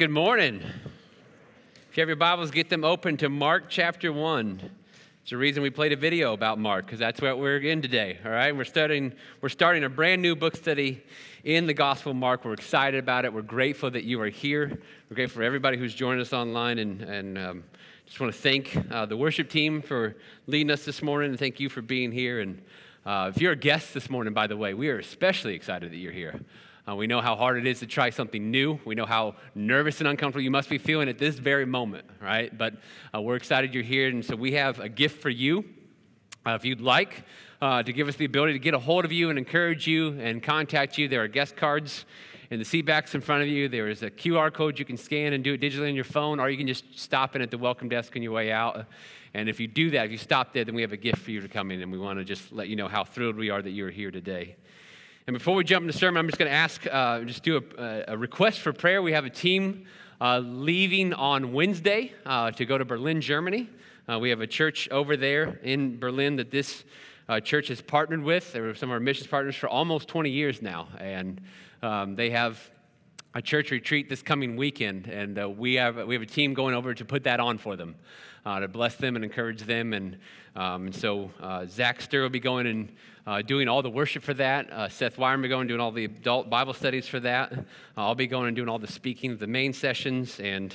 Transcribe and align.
Good 0.00 0.08
morning. 0.08 0.62
If 1.90 1.98
you 1.98 2.00
have 2.00 2.08
your 2.08 2.16
Bibles, 2.16 2.50
get 2.50 2.70
them 2.70 2.84
open 2.84 3.18
to 3.18 3.28
Mark 3.28 3.64
chapter 3.68 4.10
1. 4.10 4.70
It's 5.20 5.28
the 5.28 5.36
reason 5.36 5.62
we 5.62 5.68
played 5.68 5.92
a 5.92 5.96
video 5.96 6.32
about 6.32 6.58
Mark, 6.58 6.86
because 6.86 6.98
that's 6.98 7.20
what 7.20 7.38
we're 7.38 7.58
in 7.58 7.82
today. 7.82 8.16
All 8.24 8.30
right, 8.30 8.56
we're 8.56 8.64
studying, 8.64 9.12
we're 9.42 9.50
starting 9.50 9.84
a 9.84 9.90
brand 9.90 10.22
new 10.22 10.34
book 10.34 10.56
study 10.56 11.02
in 11.44 11.66
the 11.66 11.74
Gospel 11.74 12.12
of 12.12 12.16
Mark. 12.16 12.46
We're 12.46 12.54
excited 12.54 12.98
about 12.98 13.26
it. 13.26 13.34
We're 13.34 13.42
grateful 13.42 13.90
that 13.90 14.04
you 14.04 14.18
are 14.22 14.30
here. 14.30 14.70
We're 15.10 15.16
grateful 15.16 15.40
for 15.40 15.42
everybody 15.42 15.76
who's 15.76 15.94
joined 15.94 16.22
us 16.22 16.32
online, 16.32 16.78
and, 16.78 17.02
and 17.02 17.36
um, 17.36 17.64
just 18.06 18.20
want 18.20 18.32
to 18.32 18.40
thank 18.40 18.78
uh, 18.90 19.04
the 19.04 19.18
worship 19.18 19.50
team 19.50 19.82
for 19.82 20.16
leading 20.46 20.70
us 20.70 20.86
this 20.86 21.02
morning, 21.02 21.28
and 21.28 21.38
thank 21.38 21.60
you 21.60 21.68
for 21.68 21.82
being 21.82 22.10
here. 22.10 22.40
And 22.40 22.62
uh, 23.04 23.30
if 23.34 23.42
you're 23.42 23.52
a 23.52 23.56
guest 23.56 23.92
this 23.92 24.08
morning, 24.08 24.32
by 24.32 24.46
the 24.46 24.56
way, 24.56 24.72
we 24.72 24.88
are 24.88 24.98
especially 24.98 25.54
excited 25.54 25.92
that 25.92 25.98
you're 25.98 26.10
here. 26.10 26.40
Uh, 26.90 26.94
we 26.96 27.06
know 27.06 27.20
how 27.20 27.36
hard 27.36 27.56
it 27.56 27.66
is 27.66 27.78
to 27.78 27.86
try 27.86 28.10
something 28.10 28.50
new. 28.50 28.80
We 28.84 28.96
know 28.96 29.06
how 29.06 29.36
nervous 29.54 30.00
and 30.00 30.08
uncomfortable 30.08 30.42
you 30.42 30.50
must 30.50 30.68
be 30.68 30.78
feeling 30.78 31.08
at 31.08 31.18
this 31.18 31.38
very 31.38 31.64
moment, 31.64 32.04
right? 32.20 32.56
But 32.56 32.74
uh, 33.14 33.20
we're 33.20 33.36
excited 33.36 33.74
you're 33.74 33.84
here, 33.84 34.08
and 34.08 34.24
so 34.24 34.34
we 34.34 34.52
have 34.52 34.80
a 34.80 34.88
gift 34.88 35.22
for 35.22 35.30
you. 35.30 35.64
Uh, 36.44 36.52
if 36.52 36.64
you'd 36.64 36.80
like 36.80 37.22
uh, 37.62 37.82
to 37.84 37.92
give 37.92 38.08
us 38.08 38.16
the 38.16 38.24
ability 38.24 38.54
to 38.54 38.58
get 38.58 38.74
a 38.74 38.78
hold 38.78 39.04
of 39.04 39.12
you 39.12 39.30
and 39.30 39.38
encourage 39.38 39.86
you 39.86 40.18
and 40.20 40.42
contact 40.42 40.98
you, 40.98 41.06
there 41.06 41.22
are 41.22 41.28
guest 41.28 41.54
cards 41.54 42.06
in 42.50 42.58
the 42.58 42.64
seat 42.64 42.82
backs 42.82 43.14
in 43.14 43.20
front 43.20 43.42
of 43.42 43.48
you. 43.48 43.68
There 43.68 43.88
is 43.88 44.02
a 44.02 44.10
QR 44.10 44.52
code 44.52 44.76
you 44.76 44.84
can 44.84 44.96
scan 44.96 45.32
and 45.32 45.44
do 45.44 45.54
it 45.54 45.60
digitally 45.60 45.90
on 45.90 45.94
your 45.94 46.02
phone, 46.02 46.40
or 46.40 46.50
you 46.50 46.56
can 46.56 46.66
just 46.66 46.98
stop 46.98 47.36
in 47.36 47.42
at 47.42 47.52
the 47.52 47.58
welcome 47.58 47.88
desk 47.88 48.16
on 48.16 48.22
your 48.22 48.32
way 48.32 48.50
out. 48.50 48.86
And 49.32 49.48
if 49.48 49.60
you 49.60 49.68
do 49.68 49.90
that, 49.90 50.06
if 50.06 50.10
you 50.10 50.18
stop 50.18 50.52
there, 50.52 50.64
then 50.64 50.74
we 50.74 50.82
have 50.82 50.92
a 50.92 50.96
gift 50.96 51.18
for 51.18 51.30
you 51.30 51.40
to 51.40 51.48
come 51.48 51.70
in, 51.70 51.82
and 51.82 51.92
we 51.92 51.98
want 51.98 52.18
to 52.18 52.24
just 52.24 52.50
let 52.50 52.66
you 52.66 52.74
know 52.74 52.88
how 52.88 53.04
thrilled 53.04 53.36
we 53.36 53.48
are 53.50 53.62
that 53.62 53.70
you're 53.70 53.90
here 53.90 54.10
today. 54.10 54.56
And 55.30 55.38
before 55.38 55.54
we 55.54 55.62
jump 55.62 55.84
into 55.84 55.96
sermon, 55.96 56.18
I'm 56.18 56.26
just 56.26 56.40
going 56.40 56.50
to 56.50 56.56
ask, 56.56 56.84
uh, 56.90 57.20
just 57.20 57.44
do 57.44 57.62
a, 57.78 58.02
a, 58.08 58.18
request 58.18 58.58
for 58.58 58.72
prayer. 58.72 59.00
We 59.00 59.12
have 59.12 59.24
a 59.24 59.30
team 59.30 59.84
uh, 60.20 60.40
leaving 60.40 61.14
on 61.14 61.52
Wednesday 61.52 62.12
uh, 62.26 62.50
to 62.50 62.64
go 62.64 62.76
to 62.76 62.84
Berlin, 62.84 63.20
Germany. 63.20 63.70
Uh, 64.08 64.18
we 64.18 64.30
have 64.30 64.40
a 64.40 64.46
church 64.48 64.88
over 64.90 65.16
there 65.16 65.60
in 65.62 66.00
Berlin 66.00 66.34
that 66.34 66.50
this 66.50 66.82
uh, 67.28 67.38
church 67.38 67.68
has 67.68 67.80
partnered 67.80 68.24
with. 68.24 68.52
They're 68.52 68.74
some 68.74 68.88
of 68.88 68.94
our 68.94 68.98
missions 68.98 69.28
partners 69.28 69.54
for 69.54 69.68
almost 69.68 70.08
20 70.08 70.30
years 70.30 70.62
now. 70.62 70.88
And 70.98 71.40
um, 71.80 72.16
they 72.16 72.30
have 72.30 72.68
a 73.34 73.42
church 73.42 73.70
retreat 73.70 74.08
this 74.08 74.22
coming 74.22 74.56
weekend, 74.56 75.06
and 75.06 75.38
uh, 75.38 75.48
we, 75.48 75.74
have, 75.74 75.96
we 76.06 76.14
have 76.14 76.22
a 76.22 76.26
team 76.26 76.52
going 76.52 76.74
over 76.74 76.94
to 76.94 77.04
put 77.04 77.24
that 77.24 77.38
on 77.38 77.58
for 77.58 77.76
them. 77.76 77.94
Uh, 78.44 78.58
to 78.58 78.68
bless 78.68 78.96
them 78.96 79.16
and 79.16 79.24
encourage 79.24 79.60
them. 79.64 79.92
And, 79.92 80.16
um, 80.56 80.86
and 80.86 80.94
so 80.94 81.30
uh, 81.42 81.66
Zach 81.66 82.00
Stir 82.00 82.22
will 82.22 82.30
be 82.30 82.40
going 82.40 82.66
and 82.66 82.92
uh, 83.26 83.42
doing 83.42 83.68
all 83.68 83.82
the 83.82 83.90
worship 83.90 84.22
for 84.22 84.32
that. 84.32 84.72
Uh, 84.72 84.88
Seth 84.88 85.18
Weimer 85.18 85.36
will 85.36 85.42
be 85.42 85.48
going 85.50 85.60
and 85.60 85.68
doing 85.68 85.80
all 85.80 85.92
the 85.92 86.06
adult 86.06 86.48
Bible 86.48 86.72
studies 86.72 87.06
for 87.06 87.20
that. 87.20 87.52
Uh, 87.52 87.62
I'll 87.98 88.14
be 88.14 88.26
going 88.26 88.46
and 88.46 88.56
doing 88.56 88.70
all 88.70 88.78
the 88.78 88.86
speaking, 88.86 89.36
the 89.36 89.46
main 89.46 89.74
sessions, 89.74 90.40
and 90.40 90.74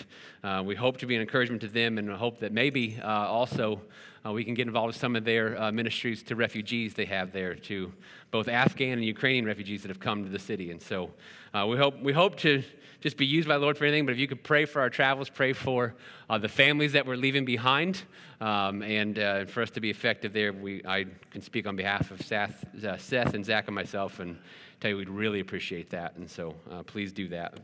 we 0.64 0.76
hope 0.76 0.98
to 0.98 1.08
be 1.08 1.16
an 1.16 1.22
encouragement 1.22 1.62
to 1.62 1.68
them 1.68 1.98
and 1.98 2.08
hope 2.12 2.40
that 2.42 2.52
maybe 2.52 3.00
also 3.02 3.82
uh, 4.26 4.32
we 4.32 4.44
can 4.44 4.54
get 4.54 4.68
involved 4.68 4.88
with 4.88 4.96
some 4.96 5.16
of 5.16 5.24
their 5.24 5.72
ministries 5.72 6.24
to 6.24 6.36
refugees 6.36 6.94
they 6.94 7.06
have 7.06 7.32
there, 7.32 7.56
to 7.56 7.92
both 8.32 8.48
Afghan 8.48 8.94
and 8.94 9.06
Ukrainian 9.06 9.46
refugees 9.46 9.82
that 9.84 9.90
have 9.90 10.00
come 10.00 10.24
to 10.24 10.30
the 10.30 10.40
city. 10.40 10.72
And 10.72 10.82
so 10.82 11.12
we, 11.54 11.78
hope, 11.78 12.02
we 12.02 12.12
hope 12.12 12.36
to 12.38 12.64
just 13.02 13.18
be 13.18 13.26
used 13.26 13.48
by 13.48 13.56
the 13.56 13.64
Lord 13.64 13.78
for 13.78 13.86
anything, 13.86 14.06
but 14.06 14.14
if 14.14 14.18
you 14.18 14.28
could 14.28 14.44
pray 14.44 14.66
for 14.66 14.82
our 14.82 14.90
travels, 14.90 15.30
pray 15.30 15.54
for 15.54 15.94
the 16.40 16.50
families 16.50 16.94
that 16.94 17.06
we're 17.06 17.18
leaving 17.18 17.46
behind, 17.46 18.02
um, 18.42 18.82
and 18.82 19.16
for 19.50 19.62
us 19.62 19.70
to 19.72 19.80
be 19.80 19.90
effective 19.90 20.34
there, 20.34 20.52
we, 20.52 20.82
I 20.86 21.06
can 21.32 21.42
speak 21.42 21.68
on 21.68 21.76
behalf 21.76 22.12
of 22.12 22.22
Seth, 22.22 22.66
uh, 22.84 22.98
Seth 22.98 23.34
and 23.36 23.46
Zach 23.46 23.68
and 23.68 23.76
myself 23.76 24.20
and 24.20 24.38
tell 24.80 24.92
you 24.92 24.98
we'd 24.98 25.10
really 25.10 25.40
appreciate 25.40 25.90
that. 25.92 26.16
And 26.18 26.30
so 26.30 26.56
uh, 26.72 26.84
please 26.84 27.14
do 27.14 27.28
that. 27.30 27.60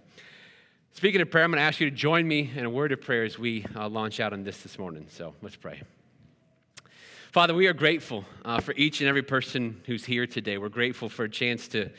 Speaking 0.94 1.22
of 1.22 1.32
prayer, 1.32 1.44
I'm 1.44 1.52
going 1.52 1.60
to 1.60 1.64
ask 1.64 1.80
you 1.80 1.90
to 1.90 1.96
join 1.96 2.28
me 2.28 2.52
in 2.56 2.66
a 2.66 2.70
word 2.70 2.92
of 2.92 3.02
prayer 3.02 3.24
as 3.24 3.40
we 3.40 3.66
uh, 3.76 3.88
launch 3.90 4.20
out 4.20 4.34
on 4.34 4.44
this 4.44 4.62
this 4.62 4.78
morning. 4.78 5.08
So 5.10 5.34
let's 5.42 5.56
pray. 5.56 5.82
Father, 7.32 7.54
we 7.54 7.68
are 7.68 7.74
grateful 7.74 8.26
uh, 8.44 8.60
for 8.60 8.74
each 8.74 9.00
and 9.00 9.08
every 9.08 9.22
person 9.22 9.80
who's 9.86 10.04
here 10.04 10.28
today. 10.28 10.58
We're 10.58 10.68
grateful 10.68 11.08
for 11.08 11.24
a 11.24 11.30
chance 11.30 11.70
to, 11.70 11.90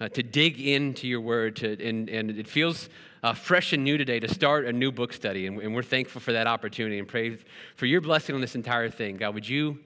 uh, 0.00 0.08
to 0.08 0.22
dig 0.24 0.60
into 0.60 1.06
your 1.06 1.20
word, 1.20 1.54
to, 1.56 1.80
and, 1.80 2.10
and 2.10 2.28
it 2.32 2.48
feels 2.48 2.88
uh, 3.22 3.32
fresh 3.32 3.72
and 3.72 3.84
new 3.84 3.96
today 3.98 4.18
to 4.18 4.26
start 4.26 4.66
a 4.66 4.72
new 4.72 4.90
book 4.90 5.12
study. 5.12 5.46
And, 5.46 5.60
and, 5.60 5.76
we're 5.76 5.84
thankful 5.84 6.20
for 6.20 6.32
that 6.32 6.48
opportunity 6.48 6.98
and 6.98 7.06
pray 7.06 7.38
for 7.76 7.86
your 7.86 8.00
blessing 8.00 8.34
on 8.34 8.40
this 8.40 8.56
entire 8.56 8.90
thing. 8.90 9.16
God, 9.16 9.32
would 9.34 9.48
you 9.48 9.78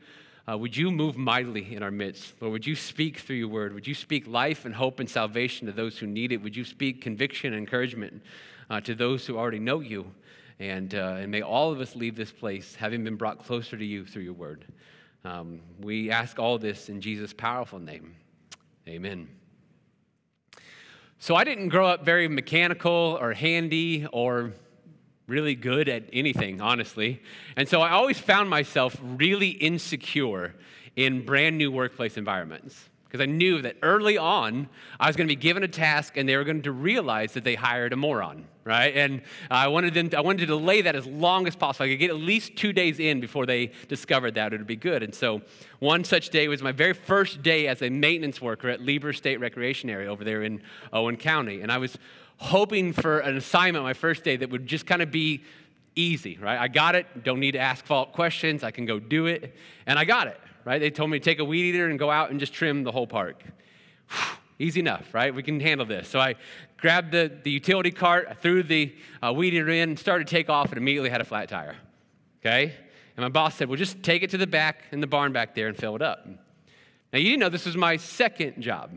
uh, 0.51 0.57
would 0.57 0.75
you 0.75 0.91
move 0.91 1.19
mightily 1.19 1.75
in 1.75 1.83
our 1.83 1.91
midst? 1.91 2.41
Lord, 2.41 2.53
would 2.53 2.67
you 2.67 2.75
speak 2.75 3.19
through 3.19 3.37
your 3.37 3.49
word? 3.49 3.75
Would 3.75 3.87
you 3.87 3.95
speak 3.95 4.27
life 4.27 4.65
and 4.65 4.75
hope 4.75 5.01
and 5.01 5.11
salvation 5.11 5.67
to 5.67 5.73
those 5.75 5.99
who 5.99 6.07
need 6.07 6.33
it? 6.33 6.39
Would 6.39 6.57
you 6.57 6.65
speak 6.65 7.03
conviction 7.03 7.53
and 7.53 7.61
encouragement 7.61 8.23
uh, 8.71 8.81
to 8.81 8.95
those 8.95 9.27
who 9.27 9.37
already 9.37 9.59
know 9.59 9.81
you? 9.81 10.11
And, 10.61 10.95
uh, 10.95 11.17
and 11.19 11.31
may 11.31 11.43
all 11.43 11.73
of 11.73 11.81
us 11.81 11.95
leave 11.95 12.17
this 12.17 12.31
place 12.31 12.75
having 12.75 13.05
been 13.05 13.17
brought 13.17 13.45
closer 13.45 13.77
to 13.77 13.85
you 13.85 14.07
through 14.07 14.23
your 14.23 14.33
word. 14.33 14.65
Um, 15.25 15.61
we 15.81 16.11
ask 16.11 16.39
all 16.39 16.59
this 16.59 16.89
in 16.89 17.01
Jesus' 17.01 17.33
powerful 17.33 17.79
name. 17.79 18.15
Amen. 18.87 19.29
So 21.19 21.35
I 21.35 21.45
didn't 21.45 21.69
grow 21.71 21.87
up 21.87 22.05
very 22.05 22.29
mechanical 22.29 23.17
or 23.19 23.33
handy 23.33 24.07
or 24.13 24.53
really 25.27 25.55
good 25.55 25.89
at 25.89 26.05
anything, 26.13 26.61
honestly. 26.61 27.23
And 27.57 27.67
so 27.67 27.81
I 27.81 27.91
always 27.93 28.19
found 28.19 28.51
myself 28.51 28.97
really 29.03 29.49
insecure 29.49 30.55
in 30.97 31.25
brand 31.25 31.57
new 31.57 31.73
workplace 31.73 32.19
environments 32.19 32.91
because 33.15 33.29
I 33.29 33.31
knew 33.31 33.63
that 33.63 33.77
early 33.81 34.19
on 34.19 34.69
I 34.99 35.07
was 35.07 35.15
going 35.15 35.29
to 35.29 35.31
be 35.31 35.41
given 35.41 35.63
a 35.63 35.69
task 35.69 36.17
and 36.17 36.29
they 36.29 36.37
were 36.37 36.43
going 36.43 36.63
to 36.63 36.73
realize 36.73 37.35
that 37.35 37.45
they 37.45 37.55
hired 37.55 37.93
a 37.93 37.97
moron, 37.97 38.49
right? 38.65 38.93
And 38.93 39.23
I 39.49 39.69
wanted 39.69 39.95
them 39.95 40.11
to, 40.11 40.19
I 40.19 40.21
wanted 40.21 40.41
to 40.41 40.47
delay 40.47 40.83
that 40.83 40.97
as 40.97 41.07
long 41.07 41.47
as 41.47 41.55
possible. 41.55 41.87
I 41.87 41.91
could 41.91 42.01
get 42.01 42.11
at 42.11 42.17
least 42.17 42.57
two 42.57 42.73
days 42.73 42.99
in 42.99 43.21
before 43.21 43.47
they 43.47 43.71
discovered 43.87 44.35
that 44.35 44.53
it 44.53 44.59
would 44.59 44.67
be 44.67 44.75
good. 44.75 45.05
And 45.05 45.15
so 45.15 45.43
one 45.79 46.03
such 46.03 46.31
day 46.31 46.49
was 46.49 46.61
my 46.61 46.73
very 46.73 46.93
first 46.93 47.41
day 47.45 47.69
as 47.69 47.83
a 47.83 47.89
maintenance 47.89 48.43
worker 48.43 48.69
at 48.69 48.81
Lieber 48.81 49.13
State 49.13 49.39
Recreation 49.39 49.91
Area 49.91 50.11
over 50.11 50.25
there 50.25 50.43
in 50.43 50.61
Owen 50.93 51.17
County. 51.17 51.61
And 51.61 51.71
I 51.71 51.79
was 51.79 51.97
hoping 52.39 52.93
for 52.93 53.21
an 53.21 53.37
assignment 53.37 53.85
my 53.85 53.95
first 53.95 54.25
day 54.25 54.35
that 54.39 54.51
would 54.51 54.67
just 54.67 54.87
kind 54.87 55.03
of 55.03 55.13
be 55.13 55.45
easy, 55.95 56.37
right? 56.39 56.59
I 56.59 56.67
got 56.67 56.97
it, 56.97 57.23
don't 57.23 57.39
need 57.39 57.53
to 57.53 57.61
ask 57.61 57.89
up 57.93 58.13
questions, 58.13 58.65
I 58.65 58.73
can 58.73 58.87
go 58.87 58.99
do 58.99 59.27
it, 59.27 59.55
and 59.87 60.01
I 60.01 60.05
got 60.05 60.27
it, 60.27 60.41
right? 60.65 60.81
They 60.81 60.91
told 60.91 61.11
me 61.11 61.19
to 61.19 61.25
take 61.25 61.39
a 61.39 61.45
weed 61.45 61.71
eater 61.71 61.89
and 61.89 61.99
go 61.99 62.11
out 62.11 62.31
and 62.31 62.41
just 62.41 62.53
trim 62.53 62.85
the 62.85 62.93
whole 62.93 63.07
park. 63.07 63.43
Easy 64.59 64.81
enough, 64.81 65.13
right? 65.13 65.35
We 65.35 65.43
can 65.43 65.59
handle 65.61 65.87
this. 65.87 66.09
So 66.09 66.21
I 66.21 66.37
grabbed 66.77 67.11
the, 67.11 67.31
the 67.43 67.51
utility 67.51 67.91
cart, 67.91 68.39
threw 68.41 68.63
the 68.63 68.95
uh, 69.23 69.33
weed 69.33 69.55
eater 69.55 69.69
in, 69.69 69.97
started 69.97 70.29
to 70.29 70.31
take 70.31 70.49
off, 70.49 70.69
and 70.69 70.79
immediately 70.79 71.11
had 71.11 71.21
a 71.21 71.25
flat 71.25 71.49
tire. 71.49 71.77
Okay? 72.41 72.75
And 73.17 73.25
my 73.25 73.29
boss 73.29 73.57
said, 73.57 73.69
Well, 73.69 73.77
just 73.77 74.03
take 74.03 74.23
it 74.23 74.31
to 74.31 74.39
the 74.39 74.47
back 74.47 74.83
in 74.93 75.01
the 75.01 75.07
barn 75.07 75.33
back 75.33 75.55
there 75.55 75.67
and 75.67 75.77
fill 75.77 75.97
it 75.97 76.03
up. 76.03 76.27
Now, 76.27 77.19
you 77.19 77.25
didn't 77.25 77.41
know 77.41 77.49
this 77.49 77.67
was 77.67 77.77
my 77.77 77.97
second 77.97 78.61
job. 78.61 78.93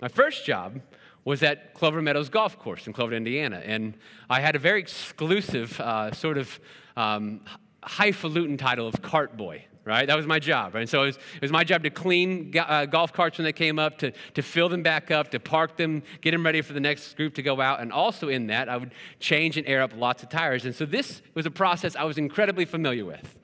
My 0.00 0.08
first 0.08 0.44
job 0.44 0.80
was 1.24 1.42
at 1.42 1.74
Clover 1.74 2.02
Meadows 2.02 2.28
Golf 2.28 2.58
Course 2.58 2.86
in 2.86 2.92
Clover, 2.92 3.14
Indiana. 3.14 3.62
And 3.64 3.94
I 4.28 4.40
had 4.40 4.56
a 4.56 4.58
very 4.58 4.80
exclusive 4.80 5.78
uh, 5.80 6.12
sort 6.12 6.38
of 6.38 6.58
um, 6.96 7.42
highfalutin 7.82 8.56
title 8.56 8.88
of 8.88 9.00
cart 9.02 9.36
boy, 9.36 9.64
right? 9.84 10.06
That 10.06 10.16
was 10.16 10.26
my 10.26 10.38
job, 10.38 10.74
right? 10.74 10.80
And 10.80 10.88
so 10.88 11.02
it 11.02 11.06
was, 11.06 11.16
it 11.16 11.42
was 11.42 11.50
my 11.50 11.64
job 11.64 11.82
to 11.82 11.90
clean 11.90 12.52
uh, 12.56 12.86
golf 12.86 13.12
carts 13.12 13.38
when 13.38 13.44
they 13.44 13.52
came 13.52 13.78
up, 13.78 13.98
to, 13.98 14.12
to 14.34 14.42
fill 14.42 14.68
them 14.68 14.82
back 14.82 15.10
up, 15.10 15.30
to 15.30 15.40
park 15.40 15.76
them, 15.76 16.02
get 16.20 16.30
them 16.30 16.44
ready 16.44 16.62
for 16.62 16.72
the 16.72 16.80
next 16.80 17.16
group 17.16 17.34
to 17.34 17.42
go 17.42 17.60
out. 17.60 17.80
And 17.80 17.92
also 17.92 18.28
in 18.28 18.46
that, 18.48 18.68
I 18.68 18.76
would 18.76 18.92
change 19.20 19.56
and 19.56 19.66
air 19.66 19.82
up 19.82 19.92
lots 19.96 20.22
of 20.22 20.28
tires. 20.28 20.64
And 20.64 20.74
so 20.74 20.86
this 20.86 21.22
was 21.34 21.46
a 21.46 21.50
process 21.50 21.96
I 21.96 22.04
was 22.04 22.18
incredibly 22.18 22.64
familiar 22.64 23.04
with. 23.04 23.36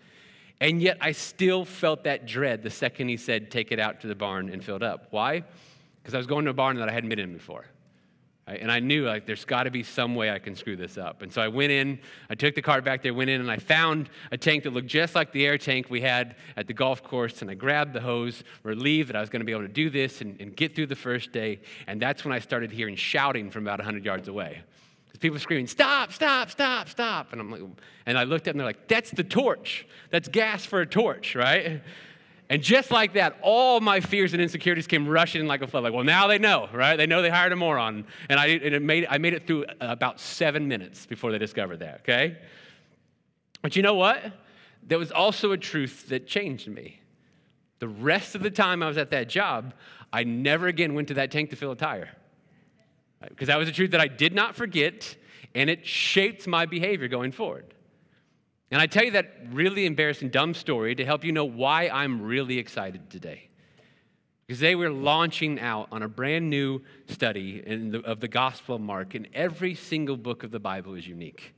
And 0.60 0.82
yet 0.82 0.98
I 1.00 1.12
still 1.12 1.64
felt 1.64 2.04
that 2.04 2.26
dread 2.26 2.62
the 2.62 2.70
second 2.70 3.08
he 3.08 3.16
said, 3.16 3.50
take 3.50 3.70
it 3.70 3.78
out 3.78 4.00
to 4.00 4.06
the 4.06 4.14
barn 4.14 4.48
and 4.48 4.64
fill 4.64 4.76
it 4.76 4.82
up. 4.82 5.08
Why? 5.10 5.44
because 6.08 6.14
I 6.14 6.18
was 6.18 6.26
going 6.26 6.46
to 6.46 6.52
a 6.52 6.54
barn 6.54 6.78
that 6.78 6.88
I 6.88 6.92
hadn't 6.92 7.10
been 7.10 7.18
in 7.18 7.34
before. 7.34 7.66
Right? 8.48 8.62
And 8.62 8.72
I 8.72 8.80
knew 8.80 9.04
like 9.04 9.26
there's 9.26 9.44
got 9.44 9.64
to 9.64 9.70
be 9.70 9.82
some 9.82 10.14
way 10.14 10.30
I 10.30 10.38
can 10.38 10.56
screw 10.56 10.74
this 10.74 10.96
up. 10.96 11.20
And 11.20 11.30
so 11.30 11.42
I 11.42 11.48
went 11.48 11.70
in, 11.70 11.98
I 12.30 12.34
took 12.34 12.54
the 12.54 12.62
cart 12.62 12.82
back 12.82 13.02
there, 13.02 13.12
went 13.12 13.28
in, 13.28 13.42
and 13.42 13.50
I 13.50 13.58
found 13.58 14.08
a 14.32 14.38
tank 14.38 14.64
that 14.64 14.72
looked 14.72 14.86
just 14.86 15.14
like 15.14 15.32
the 15.32 15.44
air 15.44 15.58
tank 15.58 15.90
we 15.90 16.00
had 16.00 16.36
at 16.56 16.66
the 16.66 16.72
golf 16.72 17.02
course. 17.02 17.42
And 17.42 17.50
I 17.50 17.54
grabbed 17.54 17.92
the 17.92 18.00
hose, 18.00 18.44
relieved 18.62 19.10
that 19.10 19.16
I 19.16 19.20
was 19.20 19.28
going 19.28 19.40
to 19.40 19.44
be 19.44 19.52
able 19.52 19.66
to 19.66 19.68
do 19.68 19.90
this 19.90 20.22
and, 20.22 20.40
and 20.40 20.56
get 20.56 20.74
through 20.74 20.86
the 20.86 20.96
first 20.96 21.30
day. 21.30 21.60
And 21.86 22.00
that's 22.00 22.24
when 22.24 22.32
I 22.32 22.38
started 22.38 22.72
hearing 22.72 22.96
shouting 22.96 23.50
from 23.50 23.64
about 23.64 23.80
100 23.80 24.02
yards 24.02 24.28
away. 24.28 24.62
People 25.20 25.40
screaming, 25.40 25.66
stop, 25.66 26.12
stop, 26.12 26.48
stop, 26.48 26.88
stop. 26.88 27.32
And 27.32 27.40
I'm 27.40 27.50
like, 27.50 27.62
and 28.06 28.16
I 28.16 28.22
looked 28.22 28.46
up 28.46 28.52
and 28.52 28.60
they're 28.60 28.66
like, 28.66 28.86
that's 28.86 29.10
the 29.10 29.24
torch. 29.24 29.84
That's 30.10 30.28
gas 30.28 30.64
for 30.64 30.80
a 30.80 30.86
torch, 30.86 31.34
right? 31.34 31.82
And 32.50 32.62
just 32.62 32.90
like 32.90 33.14
that, 33.14 33.38
all 33.42 33.80
my 33.80 34.00
fears 34.00 34.32
and 34.32 34.40
insecurities 34.40 34.86
came 34.86 35.06
rushing 35.06 35.42
in 35.42 35.46
like 35.46 35.60
a 35.60 35.66
flood. 35.66 35.84
Like, 35.84 35.92
well, 35.92 36.04
now 36.04 36.26
they 36.26 36.38
know, 36.38 36.68
right? 36.72 36.96
They 36.96 37.06
know 37.06 37.20
they 37.20 37.28
hired 37.28 37.52
a 37.52 37.56
moron. 37.56 38.06
And 38.30 38.40
I, 38.40 38.46
and 38.46 38.86
made, 38.86 39.06
I 39.10 39.18
made 39.18 39.34
it 39.34 39.46
through 39.46 39.66
about 39.80 40.18
seven 40.18 40.66
minutes 40.66 41.04
before 41.04 41.30
they 41.30 41.38
discovered 41.38 41.80
that, 41.80 42.00
okay? 42.00 42.38
But 43.60 43.76
you 43.76 43.82
know 43.82 43.94
what? 43.94 44.22
There 44.82 44.98
was 44.98 45.12
also 45.12 45.52
a 45.52 45.58
truth 45.58 46.08
that 46.08 46.26
changed 46.26 46.68
me. 46.68 47.00
The 47.80 47.88
rest 47.88 48.34
of 48.34 48.42
the 48.42 48.50
time 48.50 48.82
I 48.82 48.88
was 48.88 48.96
at 48.96 49.10
that 49.10 49.28
job, 49.28 49.74
I 50.10 50.24
never 50.24 50.68
again 50.68 50.94
went 50.94 51.08
to 51.08 51.14
that 51.14 51.30
tank 51.30 51.50
to 51.50 51.56
fill 51.56 51.72
a 51.72 51.76
tire. 51.76 52.08
Because 53.20 53.48
right? 53.48 53.54
that 53.54 53.58
was 53.58 53.68
a 53.68 53.72
truth 53.72 53.90
that 53.90 54.00
I 54.00 54.08
did 54.08 54.34
not 54.34 54.56
forget 54.56 55.16
and 55.54 55.68
it 55.68 55.86
shaped 55.86 56.46
my 56.46 56.66
behavior 56.66 57.08
going 57.08 57.32
forward. 57.32 57.74
And 58.70 58.82
I 58.82 58.86
tell 58.86 59.04
you 59.04 59.12
that 59.12 59.34
really 59.50 59.86
embarrassing, 59.86 60.28
dumb 60.28 60.54
story 60.54 60.94
to 60.94 61.04
help 61.04 61.24
you 61.24 61.32
know 61.32 61.44
why 61.44 61.88
I'm 61.88 62.22
really 62.22 62.58
excited 62.58 63.08
today. 63.08 63.48
Because 64.46 64.60
today 64.60 64.74
we're 64.74 64.90
launching 64.90 65.58
out 65.60 65.88
on 65.90 66.02
a 66.02 66.08
brand 66.08 66.48
new 66.50 66.82
study 67.06 67.60
the, 67.60 68.00
of 68.00 68.20
the 68.20 68.28
Gospel 68.28 68.76
of 68.76 68.80
Mark, 68.80 69.14
and 69.14 69.28
every 69.34 69.74
single 69.74 70.16
book 70.16 70.42
of 70.42 70.50
the 70.50 70.60
Bible 70.60 70.94
is 70.94 71.06
unique. 71.06 71.54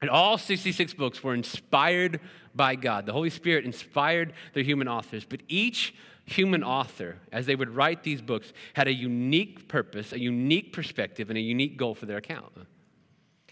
And 0.00 0.10
all 0.10 0.36
66 0.36 0.94
books 0.94 1.22
were 1.24 1.34
inspired 1.34 2.20
by 2.54 2.76
God. 2.76 3.06
The 3.06 3.12
Holy 3.12 3.30
Spirit 3.30 3.64
inspired 3.64 4.34
the 4.52 4.62
human 4.62 4.88
authors, 4.88 5.24
but 5.24 5.40
each 5.48 5.94
human 6.26 6.62
author, 6.62 7.18
as 7.32 7.46
they 7.46 7.54
would 7.54 7.70
write 7.70 8.02
these 8.02 8.20
books, 8.20 8.52
had 8.74 8.88
a 8.88 8.92
unique 8.92 9.68
purpose, 9.68 10.12
a 10.12 10.20
unique 10.20 10.72
perspective, 10.72 11.30
and 11.30 11.38
a 11.38 11.42
unique 11.42 11.76
goal 11.76 11.94
for 11.94 12.04
their 12.04 12.18
account. 12.18 12.52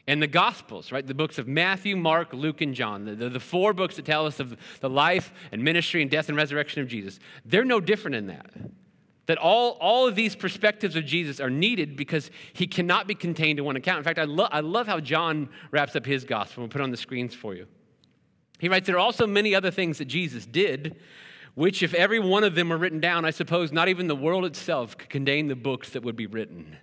And 0.07 0.21
the 0.21 0.27
Gospels, 0.27 0.93
right? 0.93 1.07
The 1.07 1.15
books 1.15 1.39
of 1.39 1.49
Matthew, 1.49 1.97
Mark, 1.97 2.35
Luke, 2.35 2.61
and 2.61 2.75
John, 2.75 3.05
the, 3.07 3.15
the, 3.15 3.29
the, 3.31 3.41
four 3.41 3.73
books 3.73 3.97
that 3.97 4.05
tell 4.05 4.27
us 4.27 4.39
of 4.39 4.57
the 4.81 4.91
life 4.91 5.33
and 5.51 5.65
ministry 5.65 6.03
and 6.03 6.11
death 6.11 6.29
and 6.29 6.37
resurrection 6.37 6.83
of 6.83 6.89
Jesus, 6.89 7.19
they're 7.45 7.65
no 7.65 7.81
different 7.81 8.15
in 8.17 8.27
that. 8.27 8.51
That 9.27 9.39
all, 9.39 9.79
all 9.81 10.07
of 10.07 10.15
these 10.15 10.37
perspectives 10.37 10.97
of 10.97 11.07
Jesus 11.07 11.41
are 11.41 11.49
needed 11.49 11.97
because 11.97 12.31
he 12.53 12.67
cannot 12.67 13.07
be 13.07 13.15
contained 13.15 13.59
in 13.59 13.65
one 13.65 13.77
account. 13.77 13.97
In 13.99 14.05
fact, 14.05 14.19
I, 14.19 14.25
lo- 14.25 14.49
I 14.51 14.61
love 14.61 14.87
how 14.87 15.01
John 15.01 15.49
wraps 15.71 15.97
up 15.97 16.05
his 16.05 16.25
gospel. 16.25 16.63
We'll 16.63 16.69
put 16.69 16.83
on 16.83 16.91
the 16.91 16.99
screens 16.99 17.35
for 17.35 17.55
you. 17.55 17.67
He 18.59 18.69
writes, 18.69 18.87
There 18.87 18.97
are 18.97 18.99
also 18.99 19.27
many 19.27 19.55
other 19.55 19.71
things 19.71 19.97
that 19.97 20.05
Jesus 20.05 20.45
did, 20.45 20.97
which, 21.55 21.83
if 21.83 21.95
every 21.95 22.19
one 22.19 22.45
of 22.45 22.55
them 22.55 22.69
were 22.69 22.77
written 22.77 23.01
down, 23.01 23.25
I 23.25 23.31
suppose 23.31 23.73
not 23.73 23.89
even 23.89 24.09
the 24.09 24.17
world 24.17 24.45
itself 24.45 24.99
could 24.99 25.09
contain 25.09 25.49
the 25.49 25.57
books 25.57 25.91
that 25.91 26.03
would 26.03 26.17
be 26.17 26.27
written. 26.27 26.77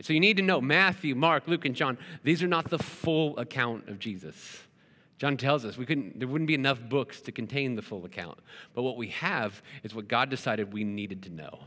So 0.00 0.12
you 0.12 0.20
need 0.20 0.38
to 0.38 0.42
know 0.42 0.60
Matthew, 0.60 1.14
Mark, 1.14 1.46
Luke, 1.46 1.66
and 1.66 1.74
John, 1.74 1.98
these 2.24 2.42
are 2.42 2.48
not 2.48 2.70
the 2.70 2.78
full 2.78 3.38
account 3.38 3.88
of 3.88 3.98
Jesus. 3.98 4.62
John 5.18 5.36
tells 5.36 5.64
us 5.64 5.76
we 5.76 5.84
couldn't, 5.84 6.18
there 6.18 6.26
wouldn't 6.26 6.48
be 6.48 6.54
enough 6.54 6.80
books 6.88 7.20
to 7.22 7.32
contain 7.32 7.76
the 7.76 7.82
full 7.82 8.04
account. 8.04 8.38
But 8.74 8.82
what 8.82 8.96
we 8.96 9.08
have 9.08 9.62
is 9.82 9.94
what 9.94 10.08
God 10.08 10.30
decided 10.30 10.72
we 10.72 10.82
needed 10.82 11.22
to 11.24 11.30
know. 11.30 11.60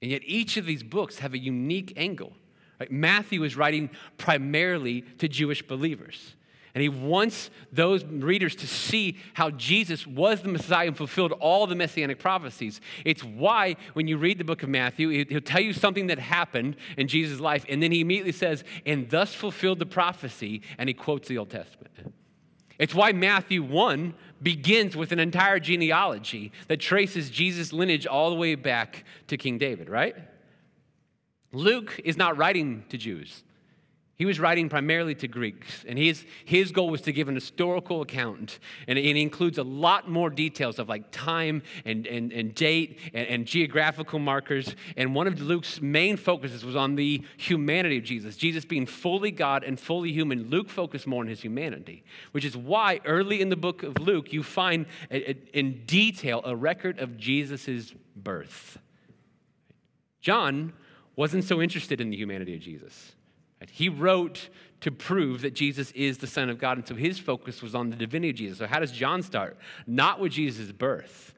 And 0.00 0.10
yet 0.10 0.22
each 0.24 0.56
of 0.56 0.64
these 0.64 0.82
books 0.82 1.18
have 1.18 1.34
a 1.34 1.38
unique 1.38 1.92
angle. 1.96 2.32
Right? 2.78 2.90
Matthew 2.90 3.42
is 3.42 3.56
writing 3.56 3.90
primarily 4.16 5.02
to 5.18 5.28
Jewish 5.28 5.62
believers. 5.62 6.36
And 6.74 6.80
he 6.80 6.88
wants 6.88 7.50
those 7.70 8.02
readers 8.02 8.56
to 8.56 8.66
see 8.66 9.18
how 9.34 9.50
Jesus 9.50 10.06
was 10.06 10.40
the 10.40 10.48
Messiah 10.48 10.86
and 10.86 10.96
fulfilled 10.96 11.32
all 11.32 11.66
the 11.66 11.74
messianic 11.74 12.18
prophecies. 12.18 12.80
It's 13.04 13.22
why, 13.22 13.76
when 13.92 14.08
you 14.08 14.16
read 14.16 14.38
the 14.38 14.44
book 14.44 14.62
of 14.62 14.70
Matthew, 14.70 15.26
he'll 15.26 15.42
tell 15.42 15.60
you 15.60 15.74
something 15.74 16.06
that 16.06 16.18
happened 16.18 16.76
in 16.96 17.08
Jesus' 17.08 17.40
life, 17.40 17.66
and 17.68 17.82
then 17.82 17.92
he 17.92 18.00
immediately 18.00 18.32
says, 18.32 18.64
and 18.86 19.10
thus 19.10 19.34
fulfilled 19.34 19.80
the 19.80 19.86
prophecy, 19.86 20.62
and 20.78 20.88
he 20.88 20.94
quotes 20.94 21.28
the 21.28 21.36
Old 21.36 21.50
Testament. 21.50 21.92
It's 22.78 22.94
why 22.94 23.12
Matthew 23.12 23.62
1 23.62 24.14
begins 24.42 24.96
with 24.96 25.12
an 25.12 25.18
entire 25.18 25.60
genealogy 25.60 26.52
that 26.68 26.78
traces 26.78 27.28
Jesus' 27.28 27.72
lineage 27.72 28.06
all 28.06 28.30
the 28.30 28.36
way 28.36 28.54
back 28.54 29.04
to 29.28 29.36
King 29.36 29.58
David, 29.58 29.90
right? 29.90 30.16
Luke 31.52 32.00
is 32.02 32.16
not 32.16 32.38
writing 32.38 32.84
to 32.88 32.96
Jews. 32.96 33.44
He 34.22 34.26
was 34.26 34.38
writing 34.38 34.68
primarily 34.68 35.16
to 35.16 35.26
Greeks, 35.26 35.84
and 35.84 35.98
his, 35.98 36.24
his 36.44 36.70
goal 36.70 36.90
was 36.90 37.00
to 37.00 37.12
give 37.12 37.26
an 37.26 37.34
historical 37.34 38.02
account. 38.02 38.60
And 38.86 38.96
it 38.96 39.16
includes 39.16 39.58
a 39.58 39.64
lot 39.64 40.08
more 40.08 40.30
details 40.30 40.78
of 40.78 40.88
like 40.88 41.10
time 41.10 41.64
and, 41.84 42.06
and, 42.06 42.32
and 42.32 42.54
date 42.54 43.00
and, 43.12 43.26
and 43.26 43.46
geographical 43.46 44.20
markers. 44.20 44.76
And 44.96 45.12
one 45.12 45.26
of 45.26 45.40
Luke's 45.40 45.80
main 45.80 46.16
focuses 46.16 46.64
was 46.64 46.76
on 46.76 46.94
the 46.94 47.24
humanity 47.36 47.98
of 47.98 48.04
Jesus. 48.04 48.36
Jesus 48.36 48.64
being 48.64 48.86
fully 48.86 49.32
God 49.32 49.64
and 49.64 49.76
fully 49.76 50.12
human, 50.12 50.48
Luke 50.50 50.70
focused 50.70 51.08
more 51.08 51.22
on 51.22 51.26
his 51.26 51.40
humanity, 51.40 52.04
which 52.30 52.44
is 52.44 52.56
why 52.56 53.00
early 53.04 53.40
in 53.40 53.48
the 53.48 53.56
book 53.56 53.82
of 53.82 53.98
Luke, 53.98 54.32
you 54.32 54.44
find 54.44 54.86
a, 55.10 55.30
a, 55.30 55.36
in 55.52 55.84
detail 55.84 56.42
a 56.44 56.54
record 56.54 57.00
of 57.00 57.16
Jesus' 57.16 57.92
birth. 58.14 58.78
John 60.20 60.74
wasn't 61.16 61.42
so 61.42 61.60
interested 61.60 62.00
in 62.00 62.10
the 62.10 62.16
humanity 62.16 62.54
of 62.54 62.60
Jesus. 62.60 63.16
He 63.70 63.88
wrote 63.88 64.48
to 64.80 64.90
prove 64.90 65.42
that 65.42 65.54
Jesus 65.54 65.92
is 65.92 66.18
the 66.18 66.26
Son 66.26 66.50
of 66.50 66.58
God, 66.58 66.76
and 66.78 66.86
so 66.86 66.94
his 66.94 67.18
focus 67.18 67.62
was 67.62 67.74
on 67.74 67.90
the 67.90 67.96
divinity 67.96 68.30
of 68.30 68.36
Jesus. 68.36 68.58
So, 68.58 68.66
how 68.66 68.80
does 68.80 68.92
John 68.92 69.22
start? 69.22 69.56
Not 69.86 70.20
with 70.20 70.32
Jesus' 70.32 70.72
birth. 70.72 71.34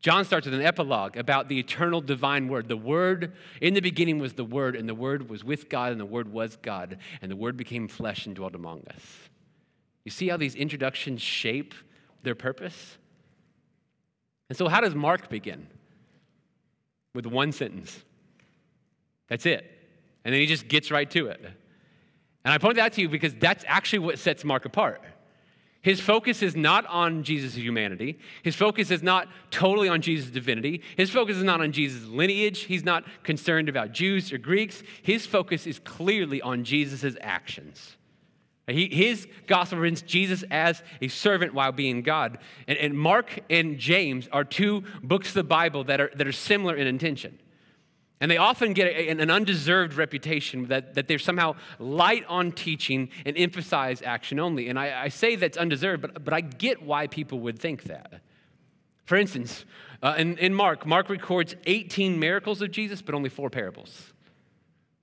John 0.00 0.24
starts 0.24 0.46
with 0.46 0.54
an 0.54 0.62
epilogue 0.62 1.16
about 1.16 1.48
the 1.48 1.58
eternal 1.58 2.00
divine 2.00 2.48
word. 2.48 2.68
The 2.68 2.76
word, 2.76 3.32
in 3.60 3.74
the 3.74 3.80
beginning 3.80 4.18
was 4.18 4.34
the 4.34 4.44
word, 4.44 4.76
and 4.76 4.88
the 4.88 4.94
word 4.94 5.28
was 5.28 5.42
with 5.42 5.68
God, 5.68 5.92
and 5.92 6.00
the 6.00 6.06
word 6.06 6.32
was 6.32 6.56
God, 6.56 6.98
and 7.20 7.30
the 7.30 7.36
word 7.36 7.56
became 7.56 7.88
flesh 7.88 8.24
and 8.26 8.34
dwelt 8.34 8.54
among 8.54 8.84
us. 8.94 9.02
You 10.04 10.10
see 10.10 10.28
how 10.28 10.36
these 10.36 10.54
introductions 10.54 11.20
shape 11.20 11.74
their 12.22 12.36
purpose? 12.36 12.98
And 14.48 14.56
so, 14.56 14.68
how 14.68 14.80
does 14.80 14.94
Mark 14.94 15.28
begin? 15.28 15.66
With 17.14 17.26
one 17.26 17.52
sentence. 17.52 18.02
That's 19.28 19.44
it. 19.44 19.75
And 20.26 20.34
then 20.34 20.40
he 20.40 20.48
just 20.48 20.66
gets 20.66 20.90
right 20.90 21.08
to 21.12 21.28
it. 21.28 21.40
And 21.40 22.52
I 22.52 22.58
point 22.58 22.74
that 22.78 22.94
to 22.94 23.00
you 23.00 23.08
because 23.08 23.32
that's 23.36 23.64
actually 23.68 24.00
what 24.00 24.18
sets 24.18 24.42
Mark 24.42 24.64
apart. 24.64 25.00
His 25.82 26.00
focus 26.00 26.42
is 26.42 26.56
not 26.56 26.84
on 26.86 27.22
Jesus' 27.22 27.54
humanity. 27.54 28.18
His 28.42 28.56
focus 28.56 28.90
is 28.90 29.04
not 29.04 29.28
totally 29.52 29.88
on 29.88 30.02
Jesus' 30.02 30.32
divinity. 30.32 30.82
His 30.96 31.10
focus 31.10 31.36
is 31.36 31.44
not 31.44 31.60
on 31.60 31.70
Jesus' 31.70 32.08
lineage. 32.08 32.62
He's 32.62 32.84
not 32.84 33.04
concerned 33.22 33.68
about 33.68 33.92
Jews 33.92 34.32
or 34.32 34.38
Greeks. 34.38 34.82
His 35.00 35.26
focus 35.26 35.64
is 35.64 35.78
clearly 35.78 36.42
on 36.42 36.64
Jesus' 36.64 37.16
actions. 37.20 37.96
He, 38.66 38.88
his 38.88 39.28
gospel 39.46 39.78
presents 39.78 40.02
Jesus 40.02 40.42
as 40.50 40.82
a 41.00 41.06
servant 41.06 41.54
while 41.54 41.70
being 41.70 42.02
God. 42.02 42.38
And, 42.66 42.76
and 42.78 42.98
Mark 42.98 43.44
and 43.48 43.78
James 43.78 44.28
are 44.32 44.42
two 44.42 44.82
books 45.04 45.28
of 45.28 45.34
the 45.34 45.44
Bible 45.44 45.84
that 45.84 46.00
are, 46.00 46.10
that 46.16 46.26
are 46.26 46.32
similar 46.32 46.74
in 46.74 46.88
intention. 46.88 47.38
And 48.20 48.30
they 48.30 48.38
often 48.38 48.72
get 48.72 48.86
an 48.86 49.30
undeserved 49.30 49.94
reputation 49.94 50.68
that, 50.68 50.94
that 50.94 51.06
they're 51.06 51.18
somehow 51.18 51.54
light 51.78 52.24
on 52.28 52.50
teaching 52.52 53.10
and 53.26 53.36
emphasize 53.36 54.00
action 54.00 54.38
only. 54.38 54.68
And 54.68 54.78
I, 54.78 55.04
I 55.04 55.08
say 55.08 55.36
that's 55.36 55.58
undeserved, 55.58 56.00
but, 56.00 56.24
but 56.24 56.32
I 56.32 56.40
get 56.40 56.82
why 56.82 57.08
people 57.08 57.40
would 57.40 57.58
think 57.58 57.84
that. 57.84 58.22
For 59.04 59.16
instance, 59.16 59.66
uh, 60.02 60.14
in, 60.16 60.38
in 60.38 60.54
Mark, 60.54 60.86
Mark 60.86 61.10
records 61.10 61.56
18 61.66 62.18
miracles 62.18 62.62
of 62.62 62.70
Jesus, 62.70 63.02
but 63.02 63.14
only 63.14 63.28
four 63.28 63.50
parables. 63.50 64.14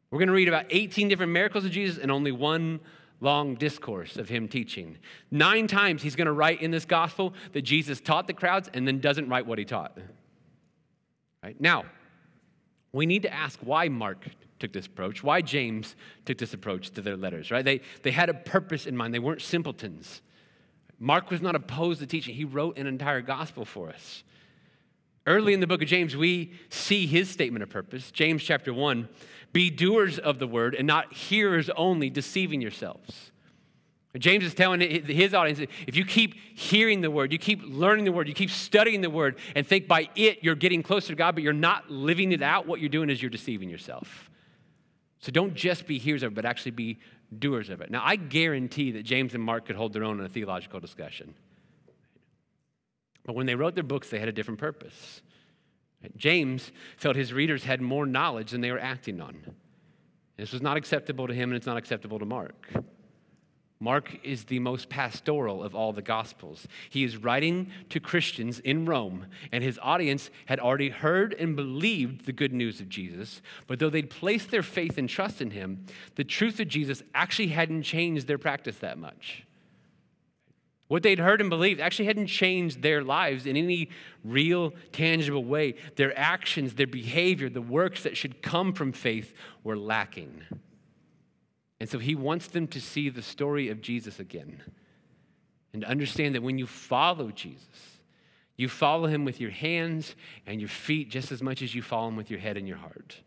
We're 0.09 0.19
going 0.19 0.27
to 0.27 0.33
read 0.33 0.48
about 0.48 0.66
18 0.71 1.07
different 1.07 1.31
miracles 1.31 1.66
of 1.66 1.71
Jesus 1.71 2.01
and 2.01 2.12
only 2.12 2.31
one 2.31 2.80
long 3.21 3.56
discourse 3.56 4.18
of 4.18 4.28
him 4.28 4.47
teaching. 4.47 4.97
Nine 5.31 5.68
times 5.68 6.02
he's 6.02 6.16
going 6.16 6.26
to 6.26 6.33
write 6.33 6.61
in 6.61 6.71
this 6.71 6.85
gospel 6.85 7.33
that 7.54 7.61
Jesus 7.61 8.02
taught 8.02 8.28
the 8.28 8.33
crowds 8.33 8.69
and 8.73 8.88
then 8.88 8.99
doesn't 8.99 9.30
write 9.30 9.45
what 9.45 9.59
he 9.59 9.66
taught. 9.66 9.97
Right? 11.44 11.59
Now, 11.59 11.85
we 12.94 13.06
need 13.06 13.23
to 13.23 13.33
ask 13.33 13.59
why 13.62 13.90
Mark 13.90 14.28
took 14.59 14.71
this 14.71 14.85
approach, 14.85 15.23
why 15.23 15.42
James 15.42 15.95
took 16.26 16.38
this 16.38 16.54
approach 16.54 16.92
to 16.92 17.02
their 17.02 17.18
letters, 17.18 17.52
right? 17.52 17.66
They, 17.66 17.81
they 18.04 18.12
had 18.12 18.30
a 18.30 18.33
purpose 18.33 18.85
in 18.85 18.95
mind, 18.95 19.14
they 19.14 19.19
weren't 19.19 19.42
simpletons. 19.42 20.21
Mark 21.00 21.30
was 21.30 21.42
not 21.42 21.56
opposed 21.56 22.00
to 22.00 22.07
teaching, 22.07 22.35
he 22.35 22.45
wrote 22.45 22.78
an 22.78 22.88
entire 22.88 23.21
gospel 23.21 23.66
for 23.66 23.90
us. 23.90 24.23
Early 25.26 25.54
in 25.54 25.59
the 25.59 25.68
book 25.68 25.81
of 25.81 25.88
James, 25.88 26.16
we 26.16 26.54
see 26.69 27.07
his 27.07 27.30
statement 27.30 27.64
of 27.64 27.69
purpose. 27.69 28.12
James 28.12 28.44
chapter 28.44 28.73
1 28.73 29.09
Be 29.54 29.69
doers 29.69 30.19
of 30.19 30.40
the 30.40 30.47
word 30.47 30.76
and 30.76 30.85
not 30.85 31.14
hearers 31.14 31.69
only, 31.76 32.09
deceiving 32.09 32.62
yourselves. 32.62 33.32
James 34.20 34.44
is 34.44 34.54
telling 34.54 34.80
his 34.80 35.34
audience 35.34 35.60
if 35.88 35.96
you 35.96 36.06
keep 36.06 36.36
hearing 36.56 37.02
the 37.02 37.10
word, 37.10 37.32
you 37.32 37.40
keep 37.40 37.62
learning 37.66 38.06
the 38.06 38.12
word, 38.12 38.28
you 38.28 38.36
keep 38.36 38.52
studying 38.52 39.02
the 39.02 39.10
word, 39.10 39.38
and 39.56 39.66
think 39.66 39.88
by 39.88 40.08
it 40.16 40.44
you're 40.44 40.54
getting 40.54 40.84
closer 40.84 41.08
to 41.08 41.16
God, 41.16 41.34
but 41.34 41.44
you're 41.44 41.52
not 41.52 41.90
living 41.90 42.32
it 42.32 42.44
out, 42.44 42.68
what 42.68 42.80
you're 42.80 42.90
doing 42.90 43.10
is 43.10 43.22
you're 43.22 43.32
deceiving 43.32 43.70
yourself. 43.70 44.30
So 45.20 45.32
don't 45.32 45.56
just 45.56 45.88
be 45.88 45.98
hearers 45.98 46.22
of 46.22 46.34
it, 46.34 46.36
but 46.36 46.46
actually 46.46 46.72
be 46.72 47.00
doers 47.40 47.70
of 47.70 47.82
it. 47.82 47.90
Now, 47.90 48.04
I 48.06 48.16
guarantee 48.16 48.92
that 48.92 49.04
James 49.04 49.34
and 49.34 49.42
Mark 49.42 49.66
could 49.66 49.76
hold 49.76 49.94
their 49.94 50.04
own 50.04 50.20
in 50.20 50.26
a 50.26 50.30
theological 50.30 50.80
discussion. 50.80 51.34
But 53.26 53.34
when 53.34 53.46
they 53.46 53.56
wrote 53.56 53.74
their 53.74 53.84
books, 53.84 54.10
they 54.10 54.20
had 54.20 54.28
a 54.28 54.34
different 54.34 54.60
purpose. 54.60 55.22
James 56.18 56.72
felt 56.98 57.16
his 57.16 57.32
readers 57.34 57.64
had 57.64 57.82
more 57.82 58.06
knowledge 58.06 58.52
than 58.52 58.62
they 58.62 58.72
were 58.72 58.80
acting 58.80 59.22
on. 59.22 59.56
This 60.38 60.52
was 60.52 60.62
not 60.62 60.78
acceptable 60.78 61.28
to 61.28 61.34
him, 61.34 61.50
and 61.50 61.56
it's 61.56 61.66
not 61.66 61.78
acceptable 61.78 62.20
to 62.20 62.26
Mark. 62.26 62.70
Mark 63.83 64.18
is 64.23 64.45
the 64.45 64.59
most 64.59 64.87
pastoral 64.87 65.61
of 65.61 65.75
all 65.75 65.92
the 65.92 66.02
Gospels. 66.02 66.69
He 66.90 67.04
is 67.04 67.18
writing 67.18 67.69
to 67.90 67.99
Christians 67.99 68.59
in 68.59 68.85
Rome, 68.85 69.25
and 69.52 69.61
his 69.61 69.78
audience 69.81 70.30
had 70.45 70.61
already 70.61 70.87
heard 70.87 71.33
and 71.33 71.54
believed 71.54 72.25
the 72.25 72.31
good 72.31 72.54
news 72.54 72.80
of 72.80 72.87
Jesus. 72.87 73.42
But 73.68 73.80
though 73.80 73.90
they'd 73.90 74.09
placed 74.09 74.52
their 74.52 74.63
faith 74.63 74.97
and 74.97 75.09
trust 75.09 75.42
in 75.42 75.52
him, 75.52 75.85
the 76.16 76.23
truth 76.23 76.61
of 76.61 76.69
Jesus 76.69 77.04
actually 77.13 77.49
hadn't 77.49 77.83
changed 77.83 78.25
their 78.25 78.37
practice 78.37 78.78
that 78.78 78.97
much. 78.97 79.44
What 80.87 81.04
they'd 81.04 81.19
heard 81.19 81.42
and 81.42 81.49
believed 81.49 81.81
actually 81.81 82.06
hadn't 82.06 82.28
changed 82.28 82.83
their 82.83 83.04
lives 83.04 83.45
in 83.45 83.57
any 83.57 83.90
real, 84.23 84.73
tangible 84.94 85.44
way. 85.44 85.75
Their 85.97 86.18
actions, 86.18 86.75
their 86.75 86.87
behavior, 86.87 87.49
the 87.49 87.61
works 87.61 88.04
that 88.04 88.16
should 88.16 88.42
come 88.42 88.71
from 88.71 88.94
faith 88.94 89.33
were 89.61 89.75
lacking. 89.75 90.44
And 91.83 91.90
so 91.90 91.99
he 91.99 92.16
wants 92.16 92.47
them 92.47 92.66
to 92.68 92.80
see 92.80 93.09
the 93.09 93.21
story 93.21 93.68
of 93.68 93.81
Jesus 93.81 94.18
again 94.18 94.63
and 95.73 95.83
understand 95.83 96.33
that 96.33 96.42
when 96.42 96.57
you 96.57 96.66
follow 96.66 97.30
Jesus, 97.30 97.99
you 98.56 98.69
follow 98.69 99.07
him 99.07 99.25
with 99.25 99.42
your 99.42 99.52
hands 99.52 100.16
and 100.47 100.61
your 100.61 100.69
feet 100.69 101.09
just 101.09 101.30
as 101.33 101.44
much 101.44 101.61
as 101.61 101.75
you 101.75 101.81
follow 101.81 102.07
him 102.07 102.16
with 102.16 102.31
your 102.31 102.40
head 102.40 102.56
and 102.56 102.69
your 102.69 102.78
heart. 102.78 103.18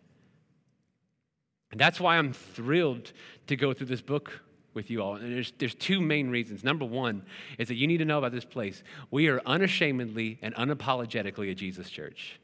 And 1.70 1.78
that's 1.78 2.00
why 2.00 2.16
I'm 2.16 2.32
thrilled 2.32 3.12
to 3.48 3.56
go 3.56 3.75
through 3.75 3.88
this 3.88 4.00
book 4.00 4.40
with 4.72 4.88
you 4.88 5.02
all. 5.02 5.16
And 5.16 5.34
there's, 5.34 5.52
there's 5.58 5.75
two 5.75 6.00
main 6.00 6.30
reasons. 6.30 6.64
Number 6.64 6.86
one 6.86 7.26
is 7.58 7.68
that 7.68 7.75
you 7.75 7.86
need 7.86 7.98
to 7.98 8.06
know 8.06 8.16
about 8.16 8.32
this 8.32 8.46
place. 8.46 8.82
We 9.10 9.28
are 9.28 9.42
unashamedly 9.44 10.38
and 10.40 10.54
unapologetically 10.54 11.50
a 11.50 11.54
Jesus 11.54 11.90
church. 11.90 12.40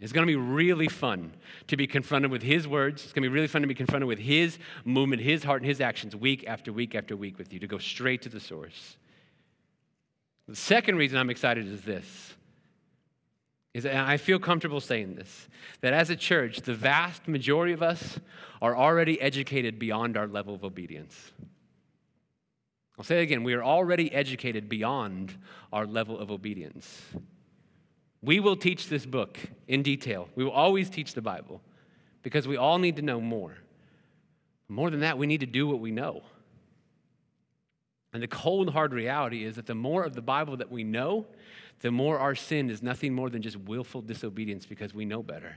It's 0.00 0.12
going 0.12 0.26
to 0.26 0.30
be 0.30 0.36
really 0.36 0.88
fun 0.88 1.32
to 1.68 1.76
be 1.76 1.86
confronted 1.86 2.30
with 2.30 2.42
his 2.42 2.68
words. 2.68 3.04
It's 3.04 3.12
going 3.12 3.22
to 3.22 3.28
be 3.30 3.34
really 3.34 3.46
fun 3.46 3.62
to 3.62 3.68
be 3.68 3.74
confronted 3.74 4.06
with 4.06 4.18
his 4.18 4.58
movement, 4.84 5.22
his 5.22 5.42
heart, 5.42 5.62
and 5.62 5.68
his 5.68 5.80
actions 5.80 6.14
week 6.14 6.44
after 6.46 6.72
week 6.72 6.94
after 6.94 7.16
week 7.16 7.38
with 7.38 7.52
you, 7.52 7.58
to 7.60 7.66
go 7.66 7.78
straight 7.78 8.22
to 8.22 8.28
the 8.28 8.40
source. 8.40 8.98
The 10.48 10.56
second 10.56 10.96
reason 10.96 11.18
I'm 11.18 11.30
excited 11.30 11.66
is 11.66 11.82
this 11.82 12.34
is 13.76 13.84
I 13.84 14.16
feel 14.16 14.38
comfortable 14.38 14.80
saying 14.80 15.16
this 15.16 15.48
that 15.82 15.92
as 15.92 16.08
a 16.08 16.16
church, 16.16 16.62
the 16.62 16.72
vast 16.72 17.28
majority 17.28 17.74
of 17.74 17.82
us 17.82 18.18
are 18.62 18.74
already 18.74 19.20
educated 19.20 19.78
beyond 19.78 20.16
our 20.16 20.26
level 20.26 20.54
of 20.54 20.64
obedience. 20.64 21.32
I'll 22.98 23.04
say 23.04 23.18
it 23.18 23.22
again 23.22 23.44
we 23.44 23.52
are 23.52 23.62
already 23.62 24.12
educated 24.12 24.68
beyond 24.68 25.36
our 25.72 25.86
level 25.86 26.18
of 26.18 26.30
obedience. 26.30 27.02
We 28.26 28.40
will 28.40 28.56
teach 28.56 28.88
this 28.88 29.06
book 29.06 29.38
in 29.68 29.84
detail. 29.84 30.28
We 30.34 30.42
will 30.42 30.50
always 30.50 30.90
teach 30.90 31.14
the 31.14 31.22
Bible 31.22 31.60
because 32.24 32.48
we 32.48 32.56
all 32.56 32.78
need 32.78 32.96
to 32.96 33.02
know 33.02 33.20
more. 33.20 33.56
More 34.68 34.90
than 34.90 35.00
that, 35.00 35.16
we 35.16 35.28
need 35.28 35.40
to 35.40 35.46
do 35.46 35.68
what 35.68 35.78
we 35.78 35.92
know. 35.92 36.24
And 38.12 38.20
the 38.20 38.26
cold, 38.26 38.70
hard 38.70 38.92
reality 38.92 39.44
is 39.44 39.54
that 39.54 39.66
the 39.66 39.76
more 39.76 40.02
of 40.02 40.14
the 40.14 40.22
Bible 40.22 40.56
that 40.56 40.72
we 40.72 40.82
know, 40.82 41.24
the 41.82 41.92
more 41.92 42.18
our 42.18 42.34
sin 42.34 42.68
is 42.68 42.82
nothing 42.82 43.14
more 43.14 43.30
than 43.30 43.42
just 43.42 43.58
willful 43.58 44.02
disobedience 44.02 44.66
because 44.66 44.92
we 44.92 45.04
know 45.04 45.22
better. 45.22 45.54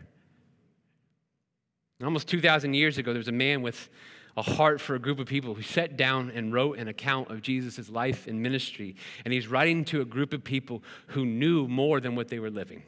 Almost 2.03 2.27
2,000 2.27 2.75
years 2.75 2.99
ago, 2.99 3.13
there 3.13 3.19
was 3.19 3.27
a 3.27 3.31
man 3.31 3.63
with 3.63 3.89
a 4.39 4.41
heart 4.41 4.79
for 4.79 4.95
a 4.95 4.99
group 4.99 5.19
of 5.19 5.27
people 5.27 5.53
who 5.53 5.61
sat 5.61 5.97
down 5.97 6.31
and 6.33 6.53
wrote 6.53 6.77
an 6.77 6.87
account 6.87 7.29
of 7.29 7.41
Jesus' 7.41 7.89
life 7.89 8.25
and 8.25 8.41
ministry. 8.41 8.95
And 9.25 9.33
he's 9.33 9.49
writing 9.49 9.83
to 9.85 9.99
a 9.99 10.05
group 10.05 10.31
of 10.31 10.45
people 10.45 10.81
who 11.07 11.25
knew 11.25 11.67
more 11.67 11.99
than 11.99 12.15
what 12.15 12.29
they 12.29 12.39
were 12.39 12.49
living. 12.49 12.83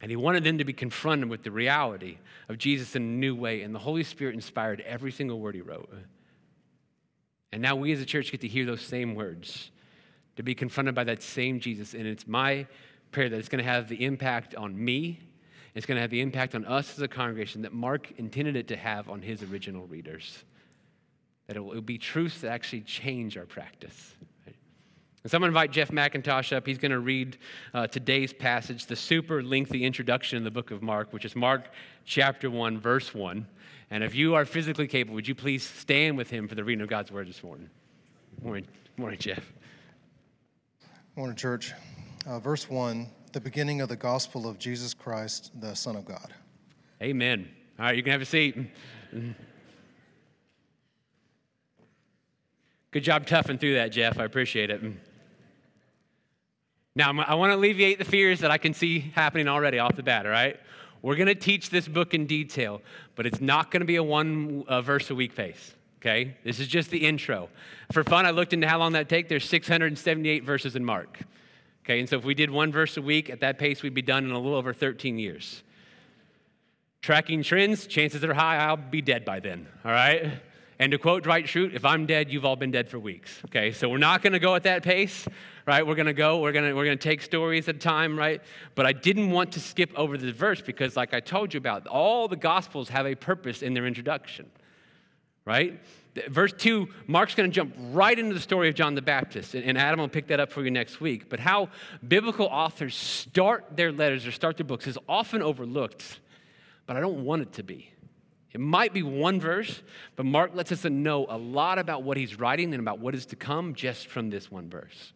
And 0.00 0.10
he 0.10 0.16
wanted 0.16 0.44
them 0.44 0.56
to 0.56 0.64
be 0.64 0.72
confronted 0.72 1.28
with 1.28 1.42
the 1.42 1.50
reality 1.50 2.16
of 2.48 2.56
Jesus 2.56 2.96
in 2.96 3.02
a 3.02 3.04
new 3.04 3.36
way. 3.36 3.60
And 3.60 3.74
the 3.74 3.80
Holy 3.80 4.02
Spirit 4.02 4.34
inspired 4.34 4.80
every 4.80 5.12
single 5.12 5.38
word 5.38 5.54
he 5.54 5.60
wrote. 5.60 5.92
And 7.52 7.60
now 7.60 7.76
we 7.76 7.92
as 7.92 8.00
a 8.00 8.06
church 8.06 8.30
get 8.30 8.40
to 8.40 8.48
hear 8.48 8.64
those 8.64 8.80
same 8.80 9.14
words 9.14 9.70
to 10.36 10.42
be 10.42 10.54
confronted 10.54 10.94
by 10.94 11.04
that 11.04 11.22
same 11.22 11.60
Jesus. 11.60 11.92
And 11.92 12.06
it's 12.06 12.26
my 12.26 12.66
prayer 13.10 13.28
that 13.28 13.36
it's 13.36 13.50
going 13.50 13.62
to 13.62 13.70
have 13.70 13.88
the 13.90 14.06
impact 14.06 14.54
on 14.54 14.82
me, 14.82 15.20
it's 15.74 15.86
going 15.86 15.96
to 15.96 16.02
have 16.02 16.10
the 16.10 16.20
impact 16.20 16.54
on 16.54 16.64
us 16.64 16.92
as 16.94 17.02
a 17.02 17.08
congregation 17.08 17.62
that 17.62 17.72
Mark 17.72 18.12
intended 18.18 18.56
it 18.56 18.68
to 18.68 18.76
have 18.76 19.08
on 19.08 19.22
his 19.22 19.42
original 19.42 19.86
readers. 19.86 20.44
That 21.46 21.56
it 21.56 21.60
will 21.60 21.80
be 21.80 21.98
truths 21.98 22.40
that 22.40 22.50
actually 22.50 22.82
change 22.82 23.36
our 23.36 23.46
practice. 23.46 24.14
And 25.22 25.30
so 25.30 25.36
I'm 25.36 25.42
going 25.42 25.52
to 25.52 25.58
invite 25.58 25.70
Jeff 25.70 25.90
McIntosh 25.90 26.56
up. 26.56 26.66
He's 26.66 26.78
going 26.78 26.92
to 26.92 26.98
read 26.98 27.36
uh, 27.74 27.86
today's 27.86 28.32
passage, 28.32 28.86
the 28.86 28.96
super 28.96 29.42
lengthy 29.42 29.84
introduction 29.84 30.38
in 30.38 30.44
the 30.44 30.50
book 30.50 30.70
of 30.70 30.82
Mark, 30.82 31.12
which 31.12 31.24
is 31.24 31.36
Mark 31.36 31.70
chapter 32.06 32.50
1, 32.50 32.78
verse 32.78 33.12
1. 33.12 33.46
And 33.90 34.02
if 34.02 34.14
you 34.14 34.34
are 34.34 34.44
physically 34.44 34.86
capable, 34.86 35.16
would 35.16 35.28
you 35.28 35.34
please 35.34 35.62
stand 35.62 36.16
with 36.16 36.30
him 36.30 36.48
for 36.48 36.54
the 36.54 36.64
reading 36.64 36.82
of 36.82 36.88
God's 36.88 37.12
word 37.12 37.28
this 37.28 37.42
morning? 37.42 37.68
Morning, 38.42 38.66
morning 38.96 39.18
Jeff. 39.18 39.52
Morning, 41.16 41.36
church. 41.36 41.74
Uh, 42.26 42.38
verse 42.38 42.70
1 42.70 43.06
the 43.32 43.40
beginning 43.40 43.80
of 43.80 43.88
the 43.88 43.96
gospel 43.96 44.48
of 44.48 44.58
Jesus 44.58 44.94
Christ, 44.94 45.50
the 45.60 45.74
Son 45.74 45.96
of 45.96 46.04
God. 46.04 46.32
Amen. 47.02 47.48
All 47.78 47.86
right, 47.86 47.96
you 47.96 48.02
can 48.02 48.12
have 48.12 48.20
a 48.20 48.26
seat. 48.26 48.56
Good 52.90 53.04
job 53.04 53.26
toughing 53.26 53.58
through 53.58 53.74
that, 53.74 53.92
Jeff. 53.92 54.18
I 54.18 54.24
appreciate 54.24 54.70
it. 54.70 54.82
Now, 56.96 57.12
I 57.22 57.34
want 57.34 57.52
to 57.52 57.56
alleviate 57.56 57.98
the 57.98 58.04
fears 58.04 58.40
that 58.40 58.50
I 58.50 58.58
can 58.58 58.74
see 58.74 59.12
happening 59.14 59.48
already 59.48 59.78
off 59.78 59.96
the 59.96 60.02
bat, 60.02 60.26
all 60.26 60.32
right? 60.32 60.58
We're 61.02 61.16
going 61.16 61.28
to 61.28 61.34
teach 61.34 61.70
this 61.70 61.88
book 61.88 62.12
in 62.14 62.26
detail, 62.26 62.82
but 63.14 63.26
it's 63.26 63.40
not 63.40 63.70
going 63.70 63.80
to 63.80 63.86
be 63.86 63.96
a 63.96 64.02
one 64.02 64.64
verse 64.82 65.08
a 65.10 65.14
week 65.14 65.34
pace 65.34 65.74
okay? 66.00 66.36
This 66.44 66.58
is 66.58 66.66
just 66.66 66.90
the 66.90 67.06
intro. 67.06 67.48
For 67.92 68.02
fun, 68.02 68.26
I 68.26 68.30
looked 68.30 68.52
into 68.52 68.66
how 68.66 68.78
long 68.78 68.92
that 68.92 69.08
take. 69.08 69.28
There's 69.28 69.48
678 69.48 70.44
verses 70.44 70.74
in 70.76 70.84
Mark. 70.84 71.20
Okay, 71.90 71.98
and 71.98 72.08
so 72.08 72.16
if 72.16 72.24
we 72.24 72.34
did 72.34 72.52
one 72.52 72.70
verse 72.70 72.96
a 72.96 73.02
week 73.02 73.28
at 73.30 73.40
that 73.40 73.58
pace, 73.58 73.82
we'd 73.82 73.94
be 73.94 74.00
done 74.00 74.24
in 74.24 74.30
a 74.30 74.38
little 74.38 74.56
over 74.56 74.72
13 74.72 75.18
years. 75.18 75.64
Tracking 77.02 77.42
trends, 77.42 77.88
chances 77.88 78.22
are 78.22 78.32
high 78.32 78.58
I'll 78.58 78.76
be 78.76 79.02
dead 79.02 79.24
by 79.24 79.40
then, 79.40 79.66
all 79.84 79.90
right? 79.90 80.34
And 80.78 80.92
to 80.92 80.98
quote 80.98 81.24
Dwight 81.24 81.46
Schrute, 81.46 81.74
if 81.74 81.84
I'm 81.84 82.06
dead, 82.06 82.30
you've 82.30 82.44
all 82.44 82.54
been 82.54 82.70
dead 82.70 82.88
for 82.88 83.00
weeks. 83.00 83.40
Okay, 83.46 83.72
so 83.72 83.88
we're 83.88 83.98
not 83.98 84.22
gonna 84.22 84.38
go 84.38 84.54
at 84.54 84.62
that 84.62 84.84
pace, 84.84 85.26
right? 85.66 85.84
We're 85.84 85.96
gonna 85.96 86.12
go, 86.12 86.38
we're 86.38 86.52
gonna, 86.52 86.76
we're 86.76 86.84
gonna 86.84 86.94
take 86.94 87.22
stories 87.22 87.68
at 87.68 87.74
a 87.74 87.78
time, 87.80 88.16
right? 88.16 88.40
But 88.76 88.86
I 88.86 88.92
didn't 88.92 89.32
want 89.32 89.50
to 89.54 89.60
skip 89.60 89.90
over 89.96 90.16
the 90.16 90.32
verse 90.32 90.60
because, 90.60 90.96
like 90.96 91.12
I 91.12 91.18
told 91.18 91.52
you 91.52 91.58
about, 91.58 91.88
all 91.88 92.28
the 92.28 92.36
Gospels 92.36 92.90
have 92.90 93.04
a 93.04 93.16
purpose 93.16 93.62
in 93.62 93.74
their 93.74 93.84
introduction 93.84 94.48
right? 95.44 95.80
Verse 96.28 96.52
2, 96.52 96.88
Mark's 97.06 97.36
going 97.36 97.48
to 97.48 97.54
jump 97.54 97.74
right 97.92 98.18
into 98.18 98.34
the 98.34 98.40
story 98.40 98.68
of 98.68 98.74
John 98.74 98.94
the 98.94 99.02
Baptist, 99.02 99.54
and 99.54 99.78
Adam 99.78 100.00
will 100.00 100.08
pick 100.08 100.26
that 100.28 100.40
up 100.40 100.50
for 100.50 100.64
you 100.64 100.70
next 100.70 101.00
week. 101.00 101.28
But 101.28 101.38
how 101.38 101.68
biblical 102.06 102.46
authors 102.46 102.96
start 102.96 103.76
their 103.76 103.92
letters 103.92 104.26
or 104.26 104.32
start 104.32 104.56
their 104.56 104.66
books 104.66 104.88
is 104.88 104.98
often 105.08 105.40
overlooked, 105.40 106.18
but 106.86 106.96
I 106.96 107.00
don't 107.00 107.24
want 107.24 107.42
it 107.42 107.52
to 107.54 107.62
be. 107.62 107.92
It 108.52 108.60
might 108.60 108.92
be 108.92 109.04
one 109.04 109.38
verse, 109.38 109.82
but 110.16 110.26
Mark 110.26 110.50
lets 110.54 110.72
us 110.72 110.84
know 110.84 111.26
a 111.28 111.38
lot 111.38 111.78
about 111.78 112.02
what 112.02 112.16
he's 112.16 112.38
writing 112.38 112.74
and 112.74 112.80
about 112.80 112.98
what 112.98 113.14
is 113.14 113.26
to 113.26 113.36
come 113.36 113.74
just 113.74 114.08
from 114.08 114.30
this 114.30 114.50
one 114.50 114.68
verse. 114.68 115.12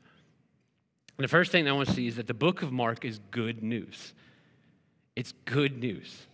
And 1.18 1.24
the 1.24 1.28
first 1.28 1.50
thing 1.50 1.68
I 1.68 1.72
want 1.72 1.88
to 1.88 1.94
see 1.94 2.06
is 2.06 2.16
that 2.16 2.28
the 2.28 2.34
book 2.34 2.62
of 2.62 2.70
Mark 2.70 3.04
is 3.04 3.18
good 3.32 3.62
news. 3.62 4.14
It's 5.16 5.32
good 5.44 5.78
news. 5.78 6.26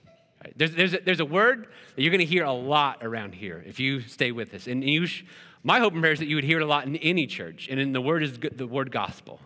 Right? 0.43 0.53
There's, 0.57 0.75
there's, 0.75 0.95
a, 0.95 1.01
there's 1.05 1.21
a 1.21 1.25
word 1.25 1.69
that 1.95 2.03
you're 2.03 2.11
going 2.11 2.21
to 2.21 2.25
hear 2.27 2.45
a 2.45 2.53
lot 2.53 2.99
around 3.03 3.35
here 3.35 3.63
if 3.67 3.79
you 3.79 4.01
stay 4.01 4.33
with 4.33 4.55
us. 4.55 4.67
And 4.67 4.83
you 4.83 5.07
sh- 5.07 5.25
my 5.63 5.79
hope 5.79 5.93
and 5.93 6.01
prayer 6.01 6.13
is 6.13 6.19
that 6.21 6.29
you 6.29 6.37
would 6.37 6.45
hear 6.45 6.61
it 6.61 6.63
a 6.63 6.67
lot 6.67 6.87
in 6.87 6.97
any 6.97 7.27
church. 7.27 7.69
And 7.71 7.79
in 7.79 7.93
the 7.93 8.01
word 8.01 8.23
is 8.23 8.39
the 8.39 8.67
word 8.67 8.91
gospel. 8.91 9.41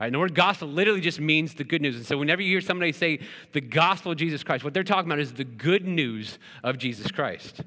Right? 0.00 0.06
And 0.06 0.14
the 0.14 0.18
word 0.18 0.34
gospel 0.34 0.68
literally 0.68 1.00
just 1.00 1.20
means 1.20 1.54
the 1.54 1.64
good 1.64 1.80
news. 1.80 1.96
And 1.96 2.04
so 2.04 2.18
whenever 2.18 2.42
you 2.42 2.50
hear 2.50 2.60
somebody 2.60 2.92
say 2.92 3.20
the 3.52 3.60
gospel 3.60 4.12
of 4.12 4.18
Jesus 4.18 4.42
Christ, 4.42 4.64
what 4.64 4.74
they're 4.74 4.84
talking 4.84 5.10
about 5.10 5.20
is 5.20 5.32
the 5.32 5.44
good 5.44 5.86
news 5.86 6.38
of 6.64 6.76
Jesus 6.76 7.10
Christ. 7.10 7.60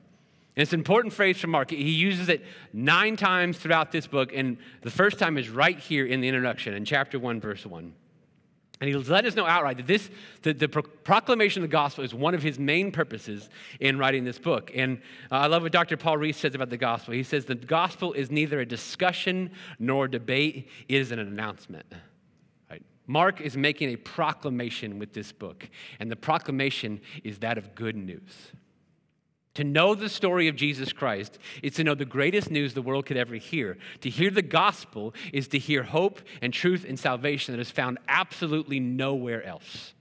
And 0.59 0.63
it's 0.63 0.73
an 0.73 0.79
important 0.79 1.13
phrase 1.13 1.39
from 1.39 1.51
Mark. 1.51 1.71
He 1.71 1.91
uses 1.91 2.27
it 2.27 2.43
nine 2.73 3.15
times 3.15 3.57
throughout 3.57 3.93
this 3.93 4.07
book, 4.07 4.31
and 4.35 4.57
the 4.81 4.91
first 4.91 5.17
time 5.17 5.37
is 5.37 5.47
right 5.49 5.79
here 5.79 6.05
in 6.05 6.19
the 6.19 6.27
introduction, 6.27 6.73
in 6.73 6.83
chapter 6.83 7.17
1, 7.17 7.39
verse 7.39 7.65
1. 7.65 7.93
And 8.81 8.87
he 8.87 8.95
let 8.95 9.25
us 9.25 9.35
know 9.35 9.45
outright 9.45 9.77
that 9.77 9.87
this, 9.87 10.09
the, 10.41 10.53
the 10.53 10.69
proclamation 10.69 11.61
of 11.61 11.69
the 11.69 11.71
gospel 11.71 12.03
is 12.03 12.13
one 12.13 12.33
of 12.33 12.41
his 12.41 12.57
main 12.57 12.91
purposes 12.93 13.49
in 13.81 13.97
writing 13.97 14.23
this 14.23 14.39
book. 14.39 14.71
And 14.73 14.99
uh, 15.29 15.35
I 15.35 15.47
love 15.47 15.63
what 15.63 15.73
Dr. 15.73 15.97
Paul 15.97 16.17
Rees 16.17 16.37
says 16.37 16.55
about 16.55 16.69
the 16.69 16.77
gospel. 16.77 17.13
He 17.13 17.23
says 17.23 17.43
the 17.43 17.55
gospel 17.55 18.13
is 18.13 18.31
neither 18.31 18.61
a 18.61 18.65
discussion 18.65 19.51
nor 19.79 20.05
a 20.05 20.11
debate, 20.11 20.69
it 20.87 20.95
is 20.95 21.11
an 21.11 21.19
announcement. 21.19 21.85
Right? 22.71 22.81
Mark 23.05 23.41
is 23.41 23.57
making 23.57 23.89
a 23.89 23.97
proclamation 23.97 24.97
with 24.97 25.11
this 25.11 25.33
book, 25.33 25.67
and 25.99 26.09
the 26.09 26.15
proclamation 26.15 27.01
is 27.25 27.39
that 27.39 27.57
of 27.57 27.75
good 27.75 27.97
news. 27.97 28.53
To 29.55 29.63
know 29.63 29.95
the 29.95 30.09
story 30.09 30.47
of 30.47 30.55
Jesus 30.55 30.93
Christ 30.93 31.39
is 31.63 31.73
to 31.73 31.83
know 31.83 31.95
the 31.95 32.05
greatest 32.05 32.51
news 32.51 32.73
the 32.73 32.81
world 32.81 33.05
could 33.05 33.17
ever 33.17 33.35
hear. 33.35 33.77
To 34.01 34.09
hear 34.09 34.29
the 34.29 34.41
gospel 34.41 35.13
is 35.33 35.47
to 35.49 35.59
hear 35.59 35.83
hope 35.83 36.21
and 36.41 36.53
truth 36.53 36.85
and 36.87 36.99
salvation 36.99 37.53
that 37.53 37.61
is 37.61 37.71
found 37.71 37.97
absolutely 38.07 38.79
nowhere 38.79 39.43
else. 39.43 39.93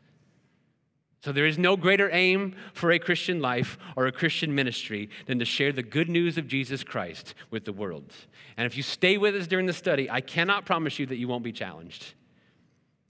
So 1.25 1.33
there 1.33 1.47
is 1.47 1.59
no 1.59 1.76
greater 1.76 2.09
aim 2.12 2.55
for 2.73 2.93
a 2.93 2.99
Christian 2.99 3.40
life 3.40 3.76
or 3.97 4.07
a 4.07 4.12
Christian 4.12 4.55
ministry 4.55 5.11
than 5.26 5.40
to 5.40 5.45
share 5.45 5.73
the 5.73 5.83
good 5.83 6.09
news 6.09 6.38
of 6.38 6.47
Jesus 6.47 6.85
Christ 6.85 7.35
with 7.50 7.64
the 7.64 7.73
world. 7.73 8.12
And 8.57 8.67
if 8.67 8.76
you 8.76 8.83
stay 8.83 9.19
with 9.19 9.35
us 9.35 9.49
during 9.49 9.67
the 9.67 9.73
study, 9.73 10.09
I 10.09 10.21
cannot 10.21 10.64
promise 10.64 10.99
you 10.99 11.07
that 11.07 11.17
you 11.17 11.26
won't 11.26 11.43
be 11.43 11.52
challenged. 11.52 12.14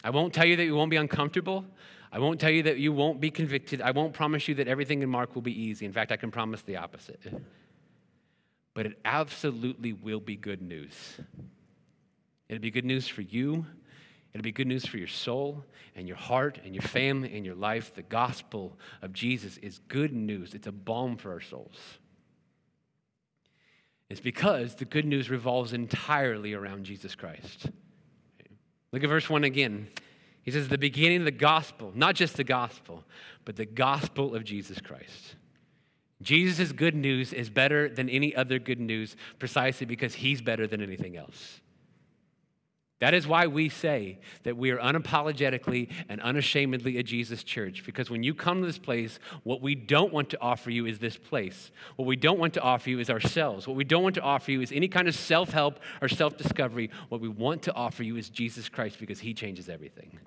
I 0.02 0.10
won't 0.10 0.32
tell 0.32 0.46
you 0.46 0.56
that 0.56 0.64
you 0.64 0.74
won't 0.74 0.90
be 0.90 0.96
uncomfortable. 0.96 1.66
I 2.10 2.18
won't 2.18 2.40
tell 2.40 2.50
you 2.50 2.62
that 2.64 2.78
you 2.78 2.92
won't 2.92 3.20
be 3.20 3.30
convicted. 3.30 3.82
I 3.82 3.90
won't 3.90 4.14
promise 4.14 4.48
you 4.48 4.54
that 4.56 4.68
everything 4.68 5.02
in 5.02 5.10
Mark 5.10 5.34
will 5.34 5.42
be 5.42 5.60
easy. 5.60 5.84
In 5.84 5.92
fact, 5.92 6.10
I 6.10 6.16
can 6.16 6.30
promise 6.30 6.62
the 6.62 6.76
opposite. 6.76 7.20
But 8.74 8.86
it 8.86 8.98
absolutely 9.04 9.92
will 9.92 10.20
be 10.20 10.36
good 10.36 10.62
news. 10.62 10.94
It'll 12.48 12.62
be 12.62 12.70
good 12.70 12.84
news 12.84 13.08
for 13.08 13.22
you. 13.22 13.66
It'll 14.32 14.44
be 14.44 14.52
good 14.52 14.66
news 14.66 14.86
for 14.86 14.98
your 14.98 15.08
soul 15.08 15.64
and 15.96 16.06
your 16.06 16.16
heart 16.16 16.60
and 16.64 16.74
your 16.74 16.82
family 16.82 17.34
and 17.34 17.44
your 17.44 17.54
life. 17.54 17.94
The 17.94 18.02
gospel 18.02 18.78
of 19.02 19.12
Jesus 19.12 19.56
is 19.58 19.78
good 19.88 20.12
news, 20.12 20.54
it's 20.54 20.66
a 20.66 20.72
balm 20.72 21.16
for 21.16 21.32
our 21.32 21.40
souls. 21.40 21.76
It's 24.10 24.20
because 24.20 24.76
the 24.76 24.86
good 24.86 25.04
news 25.04 25.28
revolves 25.28 25.72
entirely 25.72 26.54
around 26.54 26.84
Jesus 26.84 27.14
Christ. 27.14 27.70
Look 28.90 29.04
at 29.04 29.08
verse 29.10 29.28
1 29.28 29.44
again. 29.44 29.88
He 30.48 30.52
says, 30.52 30.68
the 30.68 30.78
beginning 30.78 31.18
of 31.18 31.24
the 31.26 31.30
gospel, 31.30 31.92
not 31.94 32.14
just 32.14 32.38
the 32.38 32.42
gospel, 32.42 33.04
but 33.44 33.56
the 33.56 33.66
gospel 33.66 34.34
of 34.34 34.44
Jesus 34.44 34.80
Christ. 34.80 35.36
Jesus' 36.22 36.72
good 36.72 36.94
news 36.94 37.34
is 37.34 37.50
better 37.50 37.90
than 37.90 38.08
any 38.08 38.34
other 38.34 38.58
good 38.58 38.80
news 38.80 39.14
precisely 39.38 39.84
because 39.84 40.14
he's 40.14 40.40
better 40.40 40.66
than 40.66 40.80
anything 40.80 41.18
else. 41.18 41.60
That 43.00 43.12
is 43.12 43.26
why 43.26 43.46
we 43.46 43.68
say 43.68 44.20
that 44.44 44.56
we 44.56 44.70
are 44.70 44.78
unapologetically 44.78 45.90
and 46.08 46.18
unashamedly 46.22 46.96
a 46.96 47.02
Jesus 47.02 47.44
church. 47.44 47.84
Because 47.84 48.08
when 48.08 48.22
you 48.22 48.34
come 48.34 48.62
to 48.62 48.66
this 48.66 48.78
place, 48.78 49.18
what 49.42 49.60
we 49.60 49.74
don't 49.74 50.14
want 50.14 50.30
to 50.30 50.40
offer 50.40 50.70
you 50.70 50.86
is 50.86 50.98
this 50.98 51.18
place. 51.18 51.70
What 51.96 52.06
we 52.06 52.16
don't 52.16 52.38
want 52.38 52.54
to 52.54 52.62
offer 52.62 52.88
you 52.88 53.00
is 53.00 53.10
ourselves. 53.10 53.68
What 53.68 53.76
we 53.76 53.84
don't 53.84 54.02
want 54.02 54.14
to 54.14 54.22
offer 54.22 54.50
you 54.50 54.62
is 54.62 54.72
any 54.72 54.88
kind 54.88 55.08
of 55.08 55.14
self 55.14 55.50
help 55.50 55.78
or 56.00 56.08
self 56.08 56.38
discovery. 56.38 56.88
What 57.10 57.20
we 57.20 57.28
want 57.28 57.62
to 57.64 57.74
offer 57.74 58.02
you 58.02 58.16
is 58.16 58.30
Jesus 58.30 58.70
Christ 58.70 58.98
because 58.98 59.20
he 59.20 59.34
changes 59.34 59.68
everything. 59.68 60.18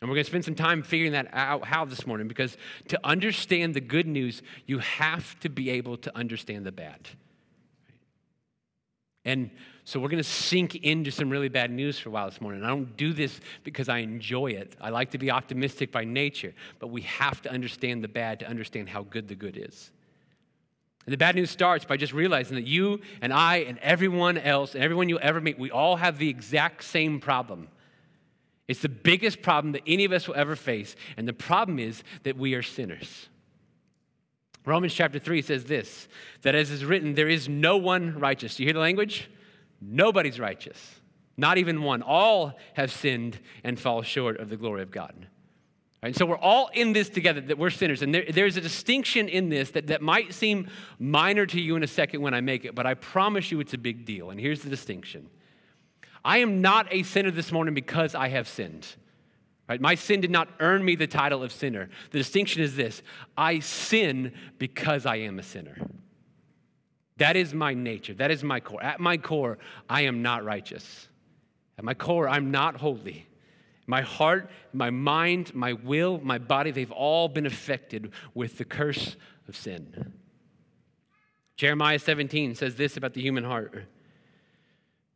And 0.00 0.10
we're 0.10 0.16
going 0.16 0.24
to 0.24 0.30
spend 0.30 0.44
some 0.44 0.54
time 0.54 0.82
figuring 0.82 1.12
that 1.12 1.28
out 1.32 1.64
how 1.64 1.84
this 1.84 2.06
morning 2.06 2.28
because 2.28 2.56
to 2.88 3.00
understand 3.04 3.74
the 3.74 3.80
good 3.80 4.06
news, 4.06 4.42
you 4.66 4.80
have 4.80 5.38
to 5.40 5.48
be 5.48 5.70
able 5.70 5.96
to 5.98 6.16
understand 6.16 6.66
the 6.66 6.72
bad. 6.72 7.08
And 9.24 9.50
so 9.84 9.98
we're 10.00 10.08
going 10.08 10.22
to 10.22 10.28
sink 10.28 10.76
into 10.76 11.10
some 11.10 11.30
really 11.30 11.48
bad 11.48 11.70
news 11.70 11.98
for 11.98 12.10
a 12.10 12.12
while 12.12 12.28
this 12.28 12.40
morning. 12.40 12.62
I 12.62 12.68
don't 12.68 12.96
do 12.96 13.12
this 13.12 13.40
because 13.62 13.88
I 13.88 13.98
enjoy 13.98 14.48
it. 14.48 14.76
I 14.80 14.90
like 14.90 15.10
to 15.12 15.18
be 15.18 15.30
optimistic 15.30 15.92
by 15.92 16.04
nature, 16.04 16.54
but 16.78 16.88
we 16.88 17.02
have 17.02 17.40
to 17.42 17.50
understand 17.50 18.04
the 18.04 18.08
bad 18.08 18.40
to 18.40 18.48
understand 18.48 18.88
how 18.88 19.02
good 19.02 19.28
the 19.28 19.34
good 19.34 19.56
is. 19.56 19.90
And 21.06 21.12
the 21.12 21.18
bad 21.18 21.34
news 21.34 21.50
starts 21.50 21.84
by 21.84 21.98
just 21.98 22.14
realizing 22.14 22.54
that 22.56 22.66
you 22.66 23.00
and 23.20 23.32
I 23.32 23.56
and 23.58 23.78
everyone 23.78 24.38
else 24.38 24.74
and 24.74 24.82
everyone 24.82 25.08
you'll 25.10 25.18
ever 25.22 25.40
meet, 25.40 25.58
we 25.58 25.70
all 25.70 25.96
have 25.96 26.18
the 26.18 26.28
exact 26.28 26.84
same 26.84 27.20
problem. 27.20 27.68
It's 28.66 28.80
the 28.80 28.88
biggest 28.88 29.42
problem 29.42 29.72
that 29.72 29.82
any 29.86 30.04
of 30.04 30.12
us 30.12 30.26
will 30.26 30.36
ever 30.36 30.56
face. 30.56 30.96
And 31.16 31.28
the 31.28 31.32
problem 31.32 31.78
is 31.78 32.02
that 32.22 32.36
we 32.36 32.54
are 32.54 32.62
sinners. 32.62 33.28
Romans 34.64 34.94
chapter 34.94 35.18
3 35.18 35.42
says 35.42 35.64
this 35.64 36.08
that 36.42 36.54
as 36.54 36.70
is 36.70 36.84
written, 36.84 37.14
there 37.14 37.28
is 37.28 37.48
no 37.48 37.76
one 37.76 38.18
righteous. 38.18 38.56
Do 38.56 38.62
you 38.62 38.68
hear 38.68 38.74
the 38.74 38.80
language? 38.80 39.30
Nobody's 39.80 40.40
righteous, 40.40 40.78
not 41.36 41.58
even 41.58 41.82
one. 41.82 42.00
All 42.00 42.54
have 42.74 42.90
sinned 42.90 43.38
and 43.62 43.78
fall 43.78 44.00
short 44.02 44.40
of 44.40 44.48
the 44.48 44.56
glory 44.56 44.82
of 44.82 44.90
God. 44.90 45.26
And 46.02 46.14
so 46.14 46.26
we're 46.26 46.36
all 46.36 46.68
in 46.74 46.92
this 46.92 47.08
together, 47.08 47.40
that 47.40 47.56
we're 47.56 47.70
sinners. 47.70 48.02
And 48.02 48.14
there, 48.14 48.26
there's 48.30 48.58
a 48.58 48.60
distinction 48.60 49.26
in 49.26 49.48
this 49.48 49.70
that, 49.70 49.86
that 49.86 50.02
might 50.02 50.34
seem 50.34 50.68
minor 50.98 51.46
to 51.46 51.60
you 51.60 51.76
in 51.76 51.82
a 51.82 51.86
second 51.86 52.20
when 52.20 52.34
I 52.34 52.42
make 52.42 52.66
it, 52.66 52.74
but 52.74 52.84
I 52.84 52.92
promise 52.92 53.50
you 53.50 53.60
it's 53.60 53.72
a 53.72 53.78
big 53.78 54.04
deal. 54.04 54.30
And 54.30 54.38
here's 54.38 54.60
the 54.60 54.68
distinction 54.68 55.28
I 56.24 56.38
am 56.38 56.62
not 56.62 56.86
a 56.90 57.02
sinner 57.02 57.30
this 57.30 57.52
morning 57.52 57.74
because 57.74 58.14
I 58.14 58.28
have 58.28 58.48
sinned. 58.48 58.86
Right? 59.68 59.80
My 59.80 59.94
sin 59.94 60.20
did 60.20 60.30
not 60.30 60.48
earn 60.60 60.84
me 60.84 60.94
the 60.94 61.06
title 61.06 61.42
of 61.42 61.52
sinner. 61.52 61.88
The 62.10 62.18
distinction 62.18 62.62
is 62.62 62.76
this 62.76 63.02
I 63.36 63.60
sin 63.60 64.32
because 64.58 65.06
I 65.06 65.16
am 65.16 65.38
a 65.38 65.42
sinner. 65.42 65.76
That 67.18 67.36
is 67.36 67.54
my 67.54 67.74
nature. 67.74 68.14
That 68.14 68.30
is 68.30 68.42
my 68.42 68.60
core. 68.60 68.82
At 68.82 69.00
my 69.00 69.16
core, 69.16 69.58
I 69.88 70.02
am 70.02 70.22
not 70.22 70.44
righteous. 70.44 71.08
At 71.78 71.84
my 71.84 71.94
core, 71.94 72.28
I'm 72.28 72.50
not 72.50 72.76
holy. 72.76 73.26
My 73.86 74.00
heart, 74.00 74.50
my 74.72 74.90
mind, 74.90 75.54
my 75.54 75.74
will, 75.74 76.18
my 76.22 76.38
body, 76.38 76.70
they've 76.70 76.90
all 76.90 77.28
been 77.28 77.46
affected 77.46 78.12
with 78.32 78.58
the 78.58 78.64
curse 78.64 79.16
of 79.46 79.56
sin. 79.56 80.14
Jeremiah 81.56 81.98
17 81.98 82.54
says 82.54 82.76
this 82.76 82.96
about 82.96 83.14
the 83.14 83.20
human 83.20 83.44
heart 83.44 83.84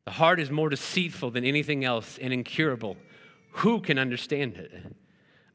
The 0.09 0.15
heart 0.15 0.41
is 0.41 0.51
more 0.51 0.71
deceitful 0.71 1.33
than 1.33 1.45
anything 1.45 1.85
else 1.85 2.17
and 2.19 2.33
incurable. 2.33 2.97
Who 3.51 3.79
can 3.79 3.99
understand 3.99 4.57
it? 4.57 4.73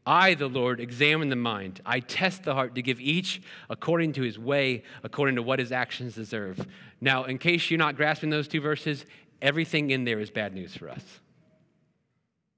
I, 0.06 0.36
the 0.36 0.46
Lord, 0.46 0.80
examine 0.80 1.30
the 1.30 1.36
mind. 1.36 1.82
I 1.88 2.02
test 2.02 2.44
the 2.44 2.54
heart 2.54 2.76
to 2.76 2.84
give 2.84 3.02
each 3.02 3.42
according 3.68 4.14
to 4.14 4.22
his 4.22 4.38
way, 4.38 4.84
according 5.02 5.38
to 5.38 5.42
what 5.42 5.58
his 5.58 5.72
actions 5.72 6.14
deserve. 6.14 6.68
Now, 7.02 7.24
in 7.24 7.40
case 7.40 7.72
you're 7.72 7.80
not 7.80 7.96
grasping 7.96 8.30
those 8.30 8.48
two 8.48 8.62
verses, 8.62 9.08
everything 9.42 9.90
in 9.90 10.04
there 10.04 10.20
is 10.20 10.30
bad 10.30 10.54
news 10.54 10.78
for 10.78 10.88
us. 10.88 11.04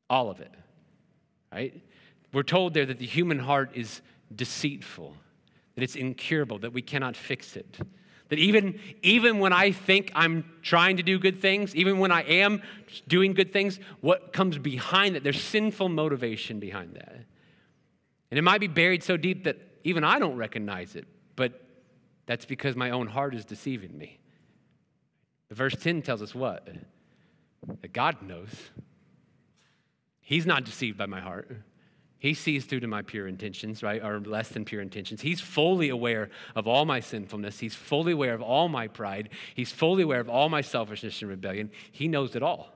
All 0.10 0.30
of 0.30 0.42
it. 0.42 0.52
Right? 1.50 1.82
We're 2.34 2.44
told 2.44 2.74
there 2.74 2.88
that 2.88 3.00
the 3.00 3.06
human 3.06 3.40
heart 3.40 3.72
is 3.74 4.02
deceitful, 4.36 5.16
that 5.76 5.82
it's 5.82 5.96
incurable, 5.96 6.60
that 6.60 6.74
we 6.74 6.82
cannot 6.82 7.16
fix 7.16 7.56
it. 7.56 7.78
That 8.30 8.40
even, 8.40 8.80
even 9.04 9.40
when 9.40 9.54
I 9.54 9.72
think 9.72 10.12
I'm 10.16 10.46
trying 10.64 10.98
to 10.98 11.04
do 11.04 11.20
good 11.20 11.42
things, 11.42 11.76
even 11.76 12.00
when 12.00 12.12
I 12.12 12.24
am 12.24 12.62
doing 13.08 13.34
good 13.34 13.54
things, 13.54 13.80
what 14.02 14.34
comes 14.34 14.58
behind 14.58 15.16
that? 15.16 15.24
There's 15.24 15.42
sinful 15.42 15.90
motivation 15.90 16.60
behind 16.60 16.96
that. 16.96 17.26
And 18.32 18.40
it 18.40 18.42
might 18.42 18.60
be 18.62 18.68
buried 18.68 19.04
so 19.04 19.16
deep 19.16 19.44
that 19.44 19.58
even 19.84 20.04
I 20.04 20.18
don't 20.18 20.36
recognize 20.36 20.96
it, 20.96 21.06
but 21.36 21.62
that's 22.26 22.46
because 22.46 22.76
my 22.76 22.90
own 22.90 23.08
heart 23.08 23.36
is 23.36 23.46
deceiving 23.46 23.96
me. 23.96 24.20
The 25.50 25.56
verse 25.56 25.76
10 25.76 26.02
tells 26.02 26.24
us 26.24 26.34
what? 26.34 26.68
That 27.82 27.94
God 27.94 28.24
knows. 28.24 28.50
He's 30.20 30.48
not 30.48 30.64
deceived 30.64 30.98
by 30.98 31.06
my 31.06 31.20
heart. 31.20 31.52
He 32.26 32.34
sees 32.34 32.66
through 32.66 32.80
to 32.80 32.88
my 32.88 33.04
pure 33.04 33.28
intentions, 33.28 33.84
right, 33.84 34.04
or 34.04 34.20
less 34.20 34.50
than 34.50 34.66
pure 34.66 34.82
intentions. 34.82 35.22
He's 35.22 35.42
fully 35.42 35.90
aware 35.90 36.32
of 36.56 36.68
all 36.68 36.84
my 36.84 37.00
sinfulness. 37.00 37.60
He's 37.60 37.76
fully 37.76 38.14
aware 38.14 38.34
of 38.34 38.42
all 38.42 38.68
my 38.68 38.88
pride. 38.88 39.30
He's 39.54 39.72
fully 39.72 40.02
aware 40.02 40.22
of 40.22 40.28
all 40.28 40.50
my 40.50 40.62
selfishness 40.62 41.22
and 41.22 41.30
rebellion. 41.30 41.70
He 41.92 42.08
knows 42.08 42.36
it 42.36 42.42
all. 42.42 42.74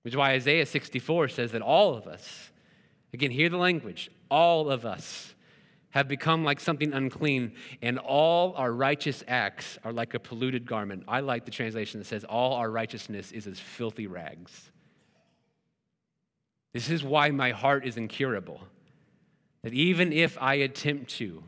Which 0.00 0.14
is 0.14 0.16
why 0.16 0.30
Isaiah 0.30 0.64
64 0.64 1.28
says 1.28 1.52
that 1.52 1.60
all 1.60 1.94
of 1.94 2.06
us, 2.06 2.50
Again, 3.12 3.30
hear 3.30 3.50
the 3.50 3.58
language. 3.58 4.10
All 4.30 4.70
of 4.70 4.86
us 4.86 5.34
have 5.90 6.08
become 6.08 6.42
like 6.42 6.60
something 6.60 6.92
unclean, 6.94 7.52
and 7.82 7.98
all 7.98 8.54
our 8.56 8.72
righteous 8.72 9.22
acts 9.28 9.78
are 9.84 9.92
like 9.92 10.14
a 10.14 10.18
polluted 10.18 10.66
garment. 10.66 11.04
I 11.06 11.20
like 11.20 11.44
the 11.44 11.52
translation 11.52 12.00
that 12.00 12.06
says, 12.06 12.24
All 12.24 12.54
our 12.54 12.70
righteousness 12.70 13.30
is 13.30 13.46
as 13.46 13.60
filthy 13.60 14.06
rags. 14.06 14.70
This 16.74 16.90
is 16.90 17.02
why 17.02 17.30
my 17.30 17.52
heart 17.52 17.86
is 17.86 17.96
incurable. 17.96 18.60
That 19.62 19.72
even 19.72 20.12
if 20.12 20.36
I 20.38 20.56
attempt 20.56 21.12
to, 21.12 21.42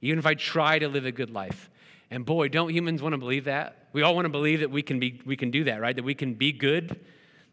even 0.00 0.20
if 0.20 0.26
I 0.26 0.34
try 0.34 0.78
to 0.78 0.86
live 0.86 1.04
a 1.04 1.10
good 1.10 1.30
life, 1.30 1.68
and 2.08 2.24
boy, 2.24 2.46
don't 2.48 2.70
humans 2.70 3.02
want 3.02 3.14
to 3.14 3.18
believe 3.18 3.46
that? 3.46 3.88
We 3.92 4.02
all 4.02 4.14
want 4.14 4.26
to 4.26 4.30
believe 4.30 4.60
that 4.60 4.70
we 4.70 4.82
can, 4.82 5.00
be, 5.00 5.20
we 5.26 5.36
can 5.36 5.50
do 5.50 5.64
that, 5.64 5.80
right? 5.80 5.96
That 5.96 6.04
we 6.04 6.14
can 6.14 6.34
be 6.34 6.52
good 6.52 7.00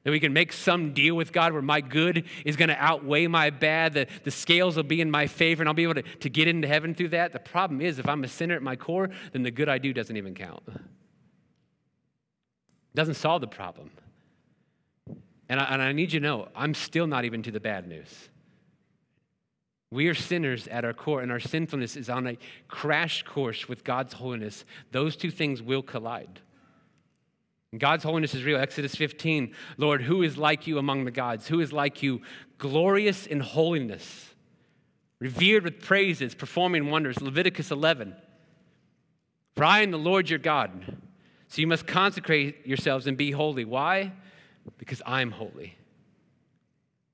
that 0.06 0.12
we 0.12 0.20
can 0.20 0.34
make 0.34 0.54
some 0.54 0.94
deal 0.94 1.16
with 1.16 1.34
God 1.34 1.52
where 1.52 1.64
my 1.64 1.82
good 1.82 2.26
is 2.46 2.56
going 2.56 2.70
to 2.70 2.78
outweigh 2.78 3.26
my 3.26 3.50
bad, 3.50 3.94
the, 3.94 4.06
the 4.24 4.30
scales 4.30 4.76
will 4.76 4.84
be 4.84 5.02
in 5.02 5.10
my 5.10 5.26
favor, 5.26 5.64
and 5.64 5.68
I'll 5.68 5.74
be 5.74 5.82
able 5.82 5.96
to, 5.96 6.04
to 6.04 6.30
get 6.30 6.48
into 6.48 6.68
heaven 6.68 6.94
through 6.94 7.10
that. 7.10 7.34
The 7.34 7.40
problem 7.40 7.82
is, 7.82 7.98
if 7.98 8.08
I'm 8.08 8.24
a 8.24 8.28
sinner 8.28 8.56
at 8.56 8.62
my 8.62 8.76
core, 8.76 9.10
then 9.34 9.42
the 9.42 9.50
good 9.50 9.68
I 9.68 9.80
do 9.80 9.94
doesn't 9.94 10.16
even 10.16 10.36
count. 10.36 10.62
It 10.68 10.76
doesn't 12.94 13.16
solve 13.16 13.42
the 13.42 13.48
problem. 13.48 13.90
And 15.50 15.60
I, 15.60 15.64
and 15.66 15.82
I 15.82 15.92
need 15.92 16.12
you 16.14 16.20
to 16.20 16.26
know, 16.26 16.48
I'm 16.56 16.74
still 16.74 17.08
not 17.08 17.26
even 17.26 17.44
to 17.44 17.52
the 17.52 17.60
bad 17.60 17.88
news. 17.88 18.30
We 19.92 20.08
are 20.08 20.16
sinners 20.16 20.68
at 20.68 20.84
our 20.84 20.94
core, 20.94 21.22
and 21.22 21.32
our 21.32 21.40
sinfulness 21.40 21.96
is 21.96 22.10
on 22.10 22.28
a 22.28 22.38
crash 22.68 23.24
course 23.24 23.70
with 23.70 23.84
God's 23.84 24.14
holiness. 24.14 24.66
Those 24.92 25.16
two 25.16 25.32
things 25.32 25.62
will 25.62 25.84
collide. 25.84 26.42
God's 27.78 28.04
holiness 28.04 28.34
is 28.34 28.44
real. 28.44 28.60
Exodus 28.60 28.96
15, 28.96 29.54
Lord, 29.78 30.02
who 30.02 30.24
is 30.24 30.38
like 30.38 30.66
you 30.66 30.78
among 30.78 31.06
the 31.06 31.12
gods? 31.12 31.48
Who 31.48 31.60
is 31.60 31.74
like 31.74 32.02
you, 32.02 32.22
glorious 32.58 33.26
in 33.26 33.42
holiness, 33.42 34.34
revered 35.20 35.64
with 35.64 35.82
praises, 35.82 36.36
performing 36.36 36.90
wonders? 36.90 37.22
Leviticus 37.22 37.72
11, 37.72 38.16
for 39.56 39.64
I 39.64 39.82
am 39.82 39.92
the 39.92 39.98
Lord 39.98 40.30
your 40.30 40.40
God. 40.40 40.98
So 41.48 41.62
you 41.62 41.68
must 41.68 41.86
consecrate 41.86 42.66
yourselves 42.66 43.08
and 43.08 43.18
be 43.18 43.32
holy. 43.32 43.66
Why? 43.66 44.14
Because 44.78 45.02
I'm 45.06 45.32
holy. 45.32 45.78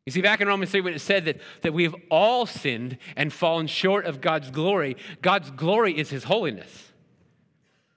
You 0.06 0.12
see, 0.12 0.22
back 0.22 0.42
in 0.42 0.48
Romans 0.48 0.72
3, 0.72 0.82
when 0.82 0.94
it 0.94 1.00
said 1.00 1.26
that, 1.26 1.40
that 1.62 1.74
we 1.74 1.84
have 1.84 1.96
all 2.10 2.46
sinned 2.46 2.98
and 3.16 3.32
fallen 3.32 3.68
short 3.68 4.06
of 4.06 4.20
God's 4.20 4.50
glory, 4.50 4.98
God's 5.22 5.52
glory 5.52 5.98
is 5.98 6.10
his 6.10 6.24
holiness. 6.24 6.92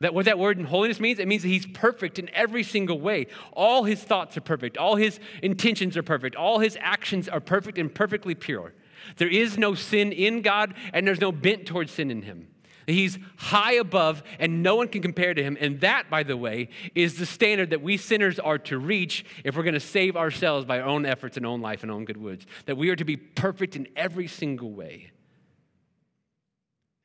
That 0.01 0.13
what 0.13 0.27
that 0.27 0.39
word 0.39 0.59
in 0.59 0.67
holiness 0.67 1.01
means, 1.01 1.19
it 1.19 1.27
means 1.27 1.43
that 1.43 1.49
he's 1.49 1.67
perfect 1.67 2.19
in 2.19 2.29
every 2.35 2.63
single 2.63 3.01
way. 3.01 3.27
All 3.53 3.85
his 3.85 4.03
thoughts 4.03 4.37
are 4.37 4.43
perfect, 4.43 4.77
all 4.77 4.97
his 4.97 5.19
intentions 5.43 5.97
are 5.97 6.03
perfect, 6.03 6.37
all 6.37 6.59
his 6.59 6.77
actions 6.81 7.29
are 7.29 7.41
perfect 7.41 7.79
and 7.79 7.95
perfectly 7.95 8.35
pure. 8.35 8.75
There 9.17 9.29
is 9.29 9.57
no 9.57 9.75
sin 9.75 10.13
in 10.13 10.43
God, 10.43 10.75
and 10.93 11.07
there's 11.07 11.21
no 11.21 11.33
bent 11.33 11.67
towards 11.67 11.93
sin 11.93 12.11
in 12.11 12.23
him. 12.23 12.49
He's 12.87 13.19
high 13.37 13.75
above, 13.75 14.23
and 14.39 14.63
no 14.63 14.77
one 14.77 14.89
can 14.89 15.03
compare 15.03 15.35
to 15.35 15.43
him. 15.43 15.57
And 15.61 15.81
that, 15.81 16.11
by 16.11 16.23
the 16.23 16.37
way, 16.37 16.69
is 16.95 17.19
the 17.19 17.27
standard 17.27 17.71
that 17.71 17.83
we 17.83 17.97
sinners 17.97 18.39
are 18.39 18.59
to 18.59 18.79
reach 18.79 19.25
if 19.45 19.57
we're 19.57 19.63
going 19.63 19.75
to 19.75 19.81
save 19.81 20.17
ourselves 20.17 20.65
by 20.65 20.81
our 20.81 20.89
own 20.89 21.07
efforts 21.07 21.37
and 21.37 21.47
own 21.47 21.61
life 21.61 21.83
and 21.83 21.91
own 21.91 22.05
good 22.05 22.17
words. 22.17 22.47
That 22.67 22.77
we 22.77 22.91
are 22.91 22.97
to 22.97 23.05
be 23.05 23.17
perfect 23.17 23.77
in 23.77 23.89
every 23.97 24.27
single 24.27 24.73
way. 24.73 25.11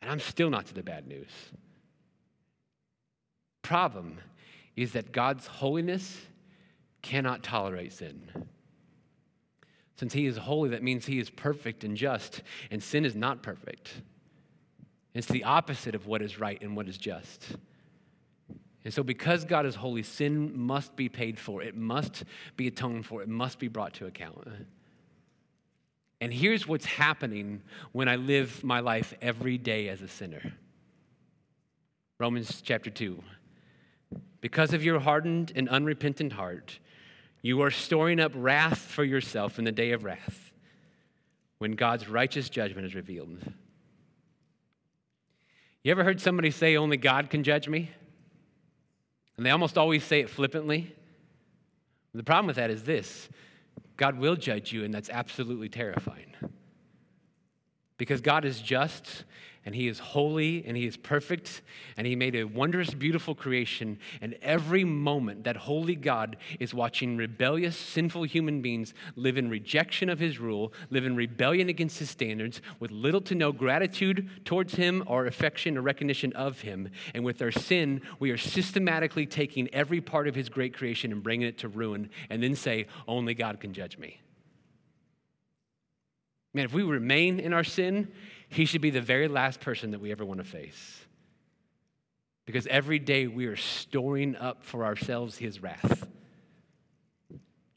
And 0.02 0.12
I'm 0.12 0.20
still 0.20 0.50
not 0.50 0.66
to 0.68 0.74
the 0.74 0.84
bad 0.84 1.08
news. 1.08 1.32
problem 3.62 4.18
is 4.76 4.94
that 4.94 5.12
God's 5.12 5.46
holiness 5.46 6.18
cannot 7.02 7.44
tolerate 7.44 7.94
sin. 7.94 8.32
Since 9.98 10.14
he 10.14 10.26
is 10.26 10.38
holy, 10.38 10.70
that 10.70 10.82
means 10.82 11.06
he 11.06 11.20
is 11.20 11.30
perfect 11.30 11.84
and 11.84 11.98
just, 11.98 12.42
and 12.72 12.82
sin 12.82 13.04
is 13.04 13.16
not 13.16 13.44
perfect. 13.44 14.02
It's 15.14 15.28
the 15.28 15.44
opposite 15.44 15.96
of 15.96 16.06
what 16.06 16.22
is 16.22 16.40
right 16.40 16.62
and 16.62 16.76
what 16.76 16.88
is 16.88 16.98
just. 16.98 17.56
And 18.86 18.94
so, 18.94 19.04
because 19.04 19.44
God 19.44 19.66
is 19.66 19.76
holy, 19.76 20.04
sin 20.04 20.58
must 20.58 20.96
be 20.96 21.10
paid 21.10 21.38
for. 21.38 21.62
It 21.62 21.76
must 21.76 22.24
be 22.56 22.68
atoned 22.68 23.06
for. 23.06 23.22
It 23.22 23.28
must 23.28 23.60
be 23.60 23.68
brought 23.68 23.94
to 23.96 24.06
account. 24.06 24.48
And 26.22 26.34
here's 26.34 26.68
what's 26.68 26.86
happening 26.86 27.62
when 27.92 28.08
I 28.08 28.18
live 28.18 28.64
my 28.64 28.80
life 28.80 29.14
every 29.22 29.58
day 29.58 29.90
as 29.90 30.02
a 30.02 30.08
sinner 30.08 30.54
Romans 32.20 32.62
chapter 32.62 32.90
2. 32.90 33.24
Because 34.42 34.74
of 34.74 34.84
your 34.84 35.00
hardened 35.00 35.54
and 35.56 35.70
unrepentant 35.70 36.34
heart, 36.34 36.80
you 37.42 37.62
are 37.62 37.72
storing 37.72 38.20
up 38.20 38.34
wrath 38.36 38.80
for 38.80 39.06
yourself 39.06 39.58
in 39.58 39.66
the 39.66 39.72
day 39.72 39.92
of 39.92 40.04
wrath 40.04 40.52
when 41.60 41.74
God's 41.74 42.10
righteous 42.10 42.50
judgment 42.50 42.86
is 42.86 42.96
revealed. 42.96 43.40
You 45.84 45.92
ever 45.92 46.04
heard 46.04 46.20
somebody 46.20 46.52
say, 46.52 46.76
Only 46.76 46.98
God 46.98 47.30
can 47.30 47.44
judge 47.44 47.68
me? 47.68 47.92
And 49.38 49.46
they 49.46 49.52
almost 49.52 49.78
always 49.78 50.04
say 50.04 50.20
it 50.20 50.30
flippantly. 50.30 50.94
The 52.14 52.24
problem 52.24 52.48
with 52.48 52.58
that 52.58 52.70
is 52.70 52.84
this 52.84 53.30
God 53.96 54.18
will 54.18 54.36
judge 54.36 54.72
you, 54.74 54.84
and 54.84 54.94
that's 54.94 55.10
absolutely 55.10 55.70
terrifying. 55.70 56.34
Because 57.98 58.22
God 58.22 58.46
is 58.46 58.62
just 58.62 59.24
and 59.70 59.76
He 59.76 59.88
is 59.88 60.00
holy 60.00 60.64
and 60.66 60.76
He 60.76 60.88
is 60.88 60.98
perfect 60.98 61.62
and 61.96 62.08
He 62.08 62.16
made 62.16 62.34
a 62.34 62.46
wondrous, 62.46 62.92
beautiful 62.96 63.36
creation. 63.36 64.00
And 64.20 64.36
every 64.42 64.84
moment, 64.84 65.44
that 65.44 65.58
holy 65.58 65.94
God 65.94 66.38
is 66.60 66.74
watching 66.74 67.18
rebellious, 67.18 67.78
sinful 67.78 68.24
human 68.24 68.64
beings 68.64 68.96
live 69.16 69.38
in 69.38 69.48
rejection 69.48 70.10
of 70.10 70.18
His 70.18 70.40
rule, 70.40 70.74
live 70.90 71.06
in 71.06 71.16
rebellion 71.16 71.70
against 71.70 72.00
His 72.00 72.10
standards, 72.10 72.64
with 72.80 72.90
little 72.90 73.22
to 73.22 73.36
no 73.36 73.52
gratitude 73.52 74.28
towards 74.44 74.74
Him 74.74 75.04
or 75.06 75.28
affection 75.28 75.78
or 75.78 75.84
recognition 75.84 76.34
of 76.34 76.62
Him. 76.62 76.90
And 77.14 77.24
with 77.24 77.40
our 77.40 77.52
sin, 77.52 78.02
we 78.18 78.32
are 78.32 78.38
systematically 78.38 79.28
taking 79.28 79.72
every 79.72 80.02
part 80.02 80.28
of 80.28 80.34
His 80.34 80.50
great 80.50 80.74
creation 80.74 81.12
and 81.12 81.22
bringing 81.22 81.48
it 81.48 81.60
to 81.60 81.68
ruin, 81.68 82.10
and 82.32 82.42
then 82.42 82.56
say, 82.56 82.88
Only 83.08 83.36
God 83.36 83.60
can 83.60 83.74
judge 83.74 84.00
me. 84.00 84.20
Man, 86.56 86.66
if 86.66 86.74
we 86.74 86.82
remain 86.82 87.40
in 87.40 87.54
our 87.54 87.64
sin, 87.64 88.12
he 88.50 88.66
should 88.66 88.82
be 88.82 88.90
the 88.90 89.02
very 89.02 89.28
last 89.28 89.62
person 89.62 89.92
that 89.92 90.02
we 90.02 90.12
ever 90.12 90.26
want 90.26 90.40
to 90.40 90.44
face. 90.44 91.06
Because 92.46 92.66
every 92.68 92.98
day 92.98 93.28
we 93.28 93.46
are 93.46 93.56
storing 93.56 94.36
up 94.36 94.64
for 94.64 94.84
ourselves 94.84 95.38
his 95.38 95.62
wrath. 95.62 96.08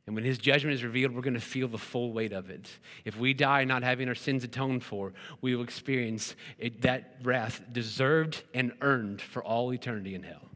And 0.07 0.17
when 0.17 0.25
his 0.25 0.39
judgment 0.39 0.75
is 0.75 0.83
revealed, 0.83 1.15
we're 1.15 1.21
going 1.23 1.35
to 1.35 1.41
feel 1.41 1.69
the 1.69 1.79
full 1.79 2.13
weight 2.13 2.33
of 2.33 2.51
it. 2.51 2.69
If 3.05 3.17
we 3.19 3.35
die 3.35 3.65
not 3.65 3.83
having 3.83 4.09
our 4.09 4.15
sins 4.15 4.45
atoned 4.45 4.83
for, 4.83 5.13
we 5.41 5.55
will 5.55 5.63
experience 5.63 6.35
it, 6.59 6.83
that 6.83 7.17
wrath 7.23 7.63
deserved 7.71 8.43
and 8.53 8.73
earned 8.81 9.21
for 9.21 9.45
all 9.45 9.73
eternity 9.73 10.15
in 10.15 10.23
hell. 10.23 10.49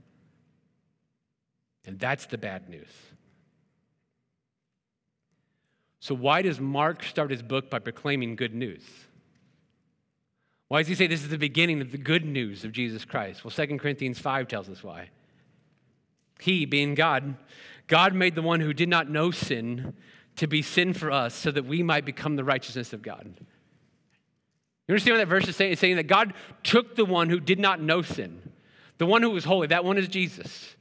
And 1.85 2.01
that's 2.01 2.27
the 2.27 2.39
bad 2.39 2.69
news. 2.69 2.89
So, 6.01 6.15
why 6.15 6.43
does 6.43 6.59
Mark 6.59 7.03
start 7.03 7.31
his 7.31 7.43
book 7.43 7.71
by 7.71 7.79
proclaiming 7.79 8.37
good 8.37 8.55
news? 8.55 8.83
Why 10.69 10.81
does 10.81 10.89
he 10.89 10.95
say 10.95 11.07
this 11.07 11.23
is 11.23 11.29
the 11.29 11.39
beginning 11.39 11.81
of 11.81 11.93
the 11.93 11.99
good 11.99 12.25
news 12.25 12.65
of 12.65 12.73
Jesus 12.73 13.05
Christ? 13.05 13.45
Well, 13.45 13.53
2 13.53 13.79
Corinthians 13.79 14.19
5 14.19 14.49
tells 14.49 14.69
us 14.69 14.83
why. 14.83 15.11
He, 16.41 16.67
being 16.67 16.95
God, 16.95 17.37
God 17.87 18.15
made 18.15 18.35
the 18.35 18.43
one 18.43 18.61
who 18.61 18.73
did 18.73 18.89
not 18.89 19.09
know 19.09 19.31
sin 19.31 19.95
to 20.37 20.47
be 20.47 20.63
sin 20.63 20.93
for 20.93 21.11
us 21.11 21.35
so 21.35 21.51
that 21.51 21.65
we 21.65 21.83
might 21.83 22.05
become 22.05 22.37
the 22.37 22.45
righteousness 22.45 22.93
of 22.93 23.03
God. 23.03 23.35
You 24.87 24.93
understand 24.93 25.15
what 25.15 25.19
that 25.19 25.29
verse 25.29 25.49
is 25.49 25.57
saying? 25.57 25.73
It's 25.73 25.81
saying 25.81 25.97
that 25.97 26.07
God 26.07 26.35
took 26.63 26.95
the 26.95 27.05
one 27.05 27.29
who 27.31 27.41
did 27.41 27.59
not 27.59 27.81
know 27.81 28.03
sin, 28.03 28.53
the 28.99 29.07
one 29.07 29.23
who 29.23 29.31
was 29.31 29.45
holy, 29.45 29.67
that 29.69 29.85
one 29.85 29.99
is 29.99 30.09
Jesus. 30.09 30.76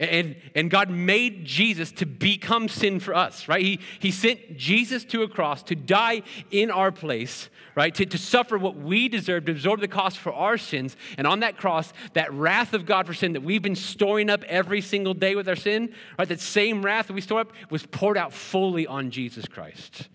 And, 0.00 0.36
and 0.54 0.70
God 0.70 0.90
made 0.90 1.44
Jesus 1.44 1.92
to 1.92 2.06
become 2.06 2.68
sin 2.68 3.00
for 3.00 3.14
us, 3.14 3.48
right? 3.48 3.62
He, 3.62 3.80
he 4.00 4.10
sent 4.10 4.56
Jesus 4.56 5.04
to 5.06 5.22
a 5.22 5.28
cross 5.28 5.62
to 5.64 5.76
die 5.76 6.22
in 6.50 6.70
our 6.70 6.90
place, 6.90 7.48
right? 7.76 7.94
To, 7.94 8.04
to 8.04 8.18
suffer 8.18 8.58
what 8.58 8.76
we 8.76 9.08
deserve, 9.08 9.44
to 9.46 9.52
absorb 9.52 9.80
the 9.80 9.88
cost 9.88 10.18
for 10.18 10.32
our 10.32 10.58
sins. 10.58 10.96
And 11.16 11.26
on 11.26 11.40
that 11.40 11.56
cross, 11.56 11.92
that 12.14 12.32
wrath 12.32 12.74
of 12.74 12.86
God 12.86 13.06
for 13.06 13.14
sin 13.14 13.32
that 13.34 13.42
we've 13.42 13.62
been 13.62 13.76
storing 13.76 14.30
up 14.30 14.42
every 14.44 14.80
single 14.80 15.14
day 15.14 15.34
with 15.34 15.48
our 15.48 15.56
sin, 15.56 15.92
right? 16.18 16.28
That 16.28 16.40
same 16.40 16.84
wrath 16.84 17.06
that 17.06 17.14
we 17.14 17.20
store 17.20 17.40
up 17.40 17.52
was 17.70 17.86
poured 17.86 18.18
out 18.18 18.32
fully 18.32 18.86
on 18.86 19.10
Jesus 19.10 19.46
Christ. 19.46 20.08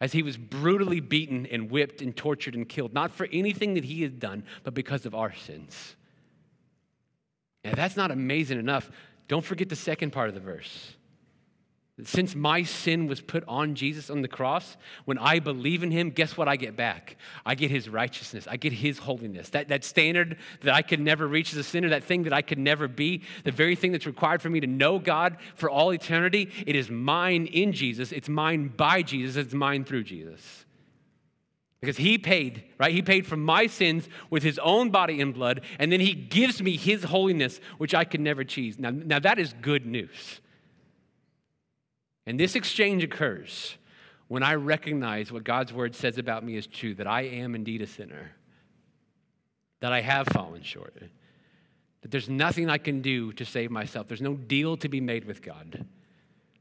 As 0.00 0.12
he 0.12 0.22
was 0.22 0.36
brutally 0.36 1.00
beaten 1.00 1.46
and 1.46 1.70
whipped 1.70 2.02
and 2.02 2.14
tortured 2.14 2.54
and 2.54 2.68
killed, 2.68 2.92
not 2.92 3.12
for 3.12 3.26
anything 3.32 3.74
that 3.74 3.84
he 3.84 4.02
had 4.02 4.20
done, 4.20 4.44
but 4.62 4.74
because 4.74 5.06
of 5.06 5.14
our 5.14 5.34
sins. 5.34 5.95
If 7.66 7.76
that's 7.76 7.96
not 7.96 8.10
amazing 8.10 8.58
enough, 8.58 8.90
don't 9.28 9.44
forget 9.44 9.68
the 9.68 9.76
second 9.76 10.12
part 10.12 10.28
of 10.28 10.34
the 10.34 10.40
verse. 10.40 10.96
Since 12.04 12.34
my 12.34 12.62
sin 12.62 13.06
was 13.06 13.22
put 13.22 13.42
on 13.48 13.74
Jesus 13.74 14.10
on 14.10 14.20
the 14.20 14.28
cross, 14.28 14.76
when 15.06 15.16
I 15.16 15.38
believe 15.38 15.82
in 15.82 15.90
him, 15.90 16.10
guess 16.10 16.36
what 16.36 16.46
I 16.46 16.56
get 16.56 16.76
back? 16.76 17.16
I 17.44 17.54
get 17.54 17.70
his 17.70 17.88
righteousness. 17.88 18.46
I 18.46 18.58
get 18.58 18.74
his 18.74 18.98
holiness. 18.98 19.48
That, 19.48 19.68
that 19.68 19.82
standard 19.82 20.36
that 20.60 20.74
I 20.74 20.82
could 20.82 21.00
never 21.00 21.26
reach 21.26 21.52
as 21.52 21.58
a 21.58 21.64
sinner, 21.64 21.88
that 21.88 22.04
thing 22.04 22.24
that 22.24 22.34
I 22.34 22.42
could 22.42 22.58
never 22.58 22.86
be, 22.86 23.22
the 23.44 23.50
very 23.50 23.76
thing 23.76 23.92
that's 23.92 24.04
required 24.04 24.42
for 24.42 24.50
me 24.50 24.60
to 24.60 24.66
know 24.66 24.98
God 24.98 25.38
for 25.54 25.70
all 25.70 25.90
eternity, 25.90 26.50
it 26.66 26.76
is 26.76 26.90
mine 26.90 27.46
in 27.46 27.72
Jesus. 27.72 28.12
It's 28.12 28.28
mine 28.28 28.68
by 28.68 29.00
Jesus. 29.00 29.36
It's 29.36 29.54
mine 29.54 29.86
through 29.86 30.04
Jesus. 30.04 30.65
Because 31.80 31.98
he 31.98 32.16
paid, 32.16 32.64
right? 32.78 32.92
He 32.92 33.02
paid 33.02 33.26
for 33.26 33.36
my 33.36 33.66
sins 33.66 34.08
with 34.30 34.42
his 34.42 34.58
own 34.58 34.90
body 34.90 35.20
and 35.20 35.34
blood, 35.34 35.60
and 35.78 35.92
then 35.92 36.00
he 36.00 36.14
gives 36.14 36.62
me 36.62 36.76
his 36.76 37.04
holiness, 37.04 37.60
which 37.78 37.94
I 37.94 38.04
could 38.04 38.20
never 38.20 38.40
achieve. 38.40 38.78
Now, 38.78 38.90
now 38.90 39.18
that 39.18 39.38
is 39.38 39.54
good 39.60 39.84
news. 39.84 40.40
And 42.26 42.40
this 42.40 42.56
exchange 42.56 43.04
occurs 43.04 43.76
when 44.28 44.42
I 44.42 44.54
recognize 44.54 45.30
what 45.30 45.44
God's 45.44 45.72
word 45.72 45.94
says 45.94 46.18
about 46.18 46.44
me 46.44 46.56
is 46.56 46.66
true 46.66 46.94
that 46.94 47.06
I 47.06 47.22
am 47.22 47.54
indeed 47.54 47.82
a 47.82 47.86
sinner, 47.86 48.32
that 49.80 49.92
I 49.92 50.00
have 50.00 50.26
fallen 50.28 50.62
short, 50.62 50.94
that 52.00 52.10
there's 52.10 52.28
nothing 52.28 52.68
I 52.68 52.78
can 52.78 53.02
do 53.02 53.32
to 53.34 53.44
save 53.44 53.70
myself, 53.70 54.08
there's 54.08 54.22
no 54.22 54.34
deal 54.34 54.76
to 54.78 54.88
be 54.88 55.00
made 55.00 55.24
with 55.24 55.42
God, 55.42 55.86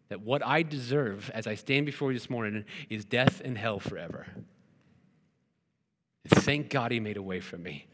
that 0.10 0.22
what 0.22 0.46
I 0.46 0.62
deserve 0.62 1.32
as 1.34 1.48
I 1.48 1.56
stand 1.56 1.88
before 1.88 2.12
you 2.12 2.20
this 2.20 2.30
morning 2.30 2.66
is 2.90 3.06
death 3.06 3.42
and 3.44 3.58
hell 3.58 3.80
forever. 3.80 4.28
Thank 6.28 6.70
God 6.70 6.92
he 6.92 7.00
made 7.00 7.18
a 7.18 7.22
way 7.22 7.40
for 7.40 7.58
me. 7.58 7.88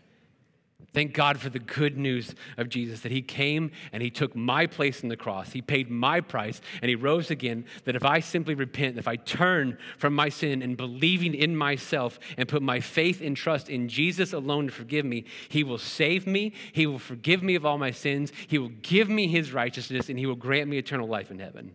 Thank 0.94 1.14
God 1.14 1.40
for 1.40 1.50
the 1.50 1.60
good 1.60 1.98
news 1.98 2.36
of 2.58 2.68
Jesus 2.68 3.02
that 3.02 3.12
He 3.14 3.22
came 3.22 3.72
and 3.94 4.04
He 4.04 4.10
took 4.10 4.36
my 4.36 4.68
place 4.68 5.04
in 5.04 5.10
the 5.10 5.16
cross. 5.16 5.52
He 5.52 5.62
paid 5.62 5.90
my 5.90 6.20
price 6.20 6.60
and 6.82 6.90
He 6.90 6.96
rose 6.96 7.32
again. 7.32 7.66
That 7.86 7.96
if 7.96 8.04
I 8.04 8.20
simply 8.20 8.56
repent, 8.56 8.98
if 8.98 9.08
I 9.08 9.16
turn 9.16 9.78
from 9.98 10.14
my 10.14 10.28
sin 10.28 10.62
and 10.62 10.76
believing 10.76 11.34
in 11.34 11.56
myself 11.56 12.20
and 12.38 12.50
put 12.50 12.62
my 12.62 12.82
faith 12.82 13.22
and 13.22 13.38
trust 13.38 13.70
in 13.70 13.88
Jesus 13.88 14.34
alone 14.34 14.68
to 14.68 14.74
forgive 14.74 15.06
me, 15.06 15.26
He 15.48 15.64
will 15.64 15.78
save 15.78 16.28
me. 16.28 16.54
He 16.74 16.86
will 16.86 17.00
forgive 17.00 17.42
me 17.42 17.56
of 17.56 17.66
all 17.66 17.78
my 17.78 17.92
sins. 17.92 18.34
He 18.48 18.58
will 18.58 18.72
give 18.82 19.10
me 19.10 19.28
His 19.28 19.54
righteousness 19.54 20.10
and 20.10 20.20
He 20.20 20.26
will 20.26 20.36
grant 20.36 20.70
me 20.70 20.78
eternal 20.78 21.08
life 21.08 21.32
in 21.32 21.40
heaven. 21.40 21.74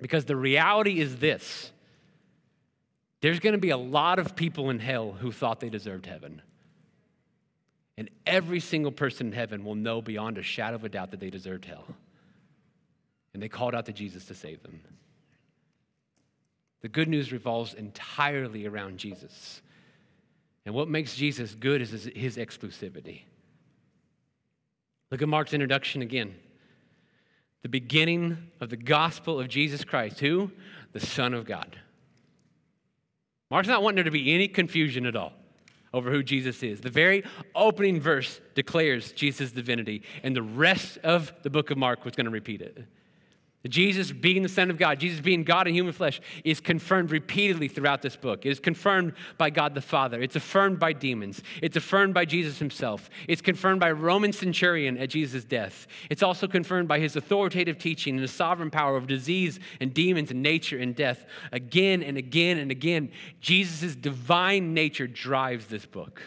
Because 0.00 0.26
the 0.26 0.36
reality 0.36 1.00
is 1.00 1.16
this 1.16 1.72
there's 3.22 3.38
going 3.38 3.52
to 3.52 3.58
be 3.58 3.70
a 3.70 3.76
lot 3.76 4.18
of 4.18 4.36
people 4.36 4.68
in 4.68 4.80
hell 4.80 5.12
who 5.12 5.30
thought 5.32 5.60
they 5.60 5.70
deserved 5.70 6.06
heaven. 6.06 6.42
And 7.96 8.10
every 8.26 8.58
single 8.58 8.90
person 8.90 9.28
in 9.28 9.32
heaven 9.32 9.64
will 9.64 9.76
know 9.76 10.02
beyond 10.02 10.38
a 10.38 10.42
shadow 10.42 10.74
of 10.74 10.84
a 10.84 10.88
doubt 10.88 11.12
that 11.12 11.20
they 11.20 11.30
deserved 11.30 11.64
hell. 11.64 11.86
And 13.32 13.40
they 13.40 13.48
called 13.48 13.76
out 13.76 13.86
to 13.86 13.92
Jesus 13.92 14.24
to 14.26 14.34
save 14.34 14.62
them. 14.64 14.80
The 16.80 16.88
good 16.88 17.08
news 17.08 17.30
revolves 17.32 17.74
entirely 17.74 18.66
around 18.66 18.98
Jesus. 18.98 19.62
And 20.66 20.74
what 20.74 20.88
makes 20.88 21.14
Jesus 21.14 21.54
good 21.54 21.80
is 21.80 22.10
his 22.14 22.36
exclusivity. 22.36 23.22
Look 25.12 25.22
at 25.22 25.28
Mark's 25.28 25.54
introduction 25.54 26.02
again. 26.02 26.34
The 27.62 27.68
beginning 27.68 28.50
of 28.60 28.70
the 28.70 28.76
gospel 28.76 29.38
of 29.38 29.46
Jesus 29.46 29.84
Christ, 29.84 30.18
who? 30.18 30.50
The 30.92 31.00
Son 31.00 31.34
of 31.34 31.44
God. 31.44 31.78
Mark's 33.52 33.68
not 33.68 33.82
wanting 33.82 33.96
there 33.96 34.04
to 34.04 34.10
be 34.10 34.32
any 34.34 34.48
confusion 34.48 35.04
at 35.04 35.14
all 35.14 35.34
over 35.92 36.10
who 36.10 36.22
Jesus 36.22 36.62
is. 36.62 36.80
The 36.80 36.88
very 36.88 37.22
opening 37.54 38.00
verse 38.00 38.40
declares 38.54 39.12
Jesus' 39.12 39.52
divinity, 39.52 40.04
and 40.22 40.34
the 40.34 40.40
rest 40.40 40.96
of 41.04 41.34
the 41.42 41.50
book 41.50 41.70
of 41.70 41.76
Mark 41.76 42.02
was 42.06 42.14
going 42.14 42.24
to 42.24 42.30
repeat 42.30 42.62
it. 42.62 42.86
Jesus 43.68 44.10
being 44.10 44.42
the 44.42 44.48
Son 44.48 44.70
of 44.70 44.76
God, 44.76 44.98
Jesus 44.98 45.20
being 45.20 45.44
God 45.44 45.68
in 45.68 45.74
human 45.74 45.92
flesh, 45.92 46.20
is 46.44 46.60
confirmed 46.60 47.12
repeatedly 47.12 47.68
throughout 47.68 48.02
this 48.02 48.16
book. 48.16 48.44
It 48.44 48.50
is 48.50 48.58
confirmed 48.58 49.12
by 49.38 49.50
God 49.50 49.74
the 49.74 49.80
Father. 49.80 50.20
It's 50.20 50.34
affirmed 50.34 50.80
by 50.80 50.92
demons. 50.92 51.42
It's 51.62 51.76
affirmed 51.76 52.12
by 52.12 52.24
Jesus 52.24 52.58
himself. 52.58 53.08
It's 53.28 53.40
confirmed 53.40 53.78
by 53.78 53.90
a 53.90 53.94
Roman 53.94 54.32
centurion 54.32 54.98
at 54.98 55.10
Jesus' 55.10 55.44
death. 55.44 55.86
It's 56.10 56.24
also 56.24 56.48
confirmed 56.48 56.88
by 56.88 56.98
his 56.98 57.14
authoritative 57.14 57.78
teaching 57.78 58.14
and 58.14 58.22
his 58.22 58.32
sovereign 58.32 58.70
power 58.70 58.96
of 58.96 59.06
disease 59.06 59.60
and 59.80 59.94
demons 59.94 60.32
and 60.32 60.42
nature 60.42 60.78
and 60.78 60.96
death. 60.96 61.24
Again 61.52 62.02
and 62.02 62.18
again 62.18 62.58
and 62.58 62.72
again, 62.72 63.12
Jesus' 63.40 63.94
divine 63.94 64.74
nature 64.74 65.06
drives 65.06 65.66
this 65.66 65.86
book. 65.86 66.20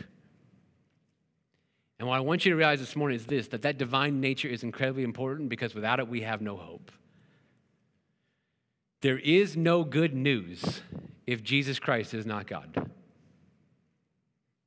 And 2.00 2.08
what 2.08 2.16
I 2.16 2.22
want 2.22 2.46
you 2.46 2.52
to 2.52 2.58
realize 2.58 2.80
this 2.80 2.96
morning 2.96 3.18
is 3.18 3.26
this 3.26 3.50
that 3.50 3.62
that 3.64 3.78
divine 3.78 4.22
nature 4.22 4.48
is 4.48 4.64
incredibly 4.64 5.04
important 5.04 5.50
because 5.50 5.76
without 5.76 6.00
it, 6.00 6.08
we 6.08 6.22
have 6.22 6.42
no 6.42 6.56
hope. 6.56 6.92
There 9.06 9.20
is 9.20 9.56
no 9.56 9.84
good 9.84 10.16
news 10.16 10.82
if 11.28 11.44
Jesus 11.44 11.78
Christ 11.78 12.16
is 12.16 12.26
not 12.26 12.48
God. 12.48 12.90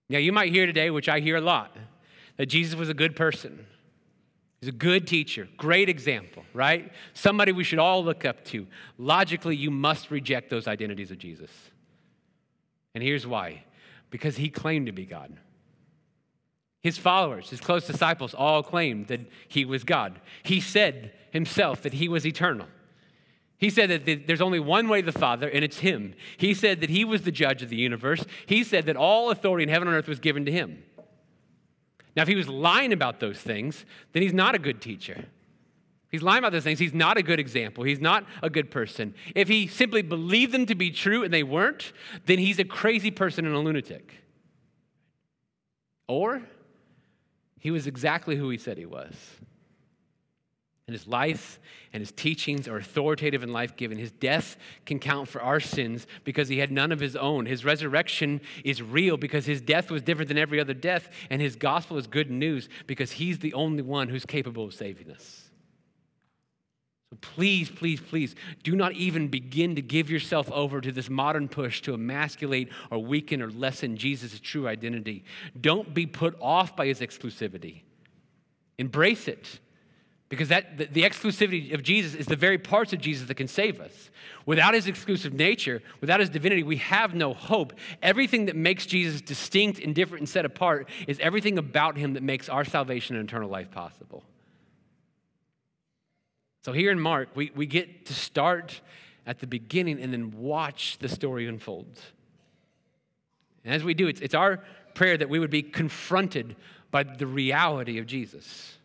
Now, 0.09 0.19
you 0.19 0.31
might 0.31 0.53
hear 0.53 0.65
today, 0.65 0.91
which 0.91 1.09
I 1.09 1.19
hear 1.19 1.39
a 1.39 1.41
lot, 1.41 1.77
that 2.37 2.47
Jesus 2.47 2.77
was 2.77 2.89
a 2.89 2.95
good 2.95 3.17
person. 3.17 3.67
He's 4.61 4.69
a 4.69 4.73
good 4.73 5.09
teacher, 5.09 5.49
great 5.57 5.89
example, 5.89 6.45
right? 6.55 6.93
Somebody 7.15 7.51
we 7.51 7.65
should 7.65 7.81
all 7.81 8.05
look 8.05 8.25
up 8.25 8.45
to. 8.45 8.69
Logically, 8.97 9.57
you 9.57 9.73
must 9.73 10.09
reject 10.09 10.51
those 10.51 10.69
identities 10.69 11.11
of 11.11 11.19
Jesus. 11.19 11.51
And 12.95 13.03
here's 13.03 13.27
why 13.27 13.65
because 14.09 14.37
he 14.37 14.51
claimed 14.51 14.87
to 14.87 14.93
be 14.93 15.05
God. 15.05 15.37
His 16.81 16.97
followers, 16.97 17.51
his 17.51 17.61
close 17.61 17.89
disciples, 17.89 18.35
all 18.35 18.63
claimed 18.63 19.09
that 19.09 19.23
he 19.49 19.65
was 19.65 19.83
God. 19.83 20.21
He 20.45 20.61
said 20.61 21.11
himself 21.33 21.83
that 21.83 21.95
he 21.95 22.09
was 22.09 22.25
eternal. 22.25 22.69
He 23.59 23.71
said 23.71 23.91
that 23.91 24.27
there's 24.27 24.41
only 24.41 24.61
one 24.61 24.89
way 24.89 25.03
to 25.03 25.11
the 25.11 25.19
Father, 25.19 25.49
and 25.49 25.65
it's 25.65 25.81
Him. 25.81 26.15
He 26.37 26.55
said 26.55 26.81
that 26.81 26.91
He 26.91 27.05
was 27.05 27.23
the 27.23 27.33
judge 27.33 27.63
of 27.63 27.69
the 27.69 27.77
universe. 27.77 28.25
He 28.47 28.63
said 28.63 28.87
that 28.87 28.97
all 28.97 29.31
authority 29.31 29.65
in 29.65 29.69
heaven 29.69 29.89
and 29.89 29.97
earth 29.97 30.09
was 30.09 30.21
given 30.21 30.45
to 30.45 30.53
Him. 30.53 30.83
Now, 32.19 32.23
if 32.23 32.29
he 32.29 32.35
was 32.35 32.49
lying 32.49 32.93
about 32.93 33.21
those 33.21 33.39
things, 33.39 33.85
then 34.13 34.25
he's 34.25 34.33
not 34.33 34.57
a 34.57 34.59
good 34.59 34.81
teacher. 34.81 35.27
He's 36.11 36.21
lying 36.21 36.39
about 36.39 36.51
those 36.51 36.65
things. 36.65 36.81
He's 36.81 36.93
not 36.93 37.17
a 37.17 37.23
good 37.23 37.39
example. 37.39 37.85
He's 37.85 38.01
not 38.01 38.27
a 38.43 38.51
good 38.51 38.73
person. 38.73 39.15
If 39.37 39.47
he 39.47 39.69
simply 39.69 40.03
believed 40.03 40.51
them 40.51 40.67
to 40.67 40.75
be 40.75 40.91
true 40.91 41.23
and 41.23 41.33
they 41.33 41.45
weren't, 41.45 41.93
then 42.27 42.41
he's 42.41 42.59
a 42.59 42.65
crazy 42.65 43.13
person 43.13 43.47
and 43.47 43.55
a 43.55 43.59
lunatic. 43.61 44.15
Or 46.09 46.43
he 47.61 47.71
was 47.71 47.87
exactly 47.87 48.35
who 48.35 48.51
he 48.51 48.59
said 48.59 48.79
he 48.79 48.87
was 48.87 49.15
and 50.89 50.95
his 50.95 51.07
life 51.07 51.61
and 51.93 52.01
his 52.01 52.13
teachings 52.13 52.67
are 52.67 52.79
authoritative 52.79 53.43
and 53.43 53.53
life 53.53 53.77
giving. 53.77 53.99
His 53.99 54.11
death 54.11 54.57
can 54.87 54.99
count 54.99 55.29
for 55.29 55.43
our 55.43 55.61
sins 55.61 56.07
because 56.25 56.49
he 56.49 56.59
had 56.59 56.73
none 56.73 56.93
of 56.93 56.99
his 56.99 57.15
own. 57.15 57.45
His 57.45 57.63
resurrection 57.63 58.41
is 58.65 58.81
real 58.81 59.19
because 59.19 59.45
his 59.45 59.61
death 59.61 59.91
was 59.91 60.01
different 60.01 60.29
than 60.29 60.39
every 60.39 60.59
other 60.59 60.73
death, 60.73 61.11
and 61.29 61.43
his 61.43 61.57
gospel 61.57 61.99
is 61.99 62.07
good 62.07 62.31
news 62.31 62.71
because 62.87 63.13
he's 63.13 63.39
the 63.39 63.53
only 63.53 63.83
one 63.83 64.09
who's 64.09 64.25
capable 64.25 64.65
of 64.65 64.73
saving 64.73 65.11
us. 65.11 65.51
So 67.11 67.19
please, 67.21 67.69
please, 67.69 68.01
please 68.01 68.35
do 68.63 68.75
not 68.75 68.93
even 68.93 69.29
begin 69.29 69.77
to 69.77 69.83
give 69.83 70.09
yourself 70.11 70.51
over 70.51 70.81
to 70.81 70.91
this 70.91 71.11
modern 71.11 71.49
push 71.49 71.83
to 71.83 71.93
emasculate 71.93 72.71
or 72.91 72.99
weaken 72.99 73.43
or 73.43 73.51
lessen 73.51 73.99
Jesus' 73.99 74.41
true 74.41 74.67
identity. 74.67 75.25
Don't 75.61 75.93
be 75.93 76.07
put 76.07 76.35
off 76.41 76.75
by 76.75 76.87
his 76.87 77.01
exclusivity. 77.01 77.83
Embrace 78.79 79.29
it. 79.29 79.61
Because 80.29 80.49
that, 80.49 80.77
the, 80.77 80.85
the, 80.85 81.03
exclusivity 81.05 81.73
of 81.73 81.83
Jesus 81.83 82.15
is 82.15 82.27
the 82.27 82.37
very 82.37 82.59
parts 82.59 82.93
of 82.93 83.01
Jesus 83.01 83.27
that 83.29 83.37
can 83.37 83.49
save 83.49 83.81
us. 83.81 84.11
Without 84.45 84.75
his 84.75 84.87
exclusive 84.87 85.33
nature, 85.33 85.83
without 86.01 86.21
his 86.21 86.29
divinity, 86.29 86.63
we 86.63 86.77
have 86.77 87.15
no 87.15 87.33
hope. 87.33 87.73
Everything 88.03 88.47
that 88.47 88.57
makes 88.57 88.85
Jesus 88.85 89.23
distinct 89.23 89.81
and 89.81 89.95
different 89.95 90.23
and 90.23 90.29
set 90.29 90.45
apart 90.45 90.89
is 91.07 91.19
everything 91.21 91.57
about 91.57 91.97
him 91.97 92.13
that 92.13 92.23
makes 92.23 92.49
our 92.49 92.65
salvation 92.65 93.17
and 93.17 93.27
eternal 93.27 93.49
life 93.49 93.71
possible. 93.71 94.23
So 96.63 96.73
here 96.73 96.91
in 96.91 97.01
Mark, 97.01 97.31
we, 97.35 97.51
we 97.55 97.65
get 97.65 98.05
to 98.07 98.15
start 98.15 98.83
at 99.27 99.39
the 99.39 99.47
beginning 99.47 100.01
and 100.03 100.13
then 100.13 100.33
watch 100.33 100.99
the 100.99 101.09
story 101.09 101.47
unfold. 101.47 101.99
And 103.65 103.75
as 103.75 103.83
we 103.83 103.95
do, 103.95 104.09
it's, 104.09 104.21
it's 104.21 104.35
our 104.35 104.63
prayer 104.95 105.17
that 105.17 105.31
we 105.31 105.39
would 105.39 105.51
be 105.51 105.63
confronted 105.63 106.57
by 106.91 107.03
the 107.03 107.27
reality 107.27 107.99
of 107.99 108.07
Jesus 108.07 108.78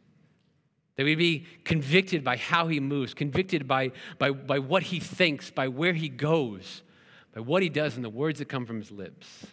that 0.95 1.03
we 1.03 1.15
be 1.15 1.45
convicted 1.63 2.23
by 2.23 2.37
how 2.37 2.67
he 2.67 2.79
moves, 2.79 3.13
convicted 3.13 3.67
by, 3.67 3.91
by, 4.19 4.31
by 4.31 4.59
what 4.59 4.83
he 4.83 4.99
thinks, 4.99 5.49
by 5.49 5.67
where 5.67 5.93
he 5.93 6.09
goes, 6.09 6.83
by 7.33 7.41
what 7.41 7.63
he 7.63 7.69
does, 7.69 7.95
and 7.95 8.05
the 8.05 8.09
words 8.09 8.39
that 8.39 8.49
come 8.49 8.65
from 8.65 8.79
his 8.79 8.91
lips. 8.91 9.47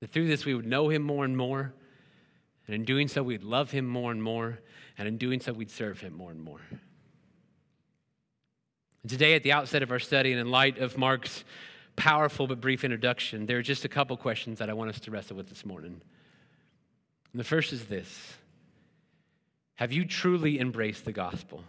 That 0.00 0.12
through 0.12 0.28
this 0.28 0.44
we 0.44 0.54
would 0.54 0.66
know 0.66 0.88
him 0.88 1.02
more 1.02 1.24
and 1.24 1.36
more, 1.36 1.74
and 2.66 2.74
in 2.74 2.84
doing 2.84 3.08
so 3.08 3.22
we'd 3.22 3.42
love 3.42 3.72
him 3.72 3.86
more 3.86 4.12
and 4.12 4.22
more, 4.22 4.60
and 4.96 5.08
in 5.08 5.18
doing 5.18 5.40
so 5.40 5.52
we'd 5.52 5.70
serve 5.70 6.00
him 6.00 6.14
more 6.14 6.30
and 6.30 6.40
more. 6.40 6.60
And 9.02 9.10
today, 9.10 9.34
at 9.34 9.42
the 9.42 9.52
outset 9.52 9.82
of 9.82 9.90
our 9.90 9.98
study, 9.98 10.32
and 10.32 10.40
in 10.40 10.50
light 10.50 10.78
of 10.78 10.96
Mark's 10.96 11.44
powerful 11.96 12.46
but 12.46 12.60
brief 12.60 12.84
introduction, 12.84 13.46
there 13.46 13.58
are 13.58 13.62
just 13.62 13.84
a 13.84 13.88
couple 13.88 14.16
questions 14.16 14.60
that 14.60 14.70
I 14.70 14.72
want 14.72 14.90
us 14.90 15.00
to 15.00 15.10
wrestle 15.10 15.36
with 15.36 15.48
this 15.48 15.66
morning. 15.66 16.00
And 17.32 17.40
the 17.40 17.44
first 17.44 17.72
is 17.72 17.86
this. 17.86 18.34
Have 19.76 19.92
you 19.92 20.04
truly 20.04 20.60
embraced 20.60 21.04
the 21.04 21.12
gospel? 21.12 21.64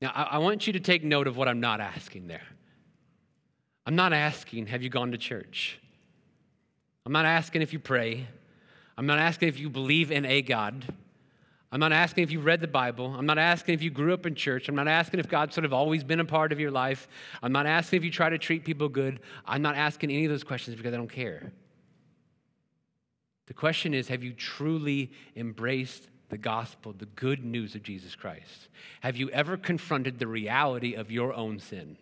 Now, 0.00 0.12
I, 0.14 0.22
I 0.22 0.38
want 0.38 0.66
you 0.66 0.72
to 0.74 0.80
take 0.80 1.04
note 1.04 1.26
of 1.26 1.36
what 1.36 1.48
I'm 1.48 1.60
not 1.60 1.80
asking 1.80 2.26
there. 2.26 2.46
I'm 3.86 3.96
not 3.96 4.12
asking, 4.12 4.66
have 4.66 4.82
you 4.82 4.90
gone 4.90 5.12
to 5.12 5.18
church? 5.18 5.78
I'm 7.04 7.12
not 7.12 7.24
asking 7.24 7.62
if 7.62 7.72
you 7.72 7.78
pray. 7.78 8.26
I'm 8.96 9.06
not 9.06 9.18
asking 9.18 9.48
if 9.48 9.58
you 9.58 9.70
believe 9.70 10.12
in 10.12 10.24
a 10.24 10.42
God. 10.42 10.84
I'm 11.72 11.80
not 11.80 11.92
asking 11.92 12.24
if 12.24 12.30
you 12.30 12.40
read 12.40 12.60
the 12.60 12.68
Bible. 12.68 13.14
I'm 13.16 13.24
not 13.24 13.38
asking 13.38 13.74
if 13.74 13.82
you 13.82 13.90
grew 13.90 14.12
up 14.12 14.26
in 14.26 14.34
church. 14.34 14.68
I'm 14.68 14.74
not 14.74 14.88
asking 14.88 15.20
if 15.20 15.28
God's 15.28 15.54
sort 15.54 15.64
of 15.64 15.72
always 15.72 16.04
been 16.04 16.20
a 16.20 16.24
part 16.24 16.52
of 16.52 16.60
your 16.60 16.70
life. 16.70 17.08
I'm 17.42 17.52
not 17.52 17.64
asking 17.64 17.96
if 17.96 18.04
you 18.04 18.10
try 18.10 18.28
to 18.28 18.36
treat 18.36 18.64
people 18.64 18.90
good. 18.90 19.20
I'm 19.46 19.62
not 19.62 19.74
asking 19.74 20.10
any 20.10 20.26
of 20.26 20.30
those 20.30 20.44
questions 20.44 20.76
because 20.76 20.92
I 20.92 20.98
don't 20.98 21.10
care. 21.10 21.50
The 23.52 23.58
question 23.58 23.92
is 23.92 24.08
have 24.08 24.24
you 24.24 24.32
truly 24.32 25.10
embraced 25.36 26.08
the 26.30 26.38
gospel, 26.38 26.94
the 26.96 27.04
good 27.04 27.44
news 27.44 27.74
of 27.74 27.82
Jesus 27.82 28.14
Christ? 28.14 28.68
Have 29.02 29.18
you 29.18 29.28
ever 29.28 29.58
confronted 29.58 30.18
the 30.18 30.26
reality 30.26 30.94
of 30.94 31.10
your 31.10 31.34
own 31.34 31.58
sin? 31.58 31.98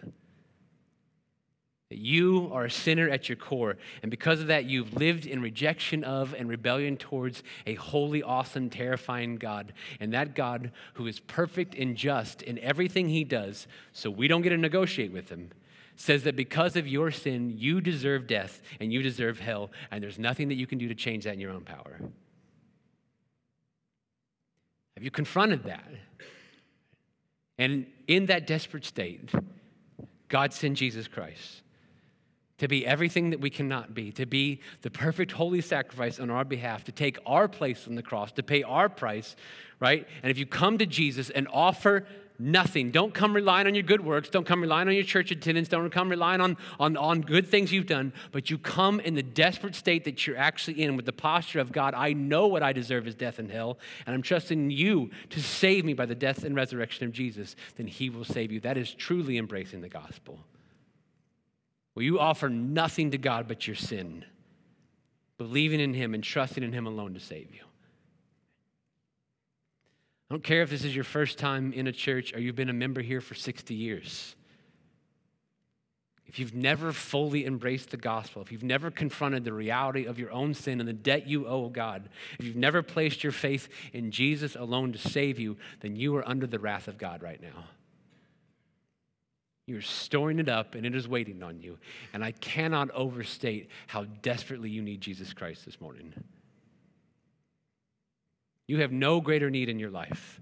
That 1.88 1.98
you 1.98 2.50
are 2.52 2.66
a 2.66 2.70
sinner 2.70 3.08
at 3.08 3.28
your 3.28 3.34
core, 3.34 3.78
and 4.00 4.12
because 4.12 4.40
of 4.40 4.46
that, 4.46 4.66
you've 4.66 4.94
lived 4.94 5.26
in 5.26 5.42
rejection 5.42 6.04
of 6.04 6.34
and 6.34 6.48
rebellion 6.48 6.96
towards 6.96 7.42
a 7.66 7.74
holy, 7.74 8.22
awesome, 8.22 8.70
terrifying 8.70 9.34
God. 9.34 9.72
And 9.98 10.12
that 10.12 10.36
God, 10.36 10.70
who 10.94 11.08
is 11.08 11.18
perfect 11.18 11.74
and 11.74 11.96
just 11.96 12.42
in 12.42 12.60
everything 12.60 13.08
he 13.08 13.24
does, 13.24 13.66
so 13.92 14.08
we 14.08 14.28
don't 14.28 14.42
get 14.42 14.50
to 14.50 14.56
negotiate 14.56 15.12
with 15.12 15.30
him, 15.30 15.50
says 16.00 16.22
that 16.22 16.34
because 16.34 16.76
of 16.76 16.88
your 16.88 17.10
sin, 17.10 17.52
you 17.58 17.78
deserve 17.78 18.26
death 18.26 18.62
and 18.80 18.90
you 18.90 19.02
deserve 19.02 19.38
hell, 19.38 19.70
and 19.90 20.02
there's 20.02 20.18
nothing 20.18 20.48
that 20.48 20.54
you 20.54 20.66
can 20.66 20.78
do 20.78 20.88
to 20.88 20.94
change 20.94 21.24
that 21.24 21.34
in 21.34 21.40
your 21.40 21.50
own 21.50 21.60
power. 21.60 22.00
Have 24.96 25.04
you 25.04 25.10
confronted 25.10 25.64
that? 25.64 25.84
And 27.58 27.84
in 28.08 28.26
that 28.26 28.46
desperate 28.46 28.86
state, 28.86 29.30
God 30.28 30.54
sent 30.54 30.78
Jesus 30.78 31.06
Christ 31.06 31.60
to 32.56 32.66
be 32.66 32.86
everything 32.86 33.28
that 33.28 33.40
we 33.40 33.50
cannot 33.50 33.92
be, 33.92 34.10
to 34.12 34.24
be 34.24 34.62
the 34.80 34.90
perfect 34.90 35.32
holy 35.32 35.60
sacrifice 35.60 36.18
on 36.18 36.30
our 36.30 36.46
behalf, 36.46 36.82
to 36.84 36.92
take 36.92 37.18
our 37.26 37.46
place 37.46 37.86
on 37.86 37.94
the 37.94 38.02
cross, 38.02 38.32
to 38.32 38.42
pay 38.42 38.62
our 38.62 38.88
price, 38.88 39.36
right? 39.80 40.08
And 40.22 40.30
if 40.30 40.38
you 40.38 40.46
come 40.46 40.78
to 40.78 40.86
Jesus 40.86 41.28
and 41.28 41.46
offer 41.52 42.06
Nothing. 42.42 42.90
Don't 42.90 43.12
come 43.12 43.34
relying 43.34 43.66
on 43.66 43.74
your 43.74 43.82
good 43.82 44.02
works. 44.02 44.30
Don't 44.30 44.46
come 44.46 44.62
relying 44.62 44.88
on 44.88 44.94
your 44.94 45.04
church 45.04 45.30
attendance. 45.30 45.68
Don't 45.68 45.90
come 45.90 46.08
relying 46.08 46.40
on, 46.40 46.56
on, 46.78 46.96
on 46.96 47.20
good 47.20 47.46
things 47.46 47.70
you've 47.70 47.86
done. 47.86 48.14
But 48.32 48.48
you 48.48 48.56
come 48.56 48.98
in 48.98 49.14
the 49.14 49.22
desperate 49.22 49.74
state 49.74 50.04
that 50.04 50.26
you're 50.26 50.38
actually 50.38 50.82
in 50.82 50.96
with 50.96 51.04
the 51.04 51.12
posture 51.12 51.60
of 51.60 51.70
God, 51.70 51.92
I 51.94 52.14
know 52.14 52.46
what 52.46 52.62
I 52.62 52.72
deserve 52.72 53.06
is 53.06 53.14
death 53.14 53.38
and 53.38 53.50
hell, 53.50 53.78
and 54.06 54.14
I'm 54.14 54.22
trusting 54.22 54.70
you 54.70 55.10
to 55.28 55.42
save 55.42 55.84
me 55.84 55.92
by 55.92 56.06
the 56.06 56.14
death 56.14 56.42
and 56.42 56.56
resurrection 56.56 57.06
of 57.06 57.12
Jesus. 57.12 57.56
Then 57.76 57.86
he 57.86 58.08
will 58.08 58.24
save 58.24 58.50
you. 58.50 58.60
That 58.60 58.78
is 58.78 58.94
truly 58.94 59.36
embracing 59.36 59.82
the 59.82 59.90
gospel. 59.90 60.38
Will 61.94 62.04
you 62.04 62.18
offer 62.18 62.48
nothing 62.48 63.10
to 63.10 63.18
God 63.18 63.48
but 63.48 63.66
your 63.66 63.76
sin, 63.76 64.24
believing 65.40 65.80
in 65.80 65.94
him 65.94 66.14
and 66.14 66.22
trusting 66.22 66.62
in 66.62 66.72
him 66.72 66.86
alone 66.86 67.14
to 67.14 67.20
save 67.20 67.48
you. 67.54 67.62
I 70.30 70.34
don't 70.34 70.44
care 70.44 70.62
if 70.62 70.70
this 70.70 70.84
is 70.84 70.94
your 70.94 71.04
first 71.04 71.38
time 71.38 71.72
in 71.72 71.88
a 71.88 71.92
church 71.92 72.32
or 72.32 72.38
you've 72.38 72.54
been 72.54 72.68
a 72.68 72.74
member 72.74 73.02
here 73.02 73.20
for 73.20 73.34
60 73.34 73.74
years. 73.74 74.36
if 76.26 76.38
you've 76.38 76.54
never 76.54 76.92
fully 76.92 77.44
embraced 77.44 77.90
the 77.90 77.96
gospel, 77.96 78.40
if 78.40 78.52
you've 78.52 78.62
never 78.62 78.88
confronted 78.92 79.42
the 79.42 79.52
reality 79.52 80.04
of 80.04 80.20
your 80.20 80.30
own 80.30 80.54
sin 80.54 80.78
and 80.78 80.88
the 80.88 80.92
debt 80.92 81.26
you 81.26 81.48
owe 81.48 81.68
God, 81.68 82.08
if 82.38 82.44
you've 82.44 82.54
never 82.54 82.80
placed 82.82 83.24
your 83.24 83.32
faith 83.32 83.68
in 83.92 84.12
Jesus 84.12 84.54
alone 84.54 84.92
to 84.92 84.98
save 84.98 85.40
you, 85.40 85.56
then 85.80 85.96
you 85.96 86.14
are 86.14 86.28
under 86.28 86.46
the 86.46 86.60
wrath 86.60 86.86
of 86.86 86.96
God 86.96 87.20
right 87.24 87.42
now. 87.42 87.64
You're 89.66 89.80
storing 89.80 90.38
it 90.38 90.48
up 90.48 90.76
and 90.76 90.86
it 90.86 90.94
is 90.94 91.08
waiting 91.08 91.42
on 91.42 91.58
you. 91.58 91.78
And 92.12 92.24
I 92.24 92.30
cannot 92.30 92.92
overstate 92.92 93.68
how 93.88 94.04
desperately 94.22 94.70
you 94.70 94.82
need 94.82 95.00
Jesus 95.00 95.32
Christ 95.32 95.64
this 95.64 95.80
morning. 95.80 96.12
You 98.70 98.78
have 98.82 98.92
no 98.92 99.20
greater 99.20 99.50
need 99.50 99.68
in 99.68 99.80
your 99.80 99.90
life 99.90 100.40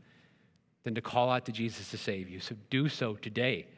than 0.85 0.95
to 0.97 1.01
call 1.01 1.31
out 1.31 1.47
to 1.47 1.53
Jesus 1.53 1.91
to 1.93 1.97
save 1.97 2.29
you. 2.29 2.41
So 2.41 2.57
do 2.69 2.91
so 2.91 3.15
today 3.15 3.69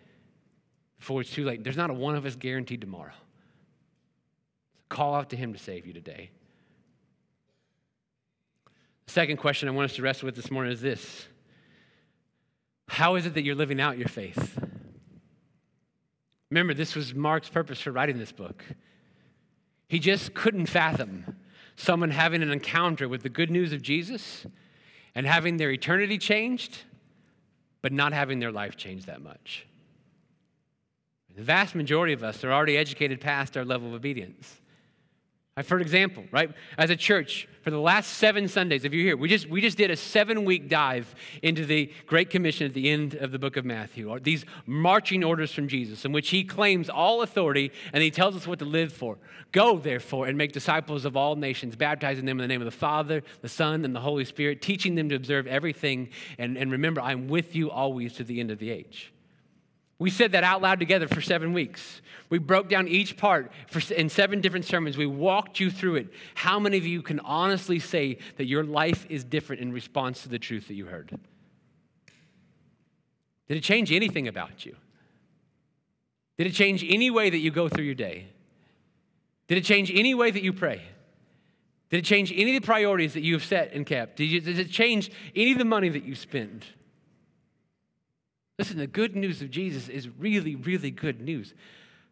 before 0.98 1.20
it's 1.20 1.30
too 1.30 1.44
late. 1.44 1.62
There's 1.62 1.76
not 1.76 1.88
a 1.88 1.94
one 1.94 2.16
of 2.16 2.26
us 2.26 2.34
guaranteed 2.34 2.80
tomorrow. 2.80 3.12
Call 4.88 5.14
out 5.14 5.30
to 5.30 5.36
Him 5.36 5.52
to 5.52 5.58
save 5.60 5.86
you 5.86 5.92
today. 5.92 6.30
The 9.06 9.12
second 9.12 9.36
question 9.36 9.68
I 9.68 9.70
want 9.70 9.88
us 9.88 9.94
to 9.94 10.02
wrestle 10.02 10.26
with 10.26 10.34
this 10.34 10.50
morning 10.50 10.72
is 10.72 10.80
this 10.80 11.28
How 12.88 13.14
is 13.14 13.26
it 13.26 13.34
that 13.34 13.44
you're 13.44 13.54
living 13.54 13.80
out 13.80 13.98
your 13.98 14.08
faith? 14.08 14.58
Remember, 16.50 16.74
this 16.74 16.96
was 16.96 17.14
Mark's 17.14 17.48
purpose 17.48 17.80
for 17.80 17.92
writing 17.92 18.18
this 18.18 18.32
book. 18.32 18.64
He 19.86 20.00
just 20.00 20.34
couldn't 20.34 20.66
fathom 20.66 21.36
someone 21.80 22.10
having 22.10 22.42
an 22.42 22.50
encounter 22.50 23.08
with 23.08 23.22
the 23.22 23.28
good 23.28 23.50
news 23.50 23.72
of 23.72 23.82
Jesus 23.82 24.46
and 25.14 25.26
having 25.26 25.56
their 25.56 25.70
eternity 25.70 26.18
changed, 26.18 26.82
but 27.82 27.92
not 27.92 28.12
having 28.12 28.38
their 28.38 28.52
life 28.52 28.76
changed 28.76 29.06
that 29.06 29.22
much. 29.22 29.66
The 31.34 31.42
vast 31.42 31.74
majority 31.74 32.12
of 32.12 32.22
us 32.22 32.44
are 32.44 32.52
already 32.52 32.76
educated 32.76 33.20
past 33.20 33.56
our 33.56 33.64
level 33.64 33.88
of 33.88 33.94
obedience. 33.94 34.59
Uh, 35.60 35.62
for 35.62 35.78
example, 35.78 36.24
right, 36.30 36.50
as 36.78 36.88
a 36.88 36.96
church, 36.96 37.46
for 37.60 37.70
the 37.70 37.78
last 37.78 38.14
seven 38.14 38.48
Sundays, 38.48 38.86
if 38.86 38.94
you're 38.94 39.04
here, 39.04 39.16
we 39.16 39.28
just, 39.28 39.46
we 39.46 39.60
just 39.60 39.76
did 39.76 39.90
a 39.90 39.96
seven 39.96 40.46
week 40.46 40.70
dive 40.70 41.14
into 41.42 41.66
the 41.66 41.92
Great 42.06 42.30
Commission 42.30 42.66
at 42.66 42.72
the 42.72 42.88
end 42.88 43.14
of 43.16 43.30
the 43.30 43.38
book 43.38 43.58
of 43.58 43.66
Matthew, 43.66 44.18
these 44.20 44.46
marching 44.64 45.22
orders 45.22 45.52
from 45.52 45.68
Jesus, 45.68 46.06
in 46.06 46.12
which 46.12 46.30
he 46.30 46.44
claims 46.44 46.88
all 46.88 47.20
authority 47.20 47.72
and 47.92 48.02
he 48.02 48.10
tells 48.10 48.34
us 48.34 48.46
what 48.46 48.58
to 48.60 48.64
live 48.64 48.90
for. 48.90 49.18
Go, 49.52 49.76
therefore, 49.76 50.28
and 50.28 50.38
make 50.38 50.52
disciples 50.52 51.04
of 51.04 51.14
all 51.14 51.36
nations, 51.36 51.76
baptizing 51.76 52.24
them 52.24 52.38
in 52.38 52.42
the 52.42 52.48
name 52.48 52.62
of 52.62 52.66
the 52.66 52.70
Father, 52.70 53.22
the 53.42 53.48
Son, 53.48 53.84
and 53.84 53.94
the 53.94 54.00
Holy 54.00 54.24
Spirit, 54.24 54.62
teaching 54.62 54.94
them 54.94 55.10
to 55.10 55.14
observe 55.14 55.46
everything. 55.46 56.08
And, 56.38 56.56
and 56.56 56.72
remember, 56.72 57.02
I'm 57.02 57.28
with 57.28 57.54
you 57.54 57.70
always 57.70 58.14
to 58.14 58.24
the 58.24 58.40
end 58.40 58.50
of 58.50 58.58
the 58.58 58.70
age. 58.70 59.12
We 60.00 60.08
said 60.08 60.32
that 60.32 60.44
out 60.44 60.62
loud 60.62 60.80
together 60.80 61.06
for 61.06 61.20
seven 61.20 61.52
weeks. 61.52 62.00
We 62.30 62.38
broke 62.38 62.70
down 62.70 62.88
each 62.88 63.18
part 63.18 63.52
for, 63.68 63.82
in 63.92 64.08
seven 64.08 64.40
different 64.40 64.64
sermons. 64.64 64.96
We 64.96 65.04
walked 65.04 65.60
you 65.60 65.70
through 65.70 65.96
it. 65.96 66.08
How 66.34 66.58
many 66.58 66.78
of 66.78 66.86
you 66.86 67.02
can 67.02 67.20
honestly 67.20 67.78
say 67.78 68.16
that 68.38 68.46
your 68.46 68.64
life 68.64 69.04
is 69.10 69.24
different 69.24 69.60
in 69.60 69.72
response 69.72 70.22
to 70.22 70.30
the 70.30 70.38
truth 70.38 70.68
that 70.68 70.74
you 70.74 70.86
heard? 70.86 71.18
Did 73.46 73.58
it 73.58 73.60
change 73.62 73.92
anything 73.92 74.26
about 74.26 74.64
you? 74.64 74.74
Did 76.38 76.46
it 76.46 76.54
change 76.54 76.82
any 76.88 77.10
way 77.10 77.28
that 77.28 77.38
you 77.38 77.50
go 77.50 77.68
through 77.68 77.84
your 77.84 77.94
day? 77.94 78.28
Did 79.48 79.58
it 79.58 79.64
change 79.64 79.90
any 79.94 80.14
way 80.14 80.30
that 80.30 80.42
you 80.42 80.54
pray? 80.54 80.80
Did 81.90 81.98
it 81.98 82.04
change 82.06 82.32
any 82.32 82.56
of 82.56 82.62
the 82.62 82.66
priorities 82.66 83.12
that 83.12 83.22
you 83.22 83.34
have 83.34 83.44
set 83.44 83.74
and 83.74 83.84
kept? 83.84 84.16
Did, 84.16 84.30
you, 84.30 84.40
did 84.40 84.58
it 84.58 84.70
change 84.70 85.10
any 85.36 85.52
of 85.52 85.58
the 85.58 85.64
money 85.66 85.90
that 85.90 86.04
you 86.04 86.14
spend? 86.14 86.64
Listen, 88.60 88.76
the 88.76 88.86
good 88.86 89.16
news 89.16 89.40
of 89.40 89.50
Jesus 89.50 89.88
is 89.88 90.06
really, 90.18 90.54
really 90.54 90.90
good 90.90 91.22
news. 91.22 91.54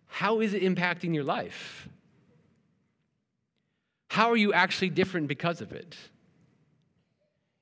How 0.06 0.40
is 0.40 0.54
it 0.54 0.62
impacting 0.62 1.14
your 1.14 1.22
life? 1.22 1.90
How 4.08 4.30
are 4.30 4.36
you 4.36 4.54
actually 4.54 4.88
different 4.88 5.28
because 5.28 5.60
of 5.60 5.72
it? 5.72 5.94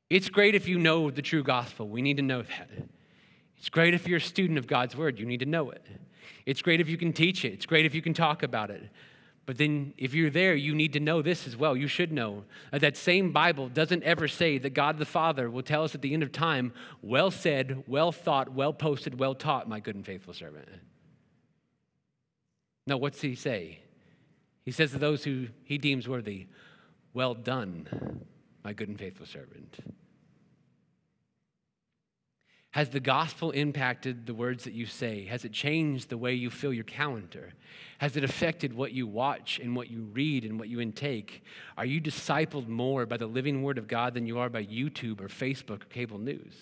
It's 0.08 0.28
great 0.28 0.54
if 0.54 0.68
you 0.68 0.78
know 0.78 1.10
the 1.10 1.20
true 1.20 1.42
gospel. 1.42 1.88
We 1.88 2.00
need 2.00 2.18
to 2.18 2.22
know 2.22 2.42
that. 2.42 2.70
It's 3.58 3.70
great 3.70 3.92
if 3.92 4.06
you're 4.06 4.18
a 4.18 4.20
student 4.20 4.56
of 4.56 4.68
God's 4.68 4.94
word. 4.94 5.18
You 5.18 5.26
need 5.26 5.40
to 5.40 5.46
know 5.46 5.70
it. 5.70 5.84
It's 6.46 6.62
great 6.62 6.80
if 6.80 6.88
you 6.88 6.96
can 6.96 7.12
teach 7.12 7.44
it. 7.44 7.54
It's 7.54 7.66
great 7.66 7.86
if 7.86 7.92
you 7.92 8.02
can 8.02 8.14
talk 8.14 8.44
about 8.44 8.70
it. 8.70 8.88
But 9.46 9.58
then, 9.58 9.94
if 9.96 10.12
you're 10.12 10.28
there, 10.28 10.56
you 10.56 10.74
need 10.74 10.92
to 10.94 11.00
know 11.00 11.22
this 11.22 11.46
as 11.46 11.56
well. 11.56 11.76
You 11.76 11.86
should 11.86 12.10
know 12.10 12.42
that 12.72 12.96
same 12.96 13.30
Bible 13.30 13.68
doesn't 13.68 14.02
ever 14.02 14.26
say 14.26 14.58
that 14.58 14.70
God 14.74 14.98
the 14.98 15.06
Father 15.06 15.48
will 15.48 15.62
tell 15.62 15.84
us 15.84 15.94
at 15.94 16.02
the 16.02 16.12
end 16.12 16.24
of 16.24 16.32
time, 16.32 16.72
well 17.00 17.30
said, 17.30 17.84
well 17.86 18.10
thought, 18.10 18.52
well 18.52 18.72
posted, 18.72 19.20
well 19.20 19.36
taught, 19.36 19.68
my 19.68 19.78
good 19.78 19.94
and 19.94 20.04
faithful 20.04 20.34
servant. 20.34 20.68
No, 22.88 22.96
what's 22.96 23.20
he 23.20 23.36
say? 23.36 23.78
He 24.64 24.72
says 24.72 24.90
to 24.90 24.98
those 24.98 25.22
who 25.22 25.46
he 25.62 25.78
deems 25.78 26.08
worthy, 26.08 26.48
well 27.14 27.34
done, 27.34 28.24
my 28.64 28.72
good 28.72 28.88
and 28.88 28.98
faithful 28.98 29.26
servant. 29.26 29.78
Has 32.76 32.90
the 32.90 33.00
gospel 33.00 33.52
impacted 33.52 34.26
the 34.26 34.34
words 34.34 34.64
that 34.64 34.74
you 34.74 34.84
say? 34.84 35.24
Has 35.30 35.46
it 35.46 35.52
changed 35.52 36.10
the 36.10 36.18
way 36.18 36.34
you 36.34 36.50
fill 36.50 36.74
your 36.74 36.84
calendar? 36.84 37.54
Has 38.00 38.18
it 38.18 38.22
affected 38.22 38.74
what 38.74 38.92
you 38.92 39.06
watch 39.06 39.58
and 39.58 39.74
what 39.74 39.90
you 39.90 40.02
read 40.12 40.44
and 40.44 40.58
what 40.58 40.68
you 40.68 40.78
intake? 40.82 41.42
Are 41.78 41.86
you 41.86 42.02
discipled 42.02 42.68
more 42.68 43.06
by 43.06 43.16
the 43.16 43.26
living 43.26 43.62
word 43.62 43.78
of 43.78 43.88
God 43.88 44.12
than 44.12 44.26
you 44.26 44.38
are 44.40 44.50
by 44.50 44.62
YouTube 44.62 45.22
or 45.22 45.28
Facebook 45.28 45.84
or 45.84 45.86
cable 45.86 46.18
news? 46.18 46.52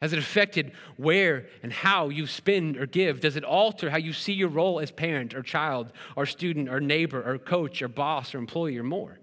Has 0.00 0.14
it 0.14 0.18
affected 0.18 0.72
where 0.96 1.48
and 1.62 1.70
how 1.70 2.08
you 2.08 2.26
spend 2.26 2.78
or 2.78 2.86
give? 2.86 3.20
Does 3.20 3.36
it 3.36 3.44
alter 3.44 3.90
how 3.90 3.98
you 3.98 4.14
see 4.14 4.32
your 4.32 4.48
role 4.48 4.80
as 4.80 4.90
parent 4.90 5.34
or 5.34 5.42
child 5.42 5.92
or 6.16 6.24
student 6.24 6.70
or 6.70 6.80
neighbor 6.80 7.22
or 7.22 7.36
coach 7.36 7.82
or 7.82 7.88
boss 7.88 8.34
or 8.34 8.38
employee 8.38 8.78
or 8.78 8.84
more? 8.84 9.18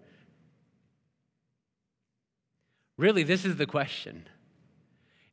Really, 2.98 3.24
this 3.24 3.46
is 3.46 3.56
the 3.56 3.66
question. 3.66 4.28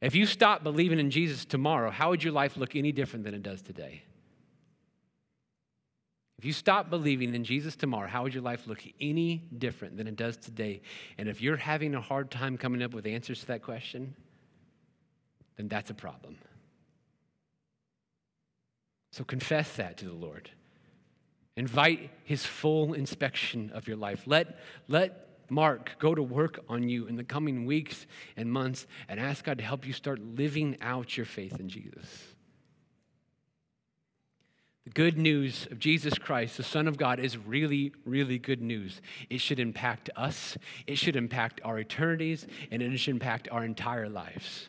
If 0.01 0.15
you 0.15 0.27
stop 0.27 0.63
believing 0.63 0.99
in 0.99 1.11
Jesus 1.11 1.45
tomorrow, 1.45 1.91
how 1.91 2.11
would 2.11 2.23
your 2.23 2.33
life 2.33 2.57
look 2.57 2.77
any 2.77 2.93
different 2.93 3.25
than 3.25 3.35
it 3.35 3.43
does 3.43 3.63
today? 3.63 4.03
If 6.39 6.45
you 6.45 6.53
stop 6.53 6.91
believing 6.91 7.35
in 7.35 7.45
Jesus 7.45 7.77
tomorrow, 7.77 8.09
how 8.09 8.25
would 8.25 8.35
your 8.35 8.43
life 8.43 8.67
look 8.67 8.83
any 9.01 9.49
different 9.57 9.97
than 9.97 10.07
it 10.07 10.17
does 10.17 10.37
today? 10.37 10.83
And 11.17 11.29
if 11.29 11.41
you're 11.41 11.57
having 11.57 11.95
a 11.95 12.01
hard 12.01 12.31
time 12.31 12.59
coming 12.59 12.83
up 12.83 12.93
with 12.93 13.07
answers 13.07 13.41
to 13.41 13.47
that 13.47 13.63
question, 13.63 14.15
then 15.57 15.69
that's 15.69 15.91
a 15.91 15.95
problem. 15.95 16.37
So 19.13 19.25
confess 19.25 19.77
that 19.77 19.97
to 19.99 20.05
the 20.05 20.13
Lord. 20.13 20.51
Invite 21.57 22.11
his 22.25 22.45
full 22.45 22.93
inspection 22.93 23.71
of 23.73 23.89
your 23.89 23.97
life. 23.97 24.25
Let, 24.27 24.59
let 24.89 25.26
Mark 25.49 25.93
go 25.99 26.15
to 26.15 26.23
work 26.23 26.59
on 26.69 26.89
you 26.89 27.07
in 27.07 27.17
the 27.17 27.25
coming 27.25 27.67
weeks 27.67 28.07
and 28.37 28.51
months 28.51 28.87
and 29.09 29.21
ask 29.21 29.45
God 29.45 29.59
to 29.59 29.65
help 29.65 29.87
you 29.87 29.93
start 29.93 30.21
living 30.21 30.77
out 30.81 31.17
your 31.17 31.27
faith 31.27 31.61
in 31.61 31.69
Jesus. 31.69 32.35
The 34.85 34.91
good 34.91 35.19
news 35.19 35.67
of 35.73 35.81
Jesus 35.81 36.17
Christ, 36.17 36.57
the 36.57 36.63
Son 36.63 36.87
of 36.87 36.97
God, 36.97 37.19
is 37.19 37.37
really, 37.37 37.93
really 38.05 38.39
good 38.39 38.63
news. 38.63 39.01
It 39.29 39.41
should 39.41 39.59
impact 39.59 40.11
us, 40.15 40.57
it 40.87 40.97
should 40.97 41.17
impact 41.17 41.61
our 41.65 41.81
eternities, 41.81 42.47
and 42.71 42.81
it 42.81 42.97
should 42.99 43.15
impact 43.15 43.49
our 43.51 43.65
entire 43.65 44.09
lives. 44.09 44.69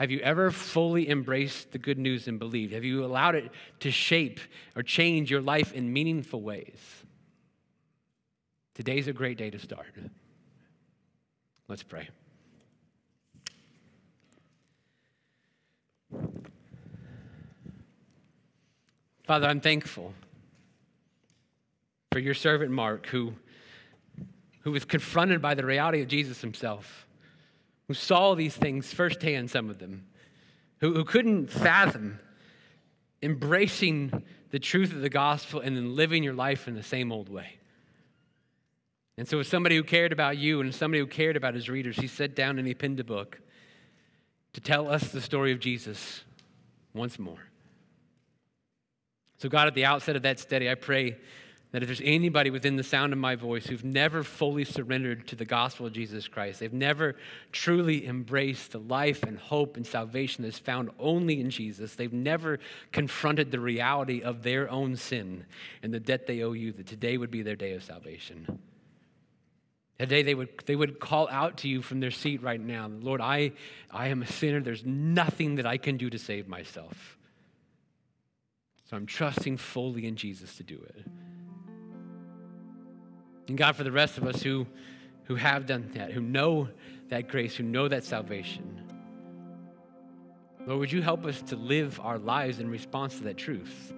Have 0.00 0.10
you 0.10 0.20
ever 0.20 0.50
fully 0.50 1.08
embraced 1.08 1.72
the 1.72 1.78
good 1.78 1.98
news 1.98 2.28
and 2.28 2.38
believed? 2.38 2.72
Have 2.72 2.84
you 2.84 3.04
allowed 3.04 3.34
it 3.34 3.50
to 3.80 3.90
shape 3.90 4.40
or 4.76 4.82
change 4.82 5.30
your 5.30 5.42
life 5.42 5.72
in 5.72 5.92
meaningful 5.92 6.42
ways? 6.42 6.99
Today's 8.80 9.08
a 9.08 9.12
great 9.12 9.36
day 9.36 9.50
to 9.50 9.58
start. 9.58 9.92
Let's 11.68 11.82
pray. 11.82 12.08
Father, 19.24 19.48
I'm 19.48 19.60
thankful 19.60 20.14
for 22.10 22.20
your 22.20 22.32
servant 22.32 22.70
Mark, 22.70 23.04
who, 23.08 23.34
who 24.60 24.72
was 24.72 24.86
confronted 24.86 25.42
by 25.42 25.52
the 25.52 25.66
reality 25.66 26.00
of 26.00 26.08
Jesus 26.08 26.40
himself, 26.40 27.06
who 27.86 27.92
saw 27.92 28.34
these 28.34 28.56
things 28.56 28.94
firsthand, 28.94 29.50
some 29.50 29.68
of 29.68 29.78
them, 29.78 30.06
who, 30.78 30.94
who 30.94 31.04
couldn't 31.04 31.48
fathom 31.48 32.18
embracing 33.22 34.22
the 34.52 34.58
truth 34.58 34.94
of 34.94 35.02
the 35.02 35.10
gospel 35.10 35.60
and 35.60 35.76
then 35.76 35.94
living 35.94 36.22
your 36.22 36.32
life 36.32 36.66
in 36.66 36.74
the 36.74 36.82
same 36.82 37.12
old 37.12 37.28
way. 37.28 37.59
And 39.20 39.28
so, 39.28 39.38
as 39.38 39.48
somebody 39.48 39.76
who 39.76 39.82
cared 39.82 40.12
about 40.14 40.38
you 40.38 40.62
and 40.62 40.74
somebody 40.74 40.98
who 40.98 41.06
cared 41.06 41.36
about 41.36 41.52
his 41.52 41.68
readers, 41.68 41.94
he 41.94 42.06
sat 42.06 42.34
down 42.34 42.58
and 42.58 42.66
he 42.66 42.72
penned 42.72 43.00
a 43.00 43.04
book 43.04 43.38
to 44.54 44.62
tell 44.62 44.88
us 44.88 45.10
the 45.12 45.20
story 45.20 45.52
of 45.52 45.60
Jesus 45.60 46.24
once 46.94 47.18
more. 47.18 47.50
So, 49.36 49.50
God, 49.50 49.66
at 49.66 49.74
the 49.74 49.84
outset 49.84 50.16
of 50.16 50.22
that 50.22 50.40
study, 50.40 50.70
I 50.70 50.74
pray 50.74 51.18
that 51.72 51.82
if 51.82 51.88
there's 51.88 52.00
anybody 52.02 52.48
within 52.48 52.76
the 52.76 52.82
sound 52.82 53.12
of 53.12 53.18
my 53.18 53.34
voice 53.34 53.66
who've 53.66 53.84
never 53.84 54.22
fully 54.22 54.64
surrendered 54.64 55.26
to 55.28 55.36
the 55.36 55.44
gospel 55.44 55.84
of 55.84 55.92
Jesus 55.92 56.26
Christ, 56.26 56.60
they've 56.60 56.72
never 56.72 57.14
truly 57.52 58.06
embraced 58.06 58.72
the 58.72 58.80
life 58.80 59.22
and 59.22 59.38
hope 59.38 59.76
and 59.76 59.86
salvation 59.86 60.44
that's 60.44 60.58
found 60.58 60.88
only 60.98 61.42
in 61.42 61.50
Jesus, 61.50 61.94
they've 61.94 62.10
never 62.10 62.58
confronted 62.90 63.50
the 63.50 63.60
reality 63.60 64.22
of 64.22 64.44
their 64.44 64.70
own 64.70 64.96
sin 64.96 65.44
and 65.82 65.92
the 65.92 66.00
debt 66.00 66.26
they 66.26 66.40
owe 66.40 66.52
you, 66.52 66.72
that 66.72 66.86
today 66.86 67.18
would 67.18 67.30
be 67.30 67.42
their 67.42 67.54
day 67.54 67.74
of 67.74 67.84
salvation. 67.84 68.58
Today 70.00 70.22
they 70.22 70.34
would, 70.34 70.48
they 70.64 70.74
would 70.74 70.98
call 70.98 71.28
out 71.28 71.58
to 71.58 71.68
you 71.68 71.82
from 71.82 72.00
their 72.00 72.10
seat 72.10 72.42
right 72.42 72.58
now, 72.58 72.90
Lord, 73.02 73.20
I, 73.20 73.52
I 73.90 74.08
am 74.08 74.22
a 74.22 74.26
sinner. 74.26 74.62
There's 74.62 74.82
nothing 74.82 75.56
that 75.56 75.66
I 75.66 75.76
can 75.76 75.98
do 75.98 76.08
to 76.08 76.18
save 76.18 76.48
myself. 76.48 77.18
So 78.88 78.96
I'm 78.96 79.04
trusting 79.04 79.58
fully 79.58 80.06
in 80.06 80.16
Jesus 80.16 80.56
to 80.56 80.62
do 80.62 80.82
it. 80.88 81.04
And 83.48 83.58
God, 83.58 83.76
for 83.76 83.84
the 83.84 83.92
rest 83.92 84.16
of 84.16 84.26
us 84.26 84.42
who, 84.42 84.66
who 85.24 85.34
have 85.34 85.66
done 85.66 85.90
that, 85.92 86.12
who 86.12 86.22
know 86.22 86.70
that 87.10 87.28
grace, 87.28 87.54
who 87.54 87.64
know 87.64 87.86
that 87.86 88.02
salvation, 88.02 88.80
Lord, 90.66 90.80
would 90.80 90.92
you 90.92 91.02
help 91.02 91.26
us 91.26 91.42
to 91.42 91.56
live 91.56 92.00
our 92.00 92.18
lives 92.18 92.58
in 92.58 92.70
response 92.70 93.18
to 93.18 93.24
that 93.24 93.36
truth? 93.36 93.92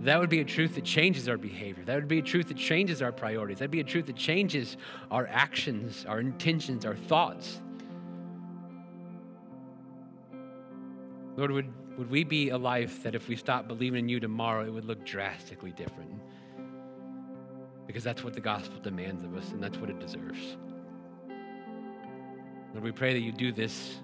That 0.00 0.20
would 0.20 0.28
be 0.28 0.40
a 0.40 0.44
truth 0.44 0.74
that 0.74 0.84
changes 0.84 1.28
our 1.28 1.38
behavior. 1.38 1.84
That 1.84 1.94
would 1.94 2.08
be 2.08 2.18
a 2.18 2.22
truth 2.22 2.48
that 2.48 2.56
changes 2.56 3.00
our 3.02 3.12
priorities. 3.12 3.58
That'd 3.58 3.70
be 3.70 3.80
a 3.80 3.84
truth 3.84 4.06
that 4.06 4.16
changes 4.16 4.76
our 5.10 5.26
actions, 5.26 6.04
our 6.06 6.20
intentions, 6.20 6.84
our 6.84 6.96
thoughts. 6.96 7.60
Lord, 11.36 11.50
would, 11.50 11.98
would 11.98 12.10
we 12.10 12.24
be 12.24 12.50
a 12.50 12.58
life 12.58 13.02
that 13.02 13.14
if 13.14 13.28
we 13.28 13.36
stopped 13.36 13.68
believing 13.68 14.00
in 14.00 14.08
you 14.08 14.20
tomorrow, 14.20 14.64
it 14.64 14.70
would 14.70 14.84
look 14.84 15.04
drastically 15.04 15.72
different? 15.72 16.20
because 17.86 18.02
that's 18.02 18.24
what 18.24 18.34
the 18.34 18.40
gospel 18.40 18.78
demands 18.80 19.24
of 19.24 19.34
us 19.36 19.52
and 19.52 19.62
that's 19.62 19.78
what 19.78 19.88
it 19.88 19.98
deserves. 19.98 20.56
Lord, 22.72 22.84
we 22.84 22.92
pray 22.92 23.14
that 23.14 23.20
you 23.20 23.32
do 23.32 23.52
this 23.52 23.96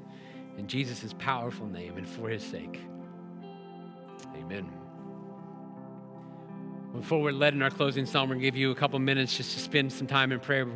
in 0.57 0.67
Jesus' 0.67 1.15
powerful 1.19 1.67
name 1.67 1.97
and 1.99 2.09
for 2.09 2.29
his 2.29 2.43
sake. 2.43 2.81
Amen. 4.37 4.71
Before 6.95 7.23
we're 7.23 7.33
led 7.33 7.55
in 7.55 7.63
our 7.63 7.71
closing 7.71 8.05
psalm, 8.05 8.29
we're 8.29 8.35
going 8.35 8.43
to 8.43 8.51
give 8.51 8.57
you 8.57 8.71
a 8.71 8.75
couple 8.75 8.99
minutes 8.99 9.35
just 9.35 9.53
to 9.55 9.61
spend 9.61 9.91
some 9.91 10.07
time 10.07 10.31
in 10.31 10.41
prayer. 10.41 10.69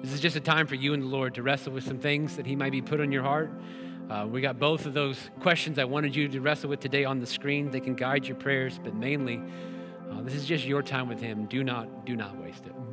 This 0.00 0.12
is 0.12 0.20
just 0.20 0.36
a 0.36 0.40
time 0.40 0.68
for 0.68 0.76
you 0.76 0.94
and 0.94 1.02
the 1.02 1.06
Lord 1.08 1.34
to 1.34 1.42
wrestle 1.42 1.72
with 1.72 1.84
some 1.84 1.98
things 1.98 2.36
that 2.36 2.46
He 2.46 2.54
might 2.54 2.70
be 2.70 2.80
put 2.80 3.00
on 3.00 3.10
your 3.10 3.24
heart. 3.24 3.50
Uh, 4.08 4.24
we 4.30 4.40
got 4.40 4.60
both 4.60 4.86
of 4.86 4.94
those 4.94 5.18
questions 5.40 5.80
I 5.80 5.84
wanted 5.84 6.14
you 6.14 6.28
to 6.28 6.40
wrestle 6.40 6.70
with 6.70 6.78
today 6.78 7.04
on 7.04 7.18
the 7.18 7.26
screen. 7.26 7.72
They 7.72 7.80
can 7.80 7.96
guide 7.96 8.24
your 8.24 8.36
prayers, 8.36 8.78
but 8.82 8.94
mainly, 8.94 9.42
uh, 10.12 10.20
this 10.22 10.34
is 10.34 10.46
just 10.46 10.64
your 10.64 10.80
time 10.80 11.08
with 11.08 11.20
Him. 11.20 11.46
Do 11.46 11.64
not, 11.64 12.06
do 12.06 12.14
not 12.14 12.36
waste 12.40 12.66
it. 12.66 12.83